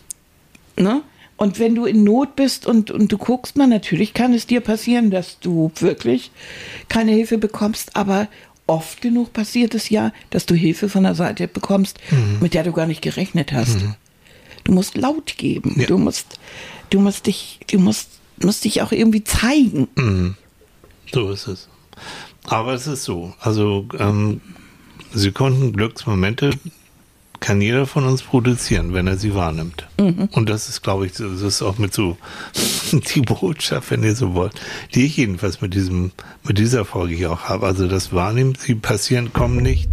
Ne? 0.82 1.02
Und 1.36 1.58
wenn 1.58 1.74
du 1.74 1.86
in 1.86 2.04
Not 2.04 2.36
bist 2.36 2.66
und, 2.66 2.90
und 2.90 3.10
du 3.10 3.16
guckst 3.18 3.56
mal, 3.56 3.66
natürlich 3.66 4.12
kann 4.12 4.34
es 4.34 4.46
dir 4.46 4.60
passieren, 4.60 5.10
dass 5.10 5.40
du 5.40 5.72
wirklich 5.80 6.30
keine 6.88 7.12
Hilfe 7.12 7.38
bekommst, 7.38 7.96
aber 7.96 8.28
oft 8.66 9.00
genug 9.00 9.32
passiert 9.32 9.74
es 9.74 9.88
ja, 9.88 10.12
dass 10.28 10.44
du 10.46 10.54
Hilfe 10.54 10.88
von 10.90 11.02
der 11.02 11.14
Seite 11.14 11.48
bekommst, 11.48 11.98
mit 12.40 12.52
der 12.54 12.62
du 12.62 12.72
gar 12.72 12.86
nicht 12.86 13.00
gerechnet 13.02 13.52
hast. 13.52 13.78
Du 14.64 14.72
musst 14.72 14.96
laut 14.98 15.38
geben. 15.38 15.82
Du 15.88 15.96
musst, 15.96 16.38
du 16.90 17.00
musst 17.00 17.26
dich, 17.26 17.58
du 17.70 17.78
musst, 17.78 18.19
musst 18.42 18.64
dich 18.64 18.82
auch 18.82 18.92
irgendwie 18.92 19.24
zeigen. 19.24 20.36
So 21.12 21.30
ist 21.30 21.46
es. 21.46 21.68
Aber 22.44 22.74
es 22.74 22.86
ist 22.86 23.04
so. 23.04 23.34
Also 23.40 23.86
ähm, 23.98 24.40
Sekunden 25.12 25.72
Glücksmomente 25.72 26.50
kann 27.40 27.62
jeder 27.62 27.86
von 27.86 28.04
uns 28.04 28.22
produzieren, 28.22 28.92
wenn 28.92 29.06
er 29.06 29.16
sie 29.16 29.34
wahrnimmt. 29.34 29.88
Und 30.32 30.48
das 30.50 30.68
ist, 30.68 30.82
glaube 30.82 31.06
ich, 31.06 31.12
das 31.12 31.40
ist 31.40 31.62
auch 31.62 31.78
mit 31.78 31.94
so 31.94 32.18
die 32.92 33.22
Botschaft, 33.22 33.90
wenn 33.90 34.02
ihr 34.02 34.14
so 34.14 34.34
wollt, 34.34 34.52
die 34.94 35.06
ich 35.06 35.16
jedenfalls 35.16 35.62
mit 35.62 35.74
diesem, 35.74 36.12
mit 36.44 36.58
dieser 36.58 36.84
Folge 36.84 37.14
hier 37.14 37.32
auch 37.32 37.44
habe. 37.48 37.66
Also 37.66 37.88
das 37.88 38.12
Wahrnehmen, 38.12 38.54
sie 38.58 38.74
passieren, 38.74 39.32
kommen 39.32 39.62
nicht. 39.62 39.88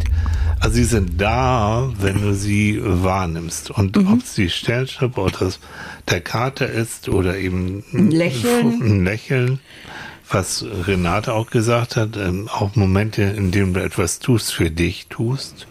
Also 0.59 0.75
sie 0.75 0.83
sind 0.83 1.21
da, 1.21 1.91
wenn 1.99 2.21
du 2.21 2.33
sie 2.33 2.81
wahrnimmst. 2.83 3.71
Und 3.71 3.97
ob 3.97 4.23
es 4.23 4.35
die 4.35 4.49
Sternschnuppe 4.49 5.21
oder 5.21 5.39
das, 5.39 5.59
der 6.09 6.21
Kater 6.21 6.69
ist 6.69 7.07
oder 7.07 7.37
eben 7.37 7.83
Ein 7.93 8.11
Lächeln. 8.11 8.81
ein 8.81 9.05
Lächeln, 9.05 9.59
was 10.29 10.65
Renate 10.85 11.33
auch 11.33 11.49
gesagt 11.49 11.95
hat, 11.95 12.17
ähm, 12.17 12.49
auch 12.49 12.75
Momente, 12.75 13.21
in 13.21 13.51
denen 13.51 13.73
du 13.73 13.81
etwas 13.81 14.19
tust, 14.19 14.53
für 14.53 14.69
dich 14.69 15.07
tust. 15.07 15.67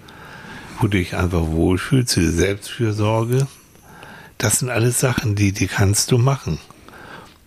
Wo 0.78 0.88
du 0.88 0.98
dich 0.98 1.16
einfach 1.16 1.46
wohlfühlst, 1.46 2.16
die 2.16 2.26
Selbstfürsorge. 2.26 3.46
Das 4.38 4.58
sind 4.58 4.70
alles 4.70 5.00
Sachen, 5.00 5.34
die, 5.34 5.52
die 5.52 5.66
kannst 5.66 6.12
du 6.12 6.18
machen. 6.18 6.58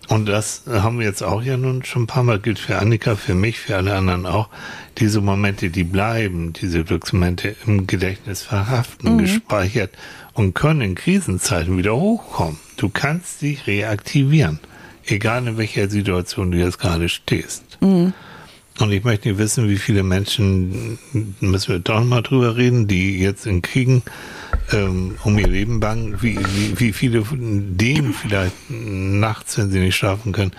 Und 0.10 0.26
das 0.26 0.64
haben 0.68 0.98
wir 0.98 1.06
jetzt 1.06 1.22
auch 1.22 1.44
ja 1.44 1.56
nun 1.56 1.86
schon 1.86 2.04
ein 2.04 2.08
paar 2.08 2.24
Mal, 2.24 2.40
gilt 2.40 2.58
für 2.58 2.80
Annika, 2.80 3.16
für 3.16 3.36
mich, 3.36 3.60
für 3.60 3.76
alle 3.76 3.96
anderen 3.96 4.26
auch. 4.26 4.50
Diese 4.98 5.22
Momente, 5.22 5.70
die 5.70 5.84
bleiben, 5.84 6.52
diese 6.54 6.84
Glücksmomente 6.84 7.56
im 7.68 7.86
Gedächtnis 7.86 8.42
verhaften, 8.42 9.14
mhm. 9.14 9.18
gespeichert 9.20 9.92
und 10.34 10.56
können 10.56 10.82
in 10.82 10.96
Krisenzeiten 10.96 11.78
wieder 11.78 11.96
hochkommen. 11.96 12.58
Du 12.78 12.90
kannst 12.90 13.40
sie 13.40 13.60
reaktivieren, 13.68 14.60
egal 15.06 15.48
in 15.48 15.58
welcher 15.58 15.88
Situation 15.90 16.52
du 16.52 16.58
jetzt 16.58 16.80
gerade 16.80 17.08
stehst. 17.08 17.78
Mhm. 17.80 18.14
Und 18.80 18.92
ich 18.94 19.04
möchte 19.04 19.28
nicht 19.28 19.38
wissen, 19.38 19.68
wie 19.68 19.78
viele 19.78 20.04
Menschen, 20.04 20.98
müssen 21.42 21.72
wir 21.72 21.80
doch 21.80 22.04
mal 22.04 22.22
drüber 22.22 22.56
reden, 22.56 22.88
die 22.88 23.20
jetzt 23.20 23.46
in 23.46 23.62
Kriegen 23.62 24.04
ähm, 24.72 25.16
um 25.24 25.38
ihr 25.38 25.48
Leben 25.48 25.80
bangen, 25.80 26.22
wie, 26.22 26.38
wie, 26.38 26.80
wie 26.80 26.94
viele 26.94 27.26
von 27.26 27.78
denen 27.78 28.14
vielleicht 28.14 28.56
nachts, 28.70 29.58
wenn 29.58 29.70
sie 29.70 29.80
nicht 29.80 29.96
schlafen 29.96 30.32
können, 30.32 30.52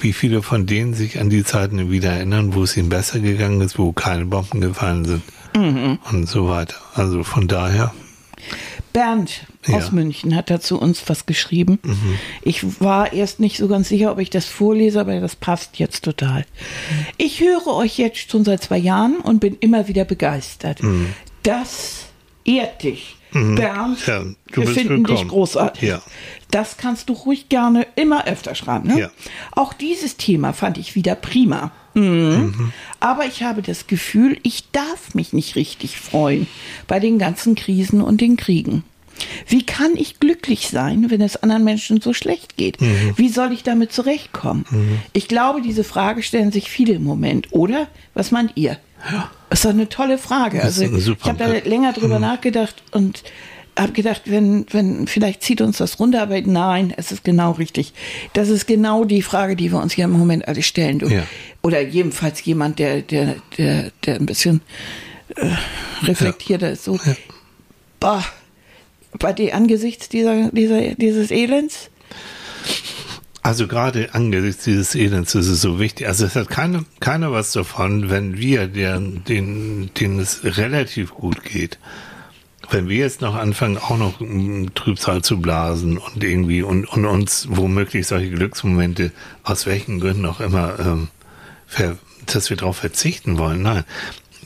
wie 0.00 0.12
viele 0.12 0.42
von 0.42 0.66
denen 0.66 0.94
sich 0.94 1.20
an 1.20 1.30
die 1.30 1.44
Zeiten 1.44 1.90
wieder 1.90 2.10
erinnern, 2.10 2.54
wo 2.54 2.64
es 2.64 2.76
ihnen 2.76 2.88
besser 2.88 3.20
gegangen 3.20 3.60
ist, 3.60 3.78
wo 3.78 3.92
keine 3.92 4.26
Bomben 4.26 4.60
gefallen 4.60 5.04
sind 5.04 5.22
mhm. 5.56 5.98
und 6.10 6.28
so 6.28 6.48
weiter. 6.48 6.76
Also 6.94 7.22
von 7.22 7.46
daher. 7.46 7.94
Bernd 8.92 9.46
ja. 9.66 9.76
aus 9.76 9.92
München 9.92 10.34
hat 10.34 10.50
dazu 10.50 10.80
uns 10.80 11.02
was 11.06 11.26
geschrieben. 11.26 11.78
Mhm. 11.82 12.18
Ich 12.42 12.80
war 12.80 13.12
erst 13.12 13.40
nicht 13.40 13.58
so 13.58 13.68
ganz 13.68 13.88
sicher, 13.88 14.12
ob 14.12 14.18
ich 14.18 14.30
das 14.30 14.46
vorlese, 14.46 15.00
aber 15.00 15.20
das 15.20 15.36
passt 15.36 15.78
jetzt 15.78 16.04
total. 16.04 16.46
Ich 17.18 17.40
höre 17.40 17.68
euch 17.68 17.98
jetzt 17.98 18.30
schon 18.30 18.44
seit 18.44 18.62
zwei 18.62 18.78
Jahren 18.78 19.18
und 19.18 19.40
bin 19.40 19.56
immer 19.60 19.88
wieder 19.88 20.04
begeistert. 20.04 20.82
Mhm. 20.82 21.14
Das 21.42 22.06
ehrt 22.44 22.82
dich. 22.82 23.16
Mhm. 23.32 23.54
Bernd, 23.54 24.06
ja, 24.06 24.24
wir 24.52 24.66
finden 24.66 24.88
willkommen. 24.98 25.18
dich 25.18 25.28
großartig. 25.28 25.88
Ja. 25.88 26.02
Das 26.50 26.78
kannst 26.78 27.08
du 27.08 27.12
ruhig 27.12 27.48
gerne 27.48 27.86
immer 27.94 28.26
öfter 28.26 28.56
schreiben. 28.56 28.88
Ne? 28.88 28.98
Ja. 28.98 29.10
Auch 29.52 29.72
dieses 29.72 30.16
Thema 30.16 30.52
fand 30.52 30.78
ich 30.78 30.96
wieder 30.96 31.14
prima. 31.14 31.70
Mhm. 31.94 32.02
Mhm. 32.02 32.72
Aber 32.98 33.26
ich 33.26 33.42
habe 33.42 33.62
das 33.62 33.86
Gefühl, 33.86 34.38
ich 34.42 34.70
darf 34.72 35.14
mich 35.14 35.32
nicht 35.32 35.54
richtig 35.54 35.98
freuen 35.98 36.48
bei 36.88 36.98
den 36.98 37.18
ganzen 37.18 37.54
Krisen 37.54 38.00
und 38.00 38.20
den 38.20 38.36
Kriegen. 38.36 38.84
Wie 39.46 39.64
kann 39.64 39.92
ich 39.96 40.20
glücklich 40.20 40.68
sein, 40.68 41.10
wenn 41.10 41.20
es 41.20 41.42
anderen 41.42 41.64
Menschen 41.64 42.00
so 42.00 42.12
schlecht 42.12 42.56
geht? 42.56 42.80
Mhm. 42.80 43.14
Wie 43.16 43.28
soll 43.28 43.52
ich 43.52 43.62
damit 43.62 43.92
zurechtkommen? 43.92 44.64
Mhm. 44.70 44.98
Ich 45.12 45.28
glaube, 45.28 45.62
diese 45.62 45.84
Frage 45.84 46.22
stellen 46.22 46.52
sich 46.52 46.70
viele 46.70 46.94
im 46.94 47.04
Moment, 47.04 47.48
oder? 47.52 47.88
Was 48.14 48.30
meint 48.30 48.52
ihr? 48.56 48.78
Ja. 49.10 49.30
Das 49.48 49.60
ist 49.60 49.64
doch 49.64 49.70
eine 49.70 49.88
tolle 49.88 50.18
Frage. 50.18 50.62
Also 50.62 50.84
ich 50.84 51.08
habe 51.24 51.38
da 51.38 51.46
länger 51.68 51.92
drüber 51.92 52.16
mhm. 52.16 52.22
nachgedacht 52.22 52.82
und 52.92 53.22
habe 53.78 53.92
gedacht, 53.92 54.22
wenn, 54.26 54.66
wenn, 54.70 55.06
vielleicht 55.06 55.42
zieht 55.42 55.60
uns 55.60 55.78
das 55.78 55.98
runter, 55.98 56.22
aber 56.22 56.40
nein, 56.40 56.92
es 56.96 57.12
ist 57.12 57.24
genau 57.24 57.52
richtig. 57.52 57.92
Das 58.32 58.48
ist 58.48 58.66
genau 58.66 59.04
die 59.04 59.22
Frage, 59.22 59.56
die 59.56 59.72
wir 59.72 59.80
uns 59.80 59.92
hier 59.92 60.04
im 60.04 60.12
Moment 60.12 60.46
alle 60.46 60.62
stellen. 60.62 61.00
Ja. 61.08 61.22
Oder 61.62 61.80
jedenfalls 61.80 62.44
jemand, 62.44 62.78
der, 62.78 63.02
der, 63.02 63.36
der, 63.56 63.90
der 64.04 64.16
ein 64.16 64.26
bisschen 64.26 64.60
äh, 65.36 65.50
reflektierter 66.02 66.66
ja. 66.66 66.72
ist. 66.72 66.84
So, 66.84 66.98
bah, 67.98 68.24
bei 69.18 69.32
dir 69.32 69.54
angesichts 69.54 70.08
dieser, 70.08 70.50
dieser, 70.50 70.94
dieses 70.94 71.30
Elends? 71.30 71.90
Also 73.42 73.66
gerade 73.66 74.12
angesichts 74.12 74.64
dieses 74.64 74.94
Elends 74.94 75.34
ist 75.34 75.48
es 75.48 75.62
so 75.62 75.80
wichtig. 75.80 76.06
Also 76.06 76.26
es 76.26 76.36
hat 76.36 76.50
keiner, 76.50 76.84
keiner 77.00 77.32
was 77.32 77.52
davon, 77.52 78.10
wenn 78.10 78.36
wir, 78.36 78.66
der, 78.66 79.00
den, 79.00 79.90
denen 79.94 80.18
es 80.18 80.44
relativ 80.44 81.14
gut 81.14 81.42
geht, 81.42 81.78
wenn 82.68 82.88
wir 82.88 82.98
jetzt 82.98 83.20
noch 83.20 83.34
anfangen, 83.34 83.78
auch 83.78 83.96
noch 83.96 84.20
Trübsal 84.74 85.22
zu 85.22 85.40
blasen 85.40 85.98
und 85.98 86.22
irgendwie 86.22 86.62
und, 86.62 86.84
und 86.84 87.04
uns 87.04 87.48
womöglich 87.50 88.06
solche 88.06 88.30
Glücksmomente 88.30 89.10
aus 89.42 89.66
welchen 89.66 90.00
Gründen 90.00 90.26
auch 90.26 90.40
immer, 90.40 90.78
ähm, 90.78 91.08
ver, 91.66 91.96
dass 92.26 92.50
wir 92.50 92.56
darauf 92.56 92.76
verzichten 92.76 93.38
wollen. 93.38 93.62
Nein, 93.62 93.84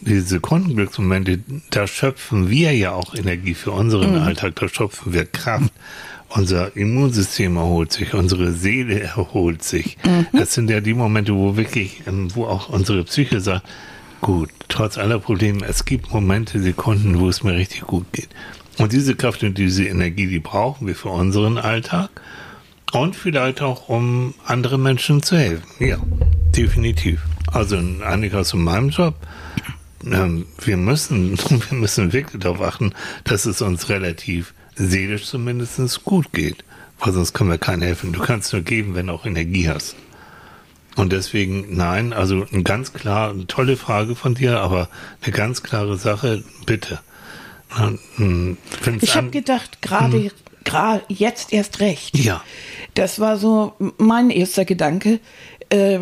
diese 0.07 0.23
Sekundenglücksmomente, 0.23 1.41
da 1.71 1.87
schöpfen 1.87 2.51
wir 2.51 2.73
ja 2.73 2.93
auch 2.93 3.15
Energie 3.15 3.55
für 3.55 3.73
unseren 3.73 4.13
mhm. 4.13 4.23
Alltag, 4.23 4.57
da 4.57 4.69
schöpfen 4.69 5.13
wir 5.13 5.25
Kraft. 5.25 5.73
Unser 6.29 6.77
Immunsystem 6.77 7.57
erholt 7.57 7.93
sich, 7.93 8.13
unsere 8.15 8.53
Seele 8.53 9.01
erholt 9.01 9.63
sich. 9.63 9.97
Mhm. 10.05 10.27
Das 10.33 10.55
sind 10.55 10.69
ja 10.69 10.81
die 10.81 10.95
Momente, 10.95 11.35
wo 11.35 11.57
wirklich, 11.57 12.03
ähm, 12.07 12.35
wo 12.35 12.47
auch 12.47 12.69
unsere 12.69 13.05
Psyche 13.05 13.41
sagt, 13.41 13.67
gut, 14.21 14.51
trotz 14.69 14.99
aller 14.99 15.19
Probleme, 15.19 15.65
es 15.67 15.85
gibt 15.85 16.13
Momente, 16.13 16.61
Sekunden, 16.61 17.21
wo 17.21 17.29
es 17.29 17.43
mir 17.43 17.55
richtig 17.55 17.83
gut 17.83 18.07
geht. 18.13 18.29
Und 18.79 18.93
diese 18.93 19.15
Kraft 19.15 19.43
und 19.45 19.57
diese 19.57 19.85
Energie, 19.85 20.27
die 20.27 20.41
brauchen 20.41 20.87
wir 20.87 20.97
für 20.97 21.11
unseren 21.11 21.59
Alltag 21.59 22.11
und 22.93 23.15
vielleicht 23.15 23.63
auch, 23.63 23.89
um 23.89 24.35
anderen 24.45 24.83
Menschen 24.83 25.23
zu 25.23 25.37
helfen. 25.37 25.65
Ja, 25.79 25.99
definitiv. 26.57 27.21
Also 27.53 27.77
in 27.77 28.03
Annika 28.03 28.43
zu 28.43 28.57
meinem 28.57 28.89
Job 28.89 29.15
ähm, 30.07 30.47
wir 30.63 30.77
müssen, 30.77 31.39
wir 31.71 31.79
müssen 31.79 32.13
wirklich 32.13 32.41
darauf 32.41 32.61
achten, 32.61 32.93
dass 33.25 33.47
es 33.47 33.63
uns 33.63 33.89
relativ 33.89 34.55
seelisch 34.75 35.27
zumindest 35.27 36.05
gut 36.05 36.33
geht. 36.33 36.65
Weil 37.01 37.13
sonst 37.13 37.33
können 37.33 37.51
wir 37.51 37.59
keinen 37.59 37.83
helfen. 37.83 38.13
Du 38.13 38.21
kannst 38.21 38.53
nur 38.53 38.63
geben, 38.63 38.95
wenn 38.95 39.09
du 39.09 39.13
auch 39.13 39.27
Energie 39.27 39.69
hast. 39.69 39.97
Und 40.97 41.13
deswegen, 41.13 41.77
nein, 41.77 42.13
also 42.13 42.47
eine 42.51 42.63
ganz 42.63 42.93
klar, 42.93 43.31
eine 43.31 43.47
tolle 43.47 43.77
Frage 43.77 44.15
von 44.15 44.35
dir, 44.35 44.61
aber 44.61 44.89
eine 45.23 45.33
ganz 45.33 45.63
klare 45.63 45.97
Sache, 45.97 46.45
bitte. 46.67 47.01
Hm, 48.17 48.57
ich 49.01 49.17
habe 49.17 49.31
gedacht, 49.31 49.83
gerade 49.83 50.25
hm. 50.25 50.31
gerade 50.63 51.03
jetzt 51.09 51.53
erst 51.53 51.81
recht. 51.81 52.17
Ja. 52.17 52.43
Das 52.95 53.19
war 53.19 53.37
so 53.37 53.75
mein 53.99 54.31
erster 54.31 54.65
Gedanke. 54.65 55.19
Äh, 55.71 55.99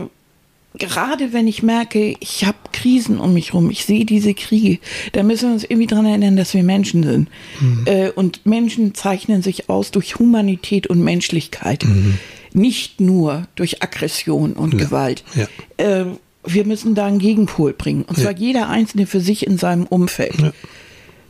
gerade 0.79 1.33
wenn 1.33 1.47
ich 1.47 1.63
merke, 1.63 2.17
ich 2.21 2.45
habe 2.45 2.59
Krisen 2.73 3.19
um 3.19 3.35
mich 3.35 3.55
rum, 3.55 3.71
ich 3.71 3.85
sehe 3.85 4.05
diese 4.05 4.35
Kriege, 4.35 4.79
da 5.13 5.23
müssen 5.23 5.49
wir 5.49 5.55
uns 5.55 5.65
irgendwie 5.65 5.87
dran 5.87 6.07
erinnern, 6.07 6.37
dass 6.37 6.55
wir 6.55 6.63
Menschen 6.63 7.03
sind. 7.03 7.29
Mhm. 7.61 7.83
Äh, 7.87 8.11
und 8.11 8.47
Menschen 8.47 8.95
zeichnen 8.95 9.43
sich 9.43 9.69
aus 9.69 9.91
durch 9.91 10.19
Humanität 10.19 10.87
und 10.87 11.01
Menschlichkeit, 11.01 11.85
mhm. 11.85 12.19
nicht 12.53 13.01
nur 13.01 13.47
durch 13.55 13.83
Aggression 13.83 14.55
und 14.55 14.75
ja. 14.75 14.79
Gewalt. 14.81 15.25
Ja. 15.35 15.47
Äh, 15.77 16.07
wir 16.45 16.65
müssen 16.67 16.95
da 16.95 17.07
einen 17.07 17.19
Gegenpol 17.19 17.73
bringen, 17.73 18.03
und 18.03 18.17
zwar 18.17 18.33
ja. 18.33 18.39
jeder 18.39 18.69
Einzelne 18.69 19.07
für 19.07 19.21
sich 19.21 19.47
in 19.47 19.59
seinem 19.59 19.85
Umfeld. 19.85 20.53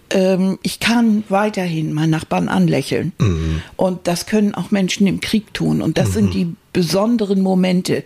Ähm, 0.09 0.59
ich 0.63 0.81
kann 0.81 1.25
weiterhin 1.29 1.93
meinen 1.93 2.11
Nachbarn 2.11 2.49
anlächeln. 2.49 3.13
Mhm. 3.19 3.63
Und 3.77 4.07
das 4.07 4.27
können 4.27 4.55
auch 4.55 4.71
Menschen 4.71 5.07
im 5.07 5.21
Krieg 5.21 5.53
tun. 5.53 5.83
Und 5.83 5.99
das 5.99 6.13
sind 6.13 6.27
mhm. 6.27 6.31
die 6.31 6.57
besonderen 6.73 7.41
Momente, 7.41 8.05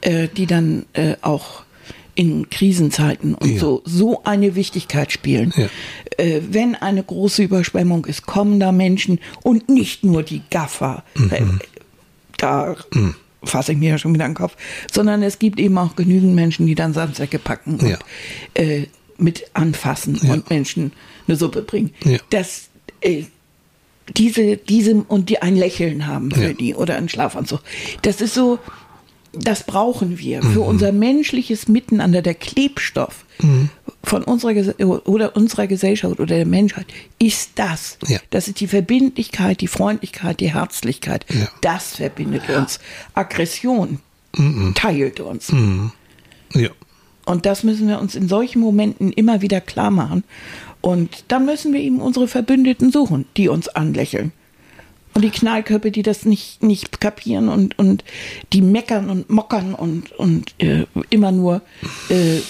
äh, 0.00 0.28
die 0.28 0.46
dann 0.46 0.86
äh, 0.92 1.16
auch 1.22 1.64
in 2.14 2.50
Krisenzeiten 2.50 3.34
und 3.34 3.52
ja. 3.54 3.58
so 3.58 3.82
so 3.84 4.22
eine 4.24 4.54
Wichtigkeit 4.54 5.12
spielen. 5.12 5.52
Ja. 5.56 5.68
Äh, 6.16 6.42
wenn 6.50 6.74
eine 6.74 7.02
große 7.02 7.42
Überschwemmung 7.42 8.04
ist, 8.06 8.26
kommen 8.26 8.60
da 8.60 8.72
Menschen 8.72 9.20
und 9.42 9.68
nicht 9.68 10.04
nur 10.04 10.22
die 10.22 10.42
Gaffer. 10.50 11.04
Mhm. 11.16 11.30
Äh, 11.30 11.42
da 12.36 12.76
mhm. 12.92 13.14
fasse 13.42 13.72
ich 13.72 13.78
mir 13.78 13.90
ja 13.90 13.98
schon 13.98 14.12
wieder 14.12 14.26
den 14.26 14.34
Kopf, 14.34 14.56
sondern 14.92 15.22
es 15.22 15.38
gibt 15.38 15.60
eben 15.60 15.78
auch 15.78 15.96
genügend 15.96 16.34
Menschen, 16.34 16.66
die 16.66 16.74
dann 16.74 16.92
Sandsäcke 16.92 17.38
packen 17.38 17.78
und 17.78 17.88
ja. 17.88 17.98
äh, 18.54 18.86
mit 19.16 19.44
anfassen 19.54 20.16
und 20.16 20.50
Menschen 20.50 20.92
eine 21.26 21.36
Suppe 21.36 21.62
bringen. 21.62 21.92
Das 22.30 22.70
äh, 23.00 23.24
diese, 24.16 24.56
diese 24.56 24.94
und 24.94 25.28
die 25.28 25.40
ein 25.40 25.56
Lächeln 25.56 26.06
haben 26.06 26.30
für 26.30 26.54
die 26.54 26.74
oder 26.74 26.96
einen 26.96 27.08
Schlafanzug. 27.08 27.60
Das 28.02 28.20
ist 28.20 28.34
so, 28.34 28.58
das 29.32 29.64
brauchen 29.64 30.18
wir 30.18 30.42
für 30.42 30.60
mhm. 30.60 30.66
unser 30.66 30.92
menschliches 30.92 31.68
Miteinander, 31.68 32.22
der 32.22 32.34
Klebstoff 32.34 33.24
mhm. 33.38 33.70
von 34.02 34.24
unserer 34.24 34.74
oder 35.06 35.36
unserer 35.36 35.66
Gesellschaft 35.66 36.18
oder 36.18 36.34
der 36.34 36.46
Menschheit 36.46 36.86
ist 37.18 37.52
das. 37.54 37.98
Ja. 38.06 38.18
Das 38.30 38.48
ist 38.48 38.60
die 38.60 38.66
Verbindlichkeit, 38.66 39.60
die 39.60 39.68
Freundlichkeit, 39.68 40.40
die 40.40 40.52
Herzlichkeit. 40.52 41.26
Ja. 41.32 41.48
Das 41.60 41.96
verbindet 41.96 42.48
uns. 42.48 42.80
Aggression 43.14 44.00
mhm. 44.36 44.74
teilt 44.74 45.20
uns. 45.20 45.52
Mhm. 45.52 45.92
Ja. 46.54 46.70
Und 47.24 47.46
das 47.46 47.62
müssen 47.62 47.86
wir 47.86 48.00
uns 48.00 48.16
in 48.16 48.28
solchen 48.28 48.60
Momenten 48.60 49.12
immer 49.12 49.42
wieder 49.42 49.60
klar 49.60 49.90
machen. 49.90 50.24
Und 50.80 51.24
dann 51.28 51.44
müssen 51.44 51.72
wir 51.72 51.80
eben 51.80 52.00
unsere 52.00 52.26
Verbündeten 52.26 52.90
suchen, 52.90 53.26
die 53.36 53.48
uns 53.48 53.68
anlächeln. 53.68 54.32
Und 55.14 55.22
die 55.22 55.30
Knallköpfe, 55.30 55.90
die 55.90 56.02
das 56.02 56.24
nicht, 56.24 56.62
nicht 56.62 57.00
kapieren 57.00 57.48
und, 57.48 57.78
und 57.78 58.04
die 58.52 58.62
meckern 58.62 59.10
und 59.10 59.28
mockern 59.28 59.74
und, 59.74 60.12
und 60.12 60.54
äh, 60.58 60.86
immer 61.10 61.32
nur 61.32 61.62
äh, 62.08 62.40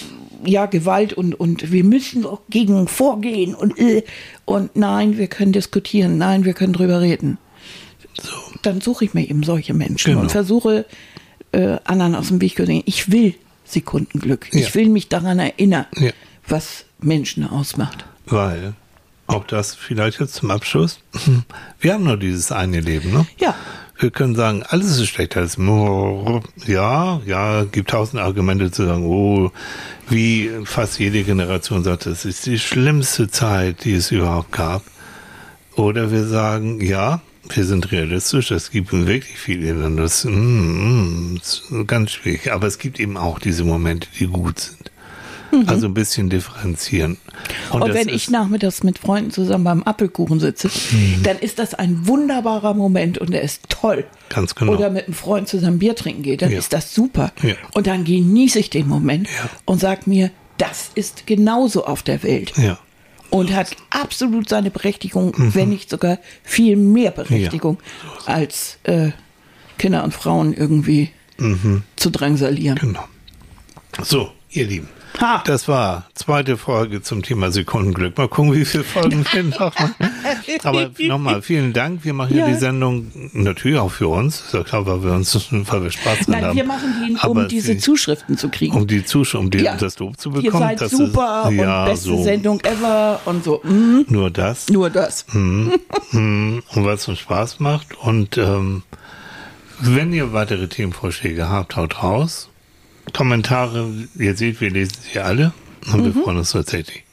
ja, 0.45 0.65
Gewalt 0.65 1.13
und, 1.13 1.39
und 1.39 1.71
wir 1.71 1.83
müssen 1.83 2.25
auch 2.25 2.41
gegen 2.49 2.87
vorgehen 2.87 3.55
und, 3.55 3.77
äh, 3.79 4.03
und 4.45 4.75
nein, 4.75 5.17
wir 5.17 5.27
können 5.27 5.53
diskutieren, 5.53 6.17
nein, 6.17 6.45
wir 6.45 6.53
können 6.53 6.73
drüber 6.73 7.01
reden. 7.01 7.37
So. 8.21 8.31
Dann 8.61 8.81
suche 8.81 9.05
ich 9.05 9.13
mir 9.13 9.27
eben 9.29 9.43
solche 9.43 9.73
Menschen 9.73 10.11
genau. 10.11 10.21
und 10.21 10.31
versuche 10.31 10.85
äh, 11.51 11.77
anderen 11.83 12.15
aus 12.15 12.27
dem 12.27 12.41
Weg 12.41 12.55
zu 12.55 12.65
sehen. 12.65 12.83
Ich 12.85 13.11
will 13.11 13.35
Sekundenglück. 13.65 14.47
Ja. 14.51 14.59
Ich 14.59 14.75
will 14.75 14.89
mich 14.89 15.09
daran 15.09 15.39
erinnern, 15.39 15.85
ja. 15.97 16.11
was 16.47 16.85
Menschen 16.99 17.47
ausmacht. 17.47 18.05
Weil 18.25 18.73
Auch 19.31 19.45
das 19.45 19.75
vielleicht 19.75 20.19
jetzt 20.19 20.35
zum 20.35 20.51
Abschluss. 20.51 20.99
Wir 21.79 21.93
haben 21.93 22.03
nur 22.03 22.17
dieses 22.17 22.51
eine 22.51 22.79
Leben, 22.79 23.11
ne? 23.11 23.25
Ja. 23.39 23.55
Wir 23.97 24.09
können 24.09 24.35
sagen, 24.35 24.63
alles 24.63 24.97
ist 24.97 25.09
schlechter 25.09 25.41
als 25.41 25.57
ja, 25.57 27.21
ja, 27.25 27.63
gibt 27.65 27.91
tausend 27.91 28.19
Argumente 28.19 28.71
zu 28.71 28.85
sagen, 28.85 29.05
oh, 29.05 29.51
wie 30.09 30.49
fast 30.63 30.99
jede 30.99 31.23
Generation 31.23 31.83
sagt, 31.83 32.07
das 32.07 32.25
ist 32.25 32.47
die 32.47 32.57
schlimmste 32.57 33.29
Zeit, 33.29 33.83
die 33.83 33.93
es 33.93 34.09
überhaupt 34.09 34.51
gab. 34.51 34.83
Oder 35.75 36.11
wir 36.11 36.25
sagen, 36.25 36.81
ja, 36.81 37.21
wir 37.49 37.65
sind 37.65 37.91
realistisch, 37.91 38.51
es 38.51 38.71
gibt 38.71 38.91
wirklich 38.91 39.37
viel 39.37 39.63
Elend, 39.63 39.99
das, 39.99 40.25
mm, 40.25 40.31
mm, 41.33 41.37
ist 41.37 41.63
ganz 41.87 42.11
schwierig, 42.11 42.51
aber 42.51 42.67
es 42.67 42.79
gibt 42.79 42.99
eben 42.99 43.17
auch 43.17 43.39
diese 43.39 43.63
Momente, 43.63 44.07
die 44.19 44.27
gut 44.27 44.59
sind. 44.59 44.90
Also 45.67 45.87
ein 45.87 45.93
bisschen 45.93 46.29
differenzieren. 46.29 47.17
Und, 47.71 47.81
das 47.87 47.93
wenn 47.93 48.09
ich 48.09 48.29
nachmittags 48.29 48.83
mit 48.83 48.99
Freunden 48.99 49.31
zusammen 49.31 49.63
beim 49.63 49.83
Apfelkuchen 49.83 50.39
sitze, 50.39 50.69
Mhm. 50.91 51.23
dann 51.23 51.37
ist 51.39 51.59
das 51.59 51.73
ein 51.73 52.07
wunderbarer 52.07 52.73
Moment 52.73 53.17
und 53.17 53.31
der 53.31 53.41
ist 53.41 53.69
toll. 53.69 54.05
Ganz 54.29 54.55
genau. 54.55 54.73
Oder 54.73 54.89
mit 54.89 55.05
einem 55.05 55.13
Freund 55.13 55.47
zusammen 55.47 55.79
Bier 55.79 55.95
trinken 55.95 56.23
geht, 56.23 56.41
dann 56.41 56.51
Ja. 56.51 56.59
ist 56.59 56.71
das 56.73 56.93
super. 56.93 57.31
Ja. 57.43 57.55
Und 57.73 57.87
dann 57.87 58.03
genieße 58.03 58.59
ich 58.59 58.69
den 58.69 58.87
Moment 58.87 59.27
Ja. 59.27 59.49
und 59.65 59.79
sag 59.79 60.07
mir, 60.07 60.31
das 60.57 60.91
ist 60.95 61.25
genauso 61.27 61.85
auf 61.85 62.03
der 62.03 62.23
Welt. 62.23 62.53
ja, 62.57 62.77
Und 63.29 63.53
hat 63.55 63.75
absolut 63.89 64.47
seine 64.49 64.71
Berechtigung, 64.71 65.33
wenn 65.37 65.69
nicht 65.69 65.89
sogar 65.89 66.19
viel 66.43 66.75
mehr 66.75 67.11
Berechtigung, 67.11 67.75
Mhm. 67.75 68.09
Ja, 68.27 68.33
als 68.33 68.77
äh, 68.83 69.11
Kinder 69.77 70.03
und 70.03 70.13
Frauen 70.13 70.53
irgendwie 70.53 71.09
zu 71.95 72.09
drangsalieren. 72.11 72.77
Mhm. 72.81 72.87
genau. 72.93 73.03
So, 74.03 74.29
ihr 74.51 74.67
Lieben. 74.67 74.89
Ha. 75.19 75.43
Das 75.45 75.67
war 75.67 76.05
zweite 76.15 76.57
Folge 76.57 77.01
zum 77.01 77.21
Thema 77.21 77.51
Sekundenglück. 77.51 78.17
Mal 78.17 78.27
gucken, 78.27 78.53
wie 78.53 78.65
viele 78.65 78.83
Folgen 78.83 79.25
wir 79.31 79.43
noch 79.59 79.59
machen. 79.59 79.95
Aber 80.63 80.89
nochmal, 80.99 81.41
vielen 81.41 81.73
Dank. 81.73 82.03
Wir 82.03 82.13
machen 82.13 82.35
ja. 82.37 82.47
Die 82.47 82.55
Sendung 82.55 83.11
natürlich 83.33 83.77
auch 83.77 83.91
für 83.91 84.07
uns. 84.07 84.41
Ist 84.41 84.53
ja 84.53 84.63
klar, 84.63 84.85
weil 84.85 85.03
wir 85.03 85.11
uns, 85.13 85.35
weil 85.51 85.83
wir 85.83 85.91
Spaß 85.91 86.27
Nein, 86.27 86.45
haben. 86.45 86.55
wir 86.55 86.63
machen 86.63 86.93
die, 87.07 87.27
um 87.27 87.47
diese 87.47 87.77
Zuschriften 87.77 88.37
zu 88.37 88.49
kriegen. 88.49 88.75
um 88.75 88.87
die 88.87 89.03
Zuschauer, 89.05 89.41
um 89.41 89.51
die, 89.51 89.59
Ja. 89.59 89.75
das 89.75 89.99
Lob 89.99 90.19
zu 90.19 90.29
Ihr 90.31 90.41
bekommen. 90.43 90.63
seid 90.63 90.81
das 90.81 90.91
super 90.91 91.49
ist, 91.49 91.57
ja, 91.57 91.83
und 91.83 91.89
beste 91.89 92.07
so. 92.09 92.23
Sendung 92.23 92.59
ever 92.61 93.19
und 93.25 93.43
so. 93.43 93.61
Mhm. 93.63 94.05
Nur 94.09 94.31
das. 94.31 94.69
Nur 94.69 94.89
das. 94.89 95.25
Mhm, 95.33 95.73
und 96.73 96.85
was 96.85 97.07
uns 97.07 97.19
Spaß 97.19 97.59
macht. 97.59 97.97
Und 97.99 98.37
ähm, 98.37 98.83
wenn 99.79 100.13
ihr 100.13 100.33
weitere 100.33 100.67
Themenvorschläge 100.67 101.49
habt, 101.49 101.75
haut 101.75 102.01
raus. 102.01 102.47
Kommentare, 103.13 103.89
ihr 104.17 104.35
seht, 104.35 104.61
wir 104.61 104.69
lesen 104.69 104.97
sie 105.11 105.19
alle 105.19 105.53
und 105.91 106.05
wir 106.05 106.23
freuen 106.23 106.37
uns 106.37 106.51
tatsächlich. 106.51 107.03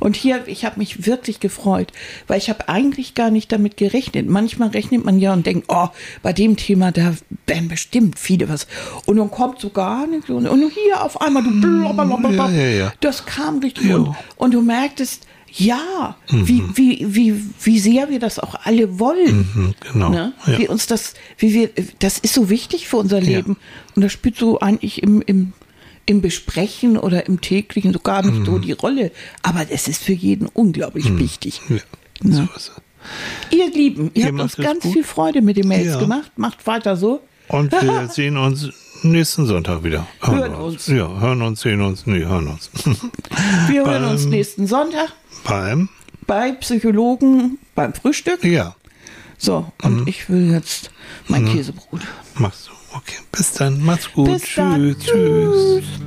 Und 0.00 0.16
hier, 0.16 0.46
ich 0.46 0.64
habe 0.64 0.78
mich 0.78 1.06
wirklich 1.06 1.40
gefreut, 1.40 1.92
weil 2.26 2.38
ich 2.38 2.48
habe 2.48 2.68
eigentlich 2.68 3.14
gar 3.14 3.30
nicht 3.30 3.52
damit 3.52 3.76
gerechnet. 3.76 4.28
Manchmal 4.28 4.70
rechnet 4.70 5.04
man 5.04 5.18
ja 5.18 5.32
und 5.32 5.46
denkt, 5.46 5.66
oh, 5.68 5.88
bei 6.22 6.32
dem 6.32 6.56
Thema, 6.56 6.92
da 6.92 7.14
werden 7.46 7.68
bestimmt 7.68 8.18
viele 8.18 8.48
was. 8.48 8.66
Und 9.06 9.16
dann 9.16 9.30
kommt 9.30 9.60
so 9.60 9.70
gar 9.70 10.06
nichts. 10.06 10.28
Und, 10.28 10.46
und 10.46 10.72
hier 10.72 11.02
auf 11.02 11.20
einmal, 11.20 11.42
du 11.42 11.60
blablabla. 11.60 12.50
Ja, 12.50 12.50
ja, 12.50 12.78
ja. 12.78 12.92
Das 13.00 13.26
kam 13.26 13.60
richtig. 13.60 13.84
Ja. 13.84 13.96
Und, 13.96 14.16
und 14.36 14.54
du 14.54 14.62
merktest, 14.62 15.26
ja, 15.52 16.16
Mhm. 16.30 16.48
wie, 16.48 16.62
wie, 16.74 17.14
wie, 17.14 17.44
wie 17.62 17.78
sehr 17.80 18.08
wir 18.10 18.18
das 18.20 18.38
auch 18.38 18.54
alle 18.64 18.98
wollen. 18.98 19.48
Mhm, 19.54 19.74
genau. 19.92 20.10
Ne? 20.10 20.32
Ja. 20.46 20.58
Wie 20.58 20.68
uns 20.68 20.86
das, 20.86 21.14
wie 21.38 21.52
wir, 21.54 21.70
das 21.98 22.18
ist 22.18 22.34
so 22.34 22.48
wichtig 22.50 22.88
für 22.88 22.96
unser 22.98 23.20
Leben. 23.20 23.56
Und 23.96 24.02
das 24.02 24.12
spielt 24.12 24.36
so 24.36 24.60
eigentlich 24.60 25.02
im, 25.02 25.20
im, 25.22 25.52
im 26.06 26.20
Besprechen 26.22 26.96
oder 26.96 27.26
im 27.26 27.40
täglichen 27.40 27.92
so 27.92 27.98
gar 27.98 28.22
nicht 28.22 28.38
Mhm. 28.40 28.44
so 28.46 28.58
die 28.58 28.72
Rolle. 28.72 29.10
Aber 29.42 29.66
es 29.70 29.88
ist 29.88 30.02
für 30.02 30.12
jeden 30.12 30.46
unglaublich 30.46 31.18
wichtig. 31.18 31.60
Ja, 31.68 31.76
Ja. 32.22 32.48
so. 32.58 32.72
Ihr 33.50 33.70
Lieben, 33.70 34.10
ihr 34.14 34.24
Ihr 34.24 34.28
habt 34.32 34.40
uns 34.40 34.56
ganz 34.56 34.82
gut. 34.82 34.92
viel 34.92 35.04
Freude 35.04 35.40
mit 35.42 35.56
den 35.56 35.66
Mails 35.68 35.94
Ja. 35.94 35.98
gemacht. 35.98 36.32
Macht 36.36 36.66
weiter 36.66 36.96
so. 36.96 37.20
Und 37.48 37.72
wir 37.82 38.08
sehen 38.08 38.36
uns 38.36 38.68
nächsten 39.02 39.46
Sonntag 39.46 39.82
wieder. 39.82 40.06
Hören 40.20 40.54
uns. 40.54 40.86
Ja, 40.86 41.08
hören 41.18 41.40
uns, 41.42 41.62
sehen 41.62 41.80
uns, 41.80 42.06
nee, 42.06 42.24
hören 42.24 42.46
uns. 42.48 42.70
Wir 43.68 43.84
hören 43.86 44.04
uns 44.04 44.26
nächsten 44.26 44.66
Sonntag 44.66 45.12
Beim, 45.44 45.88
bei 46.26 46.52
Psychologen 46.52 47.58
beim 47.74 47.92
Frühstück. 47.94 48.44
ja, 48.44 48.76
So, 49.38 49.72
und 49.82 50.00
Mhm. 50.02 50.06
ich 50.08 50.28
will 50.28 50.50
jetzt 50.52 50.90
mein 51.28 51.46
Käsebrot. 51.46 52.00
machst 52.34 52.68
du. 52.68 52.96
Okay, 52.96 53.16
bis 53.32 53.52
dann, 53.52 53.80
macht's 53.84 54.12
gut. 54.12 54.26
Bis 54.26 54.54
dann. 54.56 54.96
Tschüss. 54.98 55.04
tschüss. 55.06 55.84
Tschüss. 55.84 56.00